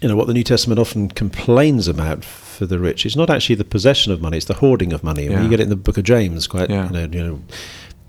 you 0.00 0.08
know 0.08 0.16
what 0.16 0.26
the 0.26 0.34
New 0.34 0.42
Testament 0.42 0.80
often 0.80 1.08
complains 1.08 1.88
about 1.88 2.24
for 2.24 2.66
the 2.66 2.78
rich. 2.78 3.06
It's 3.06 3.16
not 3.16 3.30
actually 3.30 3.54
the 3.54 3.64
possession 3.64 4.12
of 4.12 4.20
money; 4.20 4.36
it's 4.36 4.46
the 4.46 4.54
hoarding 4.54 4.92
of 4.92 5.04
money. 5.04 5.26
I 5.26 5.34
mean, 5.34 5.44
you 5.44 5.48
get 5.48 5.60
it 5.60 5.64
in 5.64 5.68
the 5.68 5.76
Book 5.76 5.96
of 5.96 6.04
James, 6.04 6.46
quite 6.46 6.68
Yeah. 6.70 6.86
you, 6.86 6.92
know, 6.92 7.00
you 7.00 7.24
know, 7.24 7.40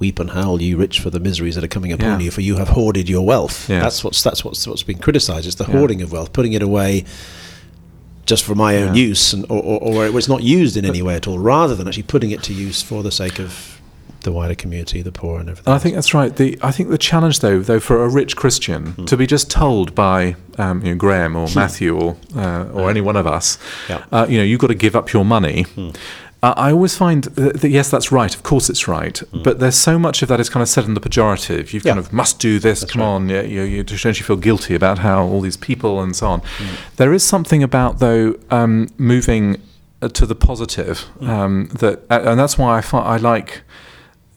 weep 0.03 0.19
and 0.23 0.29
howl, 0.31 0.61
you 0.61 0.75
rich, 0.85 0.99
for 1.03 1.09
the 1.15 1.19
miseries 1.29 1.55
that 1.55 1.63
are 1.63 1.73
coming 1.77 1.91
upon 1.93 2.19
Yeah. 2.19 2.25
you, 2.25 2.31
for 2.31 2.41
you 2.49 2.55
have 2.57 2.69
hoarded 2.79 3.07
your 3.15 3.25
wealth. 3.25 3.57
Yes. 3.69 3.81
That's 3.83 4.03
what's 4.03 4.21
that's 4.27 4.41
what's 4.45 4.67
what's 4.67 4.83
been 4.91 4.99
criticised. 5.05 5.45
It's 5.47 5.55
the 5.63 5.65
Yeah. 5.69 5.77
hoarding 5.77 6.01
of 6.03 6.11
wealth, 6.11 6.29
putting 6.33 6.53
it 6.53 6.61
away. 6.61 6.91
Just 8.25 8.43
for 8.45 8.55
my 8.55 8.71
own 8.81 8.95
Yeah. 8.95 9.07
use, 9.09 9.33
and 9.33 9.43
or, 9.49 9.61
or, 9.71 9.77
or 9.85 9.91
where 9.97 10.07
it 10.07 10.13
was 10.13 10.27
not 10.29 10.41
used 10.43 10.77
in 10.77 10.85
any 10.85 11.01
way 11.01 11.15
at 11.15 11.27
all, 11.27 11.39
rather 11.39 11.75
than 11.75 11.87
actually 11.87 12.03
putting 12.15 12.31
it 12.31 12.41
to 12.43 12.53
use 12.53 12.81
for 12.81 13.03
the 13.03 13.11
sake 13.11 13.37
of 13.39 13.51
the 14.21 14.31
wider 14.31 14.55
community, 14.55 15.01
the 15.01 15.11
poor, 15.11 15.37
and 15.41 15.49
everything. 15.49 15.73
I 15.73 15.77
think 15.77 15.95
that's 15.95 16.13
right. 16.13 16.33
The 16.33 16.57
I 16.61 16.71
think 16.71 16.87
the 16.89 16.97
challenge, 16.97 17.39
though, 17.41 17.59
though, 17.59 17.81
for 17.81 18.01
a 18.05 18.07
rich 18.07 18.37
Christian 18.37 18.81
to 19.07 19.17
be 19.17 19.27
just 19.27 19.51
told 19.51 19.93
by 19.93 20.35
um, 20.57 20.75
you 20.85 20.91
know, 20.91 20.95
Graham 21.05 21.35
or 21.35 21.47
Matthew 21.53 21.91
or 22.01 22.15
uh, 22.43 22.63
or 22.73 22.89
any 22.89 23.01
one 23.01 23.17
of 23.17 23.27
us, 23.27 23.57
Yeah. 23.89 24.03
uh, 24.13 24.25
you 24.29 24.37
know, 24.37 24.43
you've 24.49 24.61
got 24.65 24.71
to 24.77 24.79
give 24.85 24.95
up 24.95 25.11
your 25.11 25.25
money. 25.25 25.65
Uh, 26.43 26.53
I 26.57 26.71
always 26.73 26.97
find 26.97 27.23
that, 27.23 27.61
that 27.61 27.69
yes, 27.69 27.89
that's 27.89 28.11
right. 28.11 28.35
Of 28.35 28.43
course, 28.43 28.69
it's 28.69 28.85
right. 28.85 29.23
But 29.31 29.61
there's 29.61 29.77
so 29.77 29.97
much 29.97 30.21
of 30.21 30.27
that 30.27 30.41
is 30.41 30.49
kind 30.49 30.61
of 30.61 30.67
said 30.67 30.83
in 30.83 30.93
the 30.93 30.99
pejorative. 30.99 31.71
You've 31.71 31.85
kind 31.85 31.97
of 31.97 32.11
must 32.11 32.37
do 32.37 32.59
this. 32.59 32.83
come 32.83 33.01
right. 33.01 33.07
on, 33.07 33.29
yeah, 33.29 33.43
you, 33.43 33.61
you 33.61 33.83
don't 33.83 34.19
you 34.19 34.25
feel 34.25 34.35
guilty 34.35 34.75
about 34.75 34.99
how 34.99 35.23
all 35.23 35.39
these 35.39 35.55
people 35.55 36.01
and 36.01 36.13
so 36.13 36.27
on. 36.27 36.41
There 36.97 37.13
is 37.13 37.23
something 37.23 37.63
about 37.63 37.99
though 37.99 38.37
um, 38.51 38.89
moving 38.97 39.61
uh, 40.01 40.09
to 40.09 40.25
the 40.25 40.35
positive 40.35 41.05
um, 41.21 41.69
that, 41.79 42.03
and 42.09 42.37
that's 42.37 42.57
why 42.57 42.77
I 42.77 42.97
I 42.97 43.15
like 43.15 43.61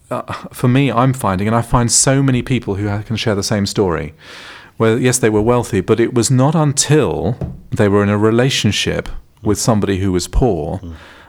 uh, 0.08 0.32
for 0.52 0.68
me, 0.68 0.92
I'm 0.92 1.12
finding, 1.12 1.48
and 1.48 1.56
I 1.56 1.62
find 1.62 1.90
so 1.90 2.22
many 2.22 2.40
people 2.40 2.76
who 2.76 2.86
can 3.02 3.16
share 3.16 3.34
the 3.34 3.42
same 3.42 3.66
story, 3.66 4.14
where 4.76 4.96
yes, 4.96 5.18
they 5.18 5.30
were 5.30 5.42
wealthy, 5.42 5.80
but 5.80 5.98
it 5.98 6.14
was 6.14 6.30
not 6.30 6.54
until 6.54 7.36
they 7.72 7.88
were 7.88 8.04
in 8.04 8.08
a 8.08 8.16
relationship 8.16 9.08
with 9.42 9.58
somebody 9.58 9.98
who 9.98 10.12
was 10.12 10.28
poor 10.28 10.80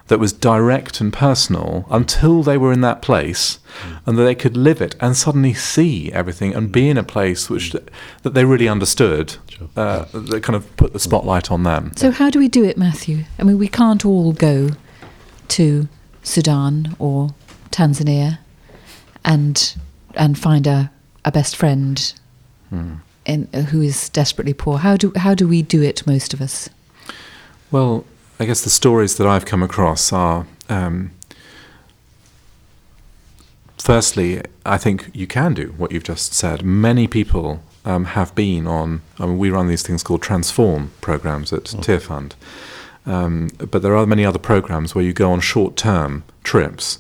that 0.08 0.20
was 0.20 0.32
direct 0.34 1.02
and 1.02 1.12
personal 1.12 1.86
until 1.90 2.44
they 2.44 2.58
were 2.58 2.72
in 2.72 2.82
that 2.82 3.02
place 3.02 3.60
and 4.06 4.18
that 4.18 4.24
they 4.24 4.36
could 4.36 4.56
live 4.56 4.82
it 4.82 4.96
and 5.00 5.16
suddenly 5.16 5.54
see 5.54 6.12
everything 6.12 6.54
and 6.56 6.72
be 6.72 6.90
in 6.90 6.98
a 6.98 7.04
place 7.04 7.50
which 7.50 7.72
that 7.72 8.34
they 8.34 8.46
really 8.46 8.68
understood 8.68 9.36
uh, 9.76 10.06
that 10.14 10.44
kind 10.44 10.56
of 10.56 10.76
put 10.78 10.94
the 10.94 11.00
spotlight 11.00 11.52
on 11.52 11.64
them. 11.64 11.92
So 11.96 12.12
how 12.12 12.30
do 12.30 12.40
we 12.40 12.48
do 12.48 12.64
it, 12.64 12.78
Matthew? 12.78 13.24
I 13.40 13.44
mean, 13.44 13.58
we 13.58 13.68
can't 13.68 14.06
all 14.06 14.34
go 14.34 14.70
to 15.50 15.88
Sudan 16.24 16.96
or 17.00 17.34
Tanzania 17.72 18.40
and 19.26 19.76
and 20.16 20.38
find 20.38 20.66
a, 20.68 20.92
a 21.26 21.32
best 21.32 21.56
friend 21.56 22.14
in, 23.26 23.48
who 23.70 23.82
is 23.82 24.10
desperately 24.10 24.54
poor. 24.54 24.78
How 24.78 24.98
do 24.98 25.12
how 25.16 25.36
do 25.36 25.48
we 25.48 25.62
do 25.62 25.82
it, 25.82 26.08
most 26.08 26.34
of 26.34 26.42
us? 26.42 26.70
Well, 27.72 28.06
I 28.40 28.46
guess 28.46 28.62
the 28.64 28.70
stories 28.70 29.18
that 29.18 29.26
I've 29.26 29.46
come 29.46 29.64
across 29.64 30.14
are. 30.14 30.46
Um, 30.70 31.12
firstly, 33.78 34.42
I 34.66 34.78
think 34.78 35.10
you 35.14 35.26
can 35.26 35.54
do 35.54 35.74
what 35.78 35.92
you've 35.92 36.04
just 36.04 36.34
said. 36.34 36.64
Many 36.64 37.08
people 37.08 37.64
um, 37.84 38.06
have 38.06 38.36
been 38.36 38.68
on. 38.68 39.02
I 39.18 39.26
mean, 39.26 39.38
we 39.40 39.50
run 39.50 39.68
these 39.68 39.82
things 39.82 40.04
called 40.04 40.22
transform 40.22 40.92
programs 41.02 41.52
at 41.52 41.64
Tearfund, 41.64 42.34
um, 43.08 43.50
but 43.72 43.82
there 43.82 43.96
are 43.96 44.06
many 44.06 44.24
other 44.24 44.40
programs 44.40 44.94
where 44.94 45.04
you 45.04 45.14
go 45.14 45.32
on 45.32 45.40
short-term 45.40 46.24
trips. 46.44 47.00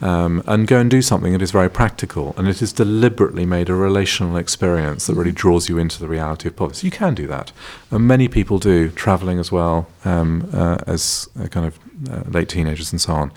Um, 0.00 0.42
and 0.46 0.66
go 0.66 0.80
and 0.80 0.90
do 0.90 1.00
something 1.00 1.32
that 1.32 1.40
is 1.40 1.52
very 1.52 1.70
practical, 1.70 2.34
and 2.36 2.48
it 2.48 2.60
is 2.60 2.72
deliberately 2.72 3.46
made 3.46 3.70
a 3.70 3.74
relational 3.74 4.36
experience 4.36 5.06
that 5.06 5.14
really 5.14 5.32
draws 5.32 5.68
you 5.68 5.78
into 5.78 5.98
the 5.98 6.08
reality 6.08 6.48
of 6.48 6.56
poverty. 6.56 6.78
So 6.80 6.84
you 6.86 6.90
can 6.90 7.14
do 7.14 7.26
that, 7.28 7.52
and 7.90 8.06
many 8.06 8.28
people 8.28 8.58
do, 8.58 8.90
traveling 8.90 9.38
as 9.38 9.52
well 9.52 9.86
um, 10.04 10.50
uh, 10.52 10.78
as 10.86 11.28
uh, 11.40 11.46
kind 11.46 11.66
of 11.66 11.78
uh, 12.10 12.28
late 12.28 12.48
teenagers 12.48 12.92
and 12.92 13.00
so 13.00 13.12
on. 13.12 13.32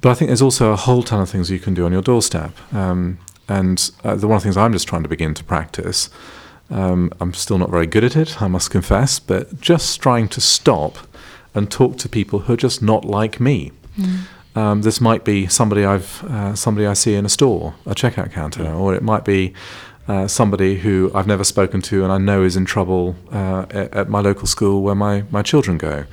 But 0.00 0.10
I 0.10 0.14
think 0.14 0.28
there's 0.28 0.42
also 0.42 0.72
a 0.72 0.76
whole 0.76 1.02
ton 1.02 1.20
of 1.20 1.28
things 1.28 1.50
you 1.50 1.58
can 1.58 1.74
do 1.74 1.84
on 1.84 1.92
your 1.92 2.02
doorstep. 2.02 2.52
Um, 2.72 3.18
and 3.48 3.90
uh, 4.04 4.14
the 4.14 4.28
one 4.28 4.36
of 4.36 4.42
the 4.42 4.46
things 4.46 4.56
I'm 4.56 4.72
just 4.72 4.88
trying 4.88 5.02
to 5.02 5.08
begin 5.08 5.34
to 5.34 5.44
practice, 5.44 6.10
um, 6.70 7.12
I'm 7.20 7.34
still 7.34 7.58
not 7.58 7.70
very 7.70 7.86
good 7.86 8.04
at 8.04 8.16
it, 8.16 8.40
I 8.40 8.48
must 8.48 8.70
confess, 8.70 9.18
but 9.18 9.60
just 9.60 10.00
trying 10.00 10.28
to 10.28 10.40
stop 10.40 10.98
and 11.54 11.70
talk 11.70 11.96
to 11.98 12.08
people 12.08 12.40
who 12.40 12.52
are 12.54 12.56
just 12.56 12.82
not 12.82 13.04
like 13.04 13.40
me. 13.40 13.72
Um, 14.56 14.82
this 14.82 15.00
might 15.00 15.24
be 15.24 15.46
somebody 15.46 15.84
I've 15.84 16.24
uh, 16.24 16.54
somebody 16.54 16.86
I 16.86 16.94
see 16.94 17.14
in 17.14 17.26
a 17.26 17.28
store, 17.28 17.74
a 17.84 17.94
checkout 17.94 18.32
counter, 18.32 18.66
or 18.66 18.94
it 18.94 19.02
might 19.02 19.24
be 19.24 19.52
uh, 20.08 20.26
somebody 20.26 20.78
who 20.78 21.10
I've 21.14 21.26
never 21.26 21.44
spoken 21.44 21.82
to 21.82 22.02
and 22.04 22.12
I 22.12 22.18
know 22.18 22.42
is 22.42 22.56
in 22.56 22.64
trouble 22.64 23.16
uh, 23.32 23.66
at, 23.70 23.94
at 23.94 24.08
my 24.08 24.20
local 24.20 24.46
school 24.46 24.82
where 24.82 24.94
my, 24.94 25.24
my 25.30 25.42
children 25.42 25.78
go. 25.78 26.04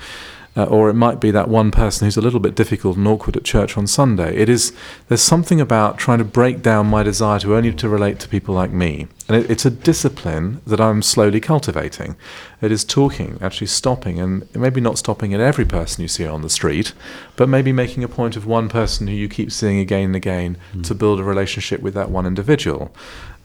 Uh, 0.55 0.65
or 0.65 0.87
it 0.87 0.93
might 0.93 1.19
be 1.19 1.31
that 1.31 1.47
one 1.47 1.71
person 1.71 2.05
who's 2.05 2.17
a 2.17 2.21
little 2.21 2.39
bit 2.39 2.53
difficult 2.53 2.95
and 2.95 3.07
awkward 3.07 3.35
at 3.35 3.43
church 3.43 3.75
on 3.75 3.87
Sunday. 3.87 4.35
It 4.35 4.49
is 4.49 4.71
there's 5.07 5.21
something 5.21 5.59
about 5.59 5.97
trying 5.97 6.19
to 6.19 6.23
break 6.23 6.61
down 6.61 6.85
my 6.85 7.01
desire 7.01 7.39
to 7.39 7.55
only 7.55 7.73
to 7.73 7.89
relate 7.89 8.19
to 8.19 8.29
people 8.29 8.53
like 8.53 8.69
me, 8.69 9.07
and 9.27 9.37
it, 9.37 9.49
it's 9.49 9.65
a 9.65 9.71
discipline 9.71 10.61
that 10.67 10.81
I'm 10.81 11.01
slowly 11.01 11.39
cultivating. 11.39 12.15
It 12.61 12.71
is 12.71 12.83
talking, 12.83 13.37
actually 13.41 13.67
stopping, 13.67 14.19
and 14.19 14.53
maybe 14.55 14.81
not 14.81 14.97
stopping 14.97 15.33
at 15.33 15.39
every 15.39 15.65
person 15.65 16.01
you 16.01 16.07
see 16.07 16.25
on 16.25 16.41
the 16.41 16.49
street, 16.49 16.93
but 17.35 17.49
maybe 17.49 17.71
making 17.71 18.03
a 18.03 18.07
point 18.07 18.35
of 18.35 18.45
one 18.45 18.69
person 18.69 19.07
who 19.07 19.13
you 19.13 19.29
keep 19.29 19.51
seeing 19.51 19.79
again 19.79 20.05
and 20.05 20.15
again 20.15 20.57
to 20.83 20.95
build 20.95 21.19
a 21.19 21.23
relationship 21.23 21.81
with 21.81 21.93
that 21.93 22.09
one 22.09 22.25
individual. 22.25 22.93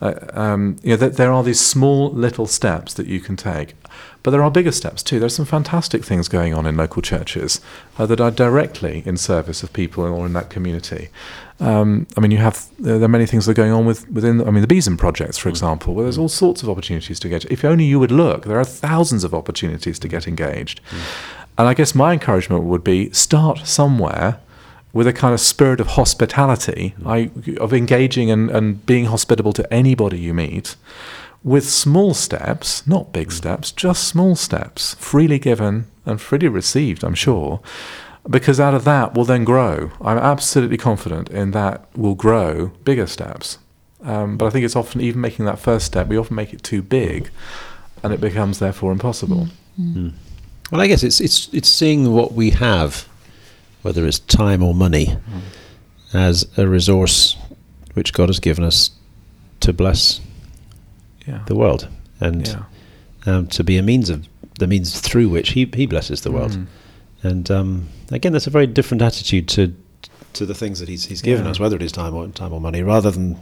Uh, 0.01 0.13
um, 0.33 0.77
you 0.81 0.91
know, 0.91 0.95
that 0.95 1.17
there 1.17 1.31
are 1.31 1.43
these 1.43 1.59
small 1.59 2.09
little 2.11 2.45
steps 2.45 2.93
that 2.93 3.07
you 3.07 3.19
can 3.19 3.35
take. 3.35 3.75
But 4.23 4.31
there 4.31 4.43
are 4.43 4.51
bigger 4.51 4.71
steps 4.71 5.03
too. 5.03 5.19
There's 5.19 5.35
some 5.35 5.45
fantastic 5.45 6.03
things 6.03 6.27
going 6.27 6.53
on 6.53 6.65
in 6.65 6.77
local 6.77 7.01
churches 7.01 7.59
uh, 7.97 8.05
that 8.05 8.21
are 8.21 8.31
directly 8.31 9.03
in 9.05 9.17
service 9.17 9.63
of 9.63 9.73
people 9.73 10.03
or 10.03 10.25
in 10.25 10.33
that 10.33 10.49
community. 10.49 11.09
Um, 11.59 12.07
I 12.15 12.21
mean, 12.21 12.31
you 12.31 12.37
have 12.37 12.69
there 12.79 13.03
are 13.03 13.07
many 13.07 13.25
things 13.25 13.45
that 13.45 13.51
are 13.51 13.61
going 13.61 13.71
on 13.71 13.85
with 13.85 14.09
within. 14.09 14.41
I 14.47 14.51
mean, 14.51 14.61
the 14.61 14.67
Besom 14.67 14.97
projects, 14.97 15.37
for 15.37 15.49
hmm. 15.49 15.53
example, 15.53 15.93
where 15.93 16.03
there's 16.03 16.15
hmm. 16.15 16.23
all 16.23 16.29
sorts 16.29 16.63
of 16.63 16.69
opportunities 16.69 17.19
to 17.19 17.29
get. 17.29 17.45
If 17.45 17.65
only 17.65 17.85
you 17.85 17.99
would 17.99 18.11
look, 18.11 18.45
there 18.45 18.59
are 18.59 18.65
thousands 18.65 19.23
of 19.23 19.33
opportunities 19.33 19.99
to 19.99 20.07
get 20.07 20.27
engaged. 20.27 20.79
Hmm. 20.89 20.99
And 21.57 21.67
I 21.67 21.73
guess 21.73 21.93
my 21.93 22.13
encouragement 22.13 22.63
would 22.63 22.85
be 22.85 23.11
start 23.11 23.67
somewhere 23.67 24.39
with 24.93 25.07
a 25.07 25.13
kind 25.13 25.33
of 25.33 25.39
spirit 25.39 25.79
of 25.79 25.87
hospitality, 25.87 26.95
I, 27.05 27.31
of 27.59 27.73
engaging 27.73 28.31
and, 28.31 28.49
and 28.49 28.85
being 28.85 29.05
hospitable 29.05 29.53
to 29.53 29.73
anybody 29.73 30.17
you 30.17 30.33
meet, 30.33 30.77
with 31.43 31.69
small 31.69 32.13
steps, 32.13 32.85
not 32.87 33.13
big 33.13 33.31
steps, 33.31 33.71
just 33.71 34.07
small 34.07 34.35
steps, 34.35 34.95
freely 34.95 35.37
given 35.37 35.87
and 36.05 36.19
freely 36.19 36.47
received, 36.47 37.03
I'm 37.03 37.13
sure, 37.13 37.61
because 38.29 38.59
out 38.59 38.73
of 38.73 38.83
that 38.85 39.13
will 39.13 39.25
then 39.25 39.43
grow. 39.43 39.91
I'm 40.01 40.17
absolutely 40.17 40.77
confident 40.77 41.29
in 41.29 41.51
that 41.51 41.85
will 41.95 42.15
grow 42.15 42.67
bigger 42.83 43.07
steps. 43.07 43.57
Um, 44.01 44.37
but 44.37 44.45
I 44.45 44.49
think 44.49 44.65
it's 44.65 44.75
often, 44.75 45.01
even 45.01 45.19
making 45.21 45.45
that 45.45 45.59
first 45.59 45.85
step, 45.85 46.07
we 46.07 46.17
often 46.17 46.35
make 46.35 46.53
it 46.53 46.63
too 46.63 46.81
big 46.81 47.29
and 48.01 48.13
it 48.13 48.21
becomes 48.21 48.59
therefore 48.59 48.91
impossible. 48.91 49.47
Well, 50.71 50.81
I 50.81 50.87
guess 50.87 51.03
it's 51.03 51.19
it's 51.19 51.49
it's 51.53 51.69
seeing 51.69 52.11
what 52.13 52.33
we 52.33 52.51
have, 52.51 53.07
whether 53.81 54.05
it's 54.05 54.19
time 54.19 54.61
or 54.63 54.73
money, 54.73 55.17
as 56.13 56.47
a 56.57 56.67
resource 56.67 57.35
which 57.93 58.13
God 58.13 58.29
has 58.29 58.39
given 58.39 58.63
us 58.63 58.91
to 59.61 59.73
bless 59.73 60.21
Yeah. 61.27 61.43
the 61.47 61.55
world 61.55 61.87
and 62.19 62.47
yeah. 62.47 62.63
um, 63.25 63.47
to 63.47 63.63
be 63.63 63.77
a 63.77 63.81
means 63.83 64.09
of 64.09 64.27
the 64.59 64.67
means 64.67 64.99
through 64.99 65.29
which 65.29 65.51
He 65.51 65.65
He 65.73 65.85
blesses 65.85 66.21
the 66.21 66.31
world. 66.31 66.51
Mm. 66.51 66.67
And 67.23 67.49
um, 67.51 67.89
again, 68.11 68.31
that's 68.33 68.47
a 68.47 68.51
very 68.51 68.67
different 68.67 69.01
attitude 69.01 69.47
to 69.49 69.73
to 70.33 70.45
the 70.45 70.53
things 70.53 70.79
that 70.79 70.87
He's 70.89 71.05
He's 71.05 71.21
given 71.21 71.45
Yeah. 71.45 71.51
us, 71.51 71.59
whether 71.59 71.75
it 71.75 71.81
is 71.81 71.91
time 71.91 72.13
or 72.13 72.27
time 72.29 72.53
or 72.53 72.61
money, 72.61 72.81
rather 72.83 73.11
than 73.11 73.37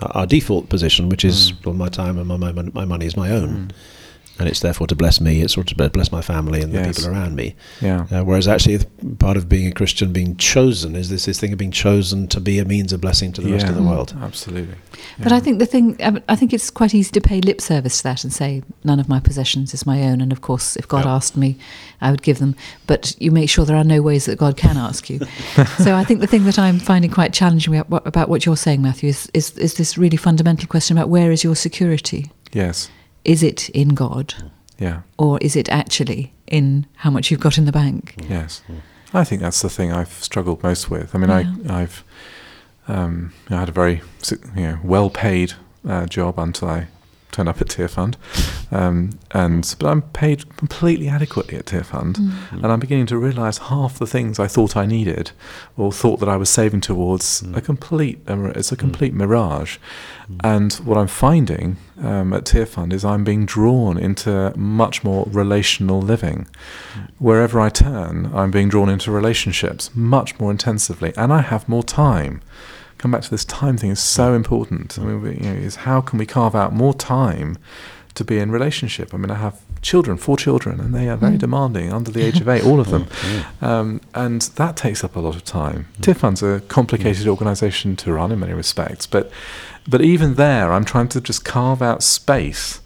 our 0.00 0.26
default 0.26 0.68
position, 0.68 1.08
which 1.08 1.24
is 1.24 1.52
Mm. 1.52 1.64
well, 1.66 1.74
my 1.74 1.88
time 1.88 2.18
and 2.18 2.26
my 2.28 2.36
my, 2.36 2.52
my 2.52 2.84
money 2.84 3.06
is 3.06 3.16
my 3.16 3.30
own. 3.30 3.70
And 4.38 4.48
it's 4.48 4.60
therefore 4.60 4.86
to 4.86 4.94
bless 4.94 5.20
me. 5.20 5.42
It's 5.42 5.54
sort 5.54 5.70
of 5.70 5.76
to 5.76 5.90
bless 5.90 6.10
my 6.10 6.22
family 6.22 6.62
and 6.62 6.72
the 6.72 6.82
people 6.82 7.08
around 7.08 7.36
me. 7.36 7.54
Yeah. 7.80 8.06
Uh, 8.10 8.24
whereas 8.24 8.48
actually, 8.48 8.78
part 9.18 9.36
of 9.36 9.48
being 9.48 9.66
a 9.66 9.72
Christian, 9.72 10.12
being 10.12 10.36
chosen, 10.36 10.96
is 10.96 11.08
this 11.10 11.26
this 11.26 11.38
thing 11.38 11.52
of 11.52 11.58
being 11.58 11.70
chosen 11.70 12.28
to 12.28 12.40
be 12.40 12.58
a 12.58 12.64
means 12.64 12.92
of 12.92 13.00
blessing 13.00 13.32
to 13.34 13.40
the 13.40 13.52
rest 13.52 13.66
of 13.66 13.74
the 13.74 13.82
world. 13.82 14.14
Absolutely. 14.20 14.74
But 15.22 15.32
I 15.32 15.40
think 15.40 15.58
the 15.58 15.66
thing, 15.66 15.96
I 16.02 16.22
I 16.28 16.36
think 16.36 16.52
it's 16.52 16.70
quite 16.70 16.94
easy 16.94 17.12
to 17.12 17.20
pay 17.20 17.40
lip 17.40 17.60
service 17.60 17.98
to 17.98 18.02
that 18.04 18.24
and 18.24 18.32
say, 18.32 18.62
none 18.84 18.98
of 19.00 19.08
my 19.08 19.20
possessions 19.20 19.74
is 19.74 19.86
my 19.86 20.02
own. 20.02 20.20
And 20.20 20.32
of 20.32 20.40
course, 20.40 20.76
if 20.76 20.88
God 20.88 21.04
Yeah. 21.04 21.14
asked 21.14 21.36
me, 21.36 21.56
I 22.00 22.10
would 22.10 22.22
give 22.22 22.38
them. 22.38 22.56
But 22.86 23.14
you 23.20 23.30
make 23.30 23.48
sure 23.50 23.64
there 23.64 23.76
are 23.76 23.84
no 23.84 24.02
ways 24.02 24.24
that 24.26 24.38
God 24.38 24.56
can 24.56 24.76
ask 24.76 25.08
you. 25.10 25.18
so 25.78 25.94
I 25.94 26.04
think 26.04 26.20
the 26.20 26.26
thing 26.26 26.44
that 26.44 26.58
I'm 26.58 26.78
finding 26.78 27.10
quite 27.10 27.32
challenging 27.32 27.74
about 27.74 27.90
what, 27.90 28.06
about 28.06 28.28
what 28.28 28.44
you're 28.46 28.56
saying, 28.56 28.82
Matthew, 28.82 29.10
is, 29.10 29.30
is, 29.34 29.56
is 29.58 29.74
this 29.74 29.98
really 29.98 30.16
fundamental 30.16 30.66
question 30.68 30.96
about 30.96 31.08
where 31.08 31.30
is 31.30 31.44
your 31.44 31.54
security? 31.56 32.30
Yes. 32.52 32.90
Is 33.24 33.42
it 33.42 33.68
in 33.70 33.90
God? 33.90 34.34
Yeah. 34.78 35.02
Or 35.18 35.38
is 35.40 35.54
it 35.56 35.68
actually 35.68 36.32
in 36.46 36.86
how 36.96 37.10
much 37.10 37.30
you've 37.30 37.40
got 37.40 37.56
in 37.58 37.64
the 37.66 37.72
bank? 37.72 38.14
Yes, 38.28 38.62
I 39.14 39.24
think 39.24 39.40
that's 39.42 39.62
the 39.62 39.70
thing 39.70 39.92
I've 39.92 40.12
struggled 40.12 40.62
most 40.62 40.90
with. 40.90 41.14
I 41.14 41.18
mean, 41.18 41.30
Yeah. 41.30 41.52
I, 41.74 41.82
I've 41.82 42.04
um, 42.88 43.32
I 43.48 43.56
had 43.56 43.68
a 43.68 43.72
very 43.72 44.02
you 44.56 44.62
know 44.62 44.78
well-paid 44.82 45.52
uh, 45.88 46.06
job 46.06 46.38
until 46.38 46.68
I 46.68 46.88
turned 47.32 47.48
up 47.48 47.60
at 47.60 47.66
Tearfund, 47.68 48.14
um, 48.70 49.18
and 49.32 49.74
but 49.78 49.88
I'm 49.88 50.02
paid 50.02 50.56
completely 50.56 51.08
adequately 51.08 51.58
at 51.58 51.66
Tearfund, 51.66 52.14
mm. 52.16 52.52
and 52.52 52.66
I'm 52.66 52.78
beginning 52.78 53.06
to 53.06 53.18
realise 53.18 53.58
half 53.58 53.98
the 53.98 54.06
things 54.06 54.38
I 54.38 54.46
thought 54.46 54.76
I 54.76 54.86
needed, 54.86 55.32
or 55.76 55.92
thought 55.92 56.20
that 56.20 56.28
I 56.28 56.36
was 56.36 56.50
saving 56.50 56.82
towards, 56.82 57.42
mm. 57.42 57.56
a 57.56 57.60
complete 57.60 58.20
it's 58.26 58.70
a 58.70 58.76
mm. 58.76 58.78
complete 58.78 59.14
mirage. 59.14 59.78
And 60.44 60.72
what 60.74 60.96
I'm 60.96 61.08
finding 61.08 61.76
um, 62.00 62.32
at 62.32 62.44
Tearfund 62.44 62.92
is 62.92 63.04
I'm 63.04 63.24
being 63.24 63.44
drawn 63.44 63.98
into 63.98 64.52
much 64.56 65.04
more 65.04 65.26
relational 65.30 66.00
living. 66.00 66.46
Wherever 67.18 67.60
I 67.60 67.68
turn, 67.68 68.30
I'm 68.34 68.50
being 68.50 68.68
drawn 68.68 68.88
into 68.88 69.10
relationships 69.10 69.90
much 69.94 70.38
more 70.38 70.50
intensively, 70.50 71.12
and 71.16 71.32
I 71.32 71.40
have 71.40 71.68
more 71.68 71.82
time. 71.82 72.40
Come 73.02 73.10
back 73.10 73.22
to 73.22 73.30
this 73.30 73.44
time 73.44 73.76
thing 73.76 73.90
is 73.90 73.98
so 74.00 74.32
important. 74.32 74.96
I 74.96 75.02
mean, 75.02 75.20
we, 75.22 75.30
you 75.34 75.40
know, 75.40 75.54
is 75.54 75.74
how 75.74 76.00
can 76.00 76.18
we 76.20 76.24
carve 76.24 76.54
out 76.54 76.72
more 76.72 76.94
time 76.94 77.58
to 78.14 78.24
be 78.24 78.38
in 78.38 78.52
relationship? 78.52 79.12
I 79.12 79.16
mean, 79.16 79.30
I 79.30 79.34
have 79.34 79.60
children, 79.82 80.16
four 80.16 80.36
children, 80.36 80.78
and 80.78 80.94
they 80.94 81.08
are 81.08 81.16
very 81.16 81.34
Mm. 81.34 81.38
demanding, 81.40 81.92
under 81.92 82.12
the 82.12 82.22
age 82.22 82.40
of 82.40 82.48
eight, 82.54 82.64
all 82.64 82.78
of 82.78 82.90
them, 82.90 83.08
um, 83.60 84.00
and 84.14 84.42
that 84.54 84.76
takes 84.76 85.02
up 85.02 85.16
a 85.16 85.20
lot 85.20 85.34
of 85.34 85.42
time. 85.44 85.86
Tearfund's 86.00 86.44
a 86.44 86.60
complicated 86.68 87.26
organisation 87.26 87.96
to 87.96 88.12
run 88.12 88.30
in 88.30 88.38
many 88.38 88.52
respects, 88.54 89.04
but 89.06 89.32
but 89.88 90.00
even 90.00 90.34
there, 90.36 90.72
I'm 90.72 90.84
trying 90.84 91.08
to 91.08 91.20
just 91.20 91.44
carve 91.44 91.82
out 91.82 92.04
space 92.04 92.80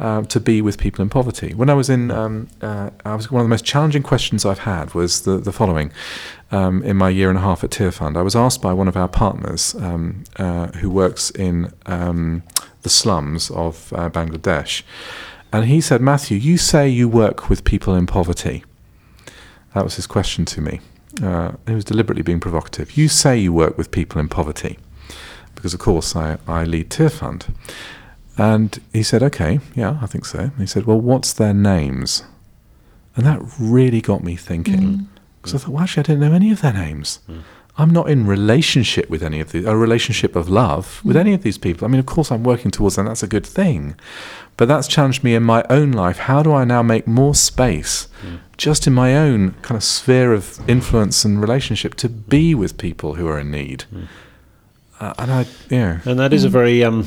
uh, 0.00 0.22
to 0.22 0.40
be 0.40 0.62
with 0.62 0.78
people 0.78 1.02
in 1.02 1.10
poverty. 1.10 1.52
When 1.54 1.68
I 1.68 1.74
was 1.74 1.90
in, 1.90 2.10
um, 2.10 2.48
uh, 2.62 2.90
I 3.04 3.14
was 3.14 3.30
one 3.30 3.40
of 3.42 3.44
the 3.44 3.50
most 3.50 3.64
challenging 3.64 4.02
questions 4.02 4.44
I've 4.46 4.60
had 4.60 4.94
was 4.94 5.22
the 5.22 5.36
the 5.36 5.52
following. 5.52 5.92
Um, 6.52 6.82
in 6.82 6.96
my 6.96 7.10
year 7.10 7.28
and 7.28 7.38
a 7.38 7.42
half 7.42 7.62
at 7.62 7.70
Tearfund, 7.70 8.16
I 8.16 8.22
was 8.22 8.34
asked 8.34 8.60
by 8.60 8.72
one 8.72 8.88
of 8.88 8.96
our 8.96 9.06
partners 9.06 9.76
um, 9.76 10.24
uh, 10.36 10.66
who 10.78 10.90
works 10.90 11.30
in 11.30 11.72
um, 11.86 12.42
the 12.82 12.88
slums 12.88 13.50
of 13.52 13.92
uh, 13.92 14.10
Bangladesh, 14.10 14.82
and 15.52 15.66
he 15.66 15.80
said, 15.80 16.00
"Matthew, 16.00 16.38
you 16.38 16.56
say 16.56 16.88
you 16.88 17.08
work 17.08 17.48
with 17.48 17.62
people 17.62 17.94
in 17.94 18.06
poverty." 18.06 18.64
That 19.74 19.84
was 19.84 19.94
his 19.94 20.08
question 20.08 20.44
to 20.46 20.60
me. 20.60 20.80
Uh, 21.22 21.52
he 21.68 21.74
was 21.74 21.84
deliberately 21.84 22.22
being 22.22 22.40
provocative. 22.40 22.96
You 22.96 23.06
say 23.08 23.38
you 23.38 23.52
work 23.52 23.78
with 23.78 23.90
people 23.90 24.20
in 24.20 24.28
poverty, 24.28 24.78
because 25.54 25.74
of 25.74 25.80
course 25.80 26.16
I, 26.16 26.38
I 26.48 26.64
lead 26.64 26.90
Tearfund. 26.90 27.44
And 28.40 28.80
he 28.94 29.02
said, 29.02 29.22
okay, 29.22 29.60
yeah, 29.74 29.98
I 30.00 30.06
think 30.06 30.24
so. 30.24 30.38
And 30.38 30.58
he 30.58 30.64
said, 30.64 30.86
well, 30.86 30.98
what's 30.98 31.34
their 31.34 31.52
names? 31.52 32.24
And 33.14 33.26
that 33.26 33.38
really 33.58 34.00
got 34.00 34.24
me 34.24 34.34
thinking. 34.34 34.80
Mm. 34.80 35.06
Because 35.36 35.54
I 35.54 35.58
thought, 35.58 35.74
well, 35.74 35.82
actually, 35.82 36.00
I 36.00 36.04
didn't 36.04 36.20
know 36.20 36.32
any 36.32 36.50
of 36.50 36.62
their 36.62 36.72
names. 36.72 37.18
Mm. 37.28 37.42
I'm 37.76 37.90
not 37.90 38.08
in 38.08 38.26
relationship 38.26 39.10
with 39.10 39.22
any 39.22 39.40
of 39.40 39.52
these, 39.52 39.66
a 39.66 39.76
relationship 39.76 40.36
of 40.36 40.48
love 40.48 41.02
with 41.04 41.16
mm. 41.16 41.20
any 41.20 41.34
of 41.34 41.42
these 41.42 41.58
people. 41.58 41.84
I 41.84 41.88
mean, 41.88 42.00
of 42.00 42.06
course, 42.06 42.32
I'm 42.32 42.42
working 42.42 42.70
towards 42.70 42.96
and 42.96 43.06
That's 43.06 43.22
a 43.22 43.26
good 43.26 43.44
thing, 43.44 43.94
but 44.56 44.68
that's 44.68 44.88
challenged 44.88 45.22
me 45.22 45.34
in 45.34 45.42
my 45.42 45.62
own 45.68 45.92
life. 45.92 46.20
How 46.20 46.42
do 46.42 46.54
I 46.54 46.64
now 46.64 46.82
make 46.82 47.06
more 47.06 47.34
space, 47.34 48.08
just 48.56 48.86
in 48.86 48.94
my 48.94 49.14
own 49.18 49.50
kind 49.60 49.76
of 49.76 49.84
sphere 49.84 50.32
of 50.32 50.66
influence 50.66 51.26
and 51.26 51.42
relationship, 51.42 51.94
to 51.96 52.08
be 52.08 52.54
with 52.54 52.78
people 52.78 53.16
who 53.16 53.28
are 53.28 53.38
in 53.38 53.50
need? 53.50 53.84
Uh, 54.98 55.12
and 55.18 55.30
I, 55.30 55.46
yeah, 55.68 56.00
And 56.06 56.18
that 56.18 56.32
is 56.32 56.44
a 56.44 56.48
very 56.48 56.82
um, 56.82 57.06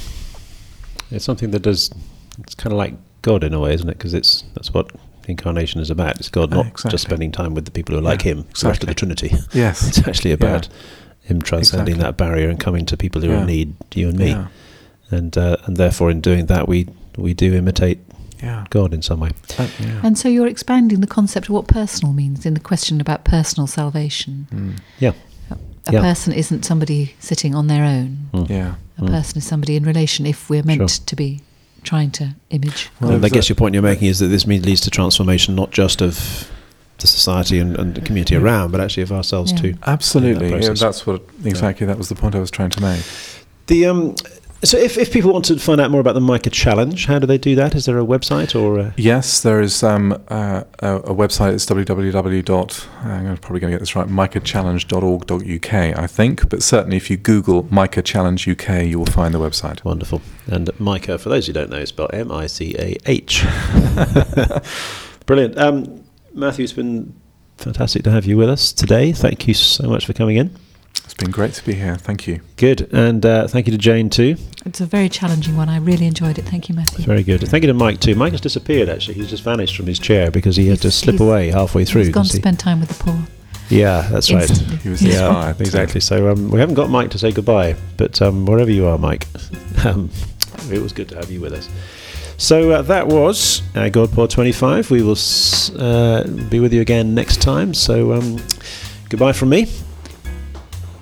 it's 1.12 1.26
something 1.26 1.52
that 1.52 1.62
does. 1.62 1.92
It's 2.40 2.56
kind 2.56 2.72
of 2.74 2.78
like 2.78 2.96
God 3.22 3.44
in 3.44 3.54
a 3.54 3.60
way, 3.60 3.74
isn't 3.74 3.90
it? 3.90 3.98
Because 3.98 4.14
it's 4.14 4.44
that's 4.56 4.74
what 4.74 4.92
incarnation 5.28 5.80
is 5.82 5.90
about. 5.90 6.20
It's 6.20 6.30
God 6.30 6.50
not 6.52 6.66
exactly. 6.68 6.92
just 6.92 7.04
spending 7.04 7.32
time 7.32 7.54
with 7.54 7.66
the 7.66 7.72
people 7.72 7.94
who 7.94 8.00
are 8.00 8.04
like 8.04 8.24
Yeah, 8.26 8.32
Him, 8.32 8.38
the 8.60 8.68
rest 8.68 8.84
of 8.84 8.90
the. 8.90 8.96
Trinity. 8.96 9.32
yes, 9.54 9.88
It's 9.88 10.08
actually 10.08 10.32
about 10.32 10.68
Him 11.22 11.42
transcending 11.42 11.96
Exactly. 11.96 12.04
that 12.04 12.18
barrier 12.18 12.50
and 12.50 12.60
coming 12.60 12.86
to 12.88 12.98
people 12.98 13.22
who 13.22 13.32
are 13.32 13.36
in 13.42 13.46
need, 13.46 13.76
you 13.96 14.10
and 14.10 14.18
me, 14.18 14.30
yeah, 14.30 14.48
and 15.12 15.38
uh, 15.38 15.58
and 15.66 15.78
therefore 15.78 16.10
in 16.12 16.22
doing 16.22 16.48
that 16.48 16.68
we 16.68 16.88
we 17.18 17.34
do 17.34 17.54
imitate 17.54 18.00
yeah, 18.42 18.66
God 18.72 18.94
in 18.94 19.02
some 19.02 19.22
way. 19.22 19.30
Uh, 19.58 19.68
yeah. 19.80 20.02
And 20.04 20.18
so 20.18 20.28
you're 20.28 20.48
expanding 20.48 21.00
the 21.00 21.08
concept 21.08 21.46
of 21.48 21.52
what 21.54 21.68
personal 21.68 22.12
means 22.14 22.46
in 22.46 22.56
the 22.56 22.60
question 22.60 23.00
about 23.00 23.24
personal 23.24 23.68
salvation. 23.68 24.48
Mm, 24.52 24.80
Yeah, 25.00 25.14
A 25.88 25.94
Yeah. 25.94 26.02
person 26.02 26.32
isn't 26.34 26.64
somebody 26.66 27.16
sitting 27.20 27.54
on 27.56 27.68
their 27.68 27.84
own. 27.84 28.30
Mm. 28.34 28.50
yeah. 28.50 28.76
A 28.98 29.06
person 29.06 29.38
is 29.40 29.46
somebody 29.46 29.76
in 29.76 29.84
relation 29.84 30.26
if 30.26 30.50
we're 30.50 30.64
meant 30.64 30.80
Sure. 30.90 31.06
to 31.06 31.16
be 31.16 31.42
trying 31.84 32.12
to 32.12 32.36
image. 32.52 32.90
Well, 33.02 33.10
and 33.10 33.18
I 33.18 33.20
there's 33.20 33.34
guess 33.34 33.46
a- 33.46 33.50
your 33.50 33.56
point 33.56 33.74
you're 33.74 33.84
making 33.84 34.08
is 34.08 34.20
that 34.20 34.28
this 34.28 34.48
means 34.48 34.66
leads 34.66 34.82
to 34.82 34.90
transformation 34.90 35.56
not 35.56 35.72
just 35.72 36.02
of 36.02 36.48
the 37.00 37.08
society 37.08 37.60
and, 37.60 37.76
and 37.78 37.96
the 37.96 38.02
community 38.02 38.36
Yeah. 38.36 38.42
around, 38.42 38.72
but 38.72 38.80
actually 38.80 39.04
of 39.04 39.12
ourselves 39.12 39.52
Yeah. 39.52 39.58
too. 39.58 39.74
Absolutely, 39.86 40.50
that 40.52 40.62
yeah, 40.64 40.74
that's 40.74 41.06
what 41.06 41.22
exactly 41.44 41.86
that 41.88 41.98
was 41.98 42.08
the 42.08 42.16
point 42.16 42.36
I 42.36 42.40
was 42.40 42.52
trying 42.52 42.70
to 42.70 42.82
make. 42.82 43.02
The 43.68 43.86
um, 43.88 44.16
so 44.64 44.78
if, 44.78 44.98
if 44.98 45.12
people 45.12 45.34
want 45.34 45.46
to 45.46 45.60
find 45.60 45.82
out 45.82 45.92
more 45.92 46.00
about 46.00 46.14
the 46.14 46.22
Micah 46.22 46.50
Challenge, 46.50 47.06
how 47.06 47.20
do 47.20 47.28
they 47.28 47.38
do 47.38 47.56
that? 47.56 47.76
Is 47.76 47.86
there 47.86 48.00
a 48.00 48.06
website 48.06 48.60
or 48.60 48.80
a, 48.80 48.94
Yes, 48.98 49.42
there 49.42 49.62
is 49.62 49.84
um, 49.84 50.14
uh, 50.30 50.64
a, 50.80 50.96
a 50.98 51.14
website. 51.14 51.54
It's 51.54 51.66
www. 51.66 52.46
dot- 52.46 52.88
I'm 53.04 53.38
probably 53.38 53.60
going 53.60 53.72
to 53.72 53.76
get 53.76 53.80
this 53.80 53.96
right. 53.96 54.08
micahchallenge.org.uk, 54.08 55.74
I 55.74 56.08
think. 56.08 56.50
But 56.50 56.64
certainly, 56.64 56.98
if 56.98 57.10
you 57.10 57.18
Google 57.18 57.68
Micah 57.70 58.02
Challenge 58.02 58.48
UK, 58.48 58.86
you 58.86 59.00
will 59.00 59.06
find 59.06 59.34
the 59.34 59.40
website. 59.40 59.84
wonderful? 59.84 60.22
And 60.48 60.70
Micah, 60.80 61.18
for 61.18 61.30
those 61.30 61.48
who 61.48 61.54
don't 61.54 61.70
know, 61.70 61.78
is 61.78 61.90
spelled 61.90 62.14
M 62.14 62.32
I 62.32 62.48
C 62.48 62.76
A 62.80 62.98
H. 63.06 63.46
Brilliant. 65.26 65.58
Um, 65.58 66.04
Matthew, 66.34 66.64
it's 66.64 66.74
been 66.74 67.14
fantastic 67.58 68.04
to 68.04 68.12
have 68.12 68.26
you 68.26 68.38
with 68.38 68.50
us 68.50 68.74
today. 68.74 69.12
Thank 69.12 69.48
you 69.48 69.54
so 69.54 69.88
much 69.88 70.06
for 70.06 70.14
coming 70.14 70.38
in. 70.38 70.56
It's 71.04 71.14
been 71.14 71.32
great 71.32 71.54
to 71.54 71.66
be 71.66 71.74
here. 71.74 71.96
Thank 71.96 72.28
you. 72.28 72.40
Good, 72.58 72.92
and 72.94 73.26
uh, 73.26 73.48
thank 73.48 73.68
you 73.68 73.72
to 73.72 73.78
Jane 73.78 74.10
too. 74.10 74.36
It's 74.66 74.82
a 74.82 74.86
very 74.86 75.10
challenging 75.10 75.56
one. 75.58 75.70
I 75.70 75.78
really 75.78 76.06
enjoyed 76.08 76.38
it. 76.40 76.44
Thank 76.46 76.70
you, 76.70 76.76
Matthew. 76.76 77.06
Very 77.06 77.24
good. 77.24 77.42
Thank 77.48 77.64
you 77.64 77.68
to 77.68 77.74
Mike 77.74 78.00
too. 78.00 78.16
Mike 78.16 78.32
has 78.32 78.42
disappeared 78.42 78.90
actually. 78.90 79.16
He's 79.16 79.30
just 79.30 79.44
vanished 79.44 79.76
from 79.76 79.86
his 79.88 80.00
chair 80.00 80.32
because 80.32 80.56
he 80.56 80.68
had 80.68 80.82
to 80.82 80.92
slip 80.92 81.20
away 81.20 81.52
halfway 81.52 81.86
through. 81.86 82.04
He's 82.06 82.14
gone 82.14 82.24
to 82.24 82.30
'cause 82.30 82.34
he- 82.36 82.40
spend 82.40 82.60
time 82.60 82.80
with 82.80 82.90
the 82.90 83.04
poor. 83.04 83.20
yeah, 83.70 84.08
that's 84.12 84.32
right. 84.32 84.50
He 84.50 84.90
was 84.90 85.02
Yeah, 85.02 85.28
inspired. 85.28 85.62
exactly. 85.62 86.02
So 86.02 86.30
um, 86.32 86.50
we 86.50 86.60
haven't 86.60 86.76
got 86.76 86.90
Mike 86.90 87.10
to 87.12 87.20
say 87.20 87.32
goodbye, 87.32 87.76
but 87.98 88.22
um, 88.22 88.46
wherever 88.46 88.72
you 88.72 88.88
are, 88.88 88.98
Mike, 88.98 89.28
um, 89.86 90.10
it 90.72 90.82
was 90.82 90.94
good 90.94 91.10
to 91.10 91.16
have 91.16 91.30
you 91.30 91.42
with 91.42 91.54
us. 91.54 91.70
So 92.38 92.72
uh, 92.72 92.82
that 92.84 93.08
was 93.08 93.62
uh, 93.76 93.90
GodPod 93.90 94.30
25. 94.32 94.90
We 94.90 95.04
will 95.04 95.12
s- 95.12 95.70
uh, 95.76 96.26
be 96.50 96.60
with 96.60 96.74
you 96.74 96.82
again 96.82 97.14
next 97.14 97.42
time. 97.42 97.74
So 97.74 98.14
um, 98.14 98.42
goodbye 99.10 99.34
from 99.34 99.50
me 99.50 99.68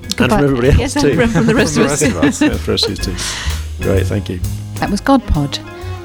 and 0.03 0.13
from 0.15 0.31
everybody 0.43 0.69
else 0.69 0.79
yes, 0.79 0.93
too. 1.01 1.19
and 1.19 1.31
from 1.31 1.45
the 1.45 1.55
rest 1.55 1.73
From 1.75 1.83
of 1.83 1.89
the 1.89 1.93
us. 1.93 2.01
rest 2.01 2.15
of 2.15 2.23
us. 2.23 2.41
yeah, 2.41 2.57
for 2.57 2.73
us 2.73 2.81
too. 2.81 3.83
Great, 3.83 4.05
thank 4.07 4.29
you. 4.29 4.39
That 4.75 4.89
was 4.89 5.01
GodPod, 5.01 5.59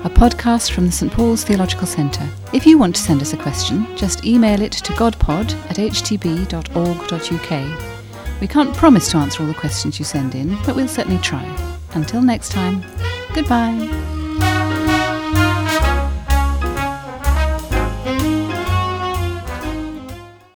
a 0.05 0.11
podcast 0.11 0.73
from 0.73 0.87
the 0.87 0.93
St 0.93 1.13
Paul's 1.13 1.45
Theological 1.45 1.87
Centre. 1.87 2.29
If 2.53 2.67
you 2.67 2.79
want 2.79 2.97
to 2.97 3.03
send 3.03 3.23
us 3.23 3.33
a 3.33 3.37
question, 3.37 3.87
just 3.97 4.25
email 4.25 4.61
it 4.63 4.73
to 4.73 4.93
godpod 4.95 5.55
at 5.71 5.77
htb.org.uk. 5.77 7.51
We 8.41 8.47
can't 8.47 8.75
promise 8.75 9.11
to 9.13 9.19
answer 9.19 9.43
all 9.43 9.49
the 9.49 9.55
questions 9.55 9.99
you 9.99 10.05
send 10.05 10.35
in, 10.35 10.57
but 10.65 10.77
we'll 10.77 10.89
certainly 10.89 11.21
try. 11.23 11.45
Until 11.95 12.21
next 12.23 12.51
time, 12.53 12.85
goodbye. 13.35 14.16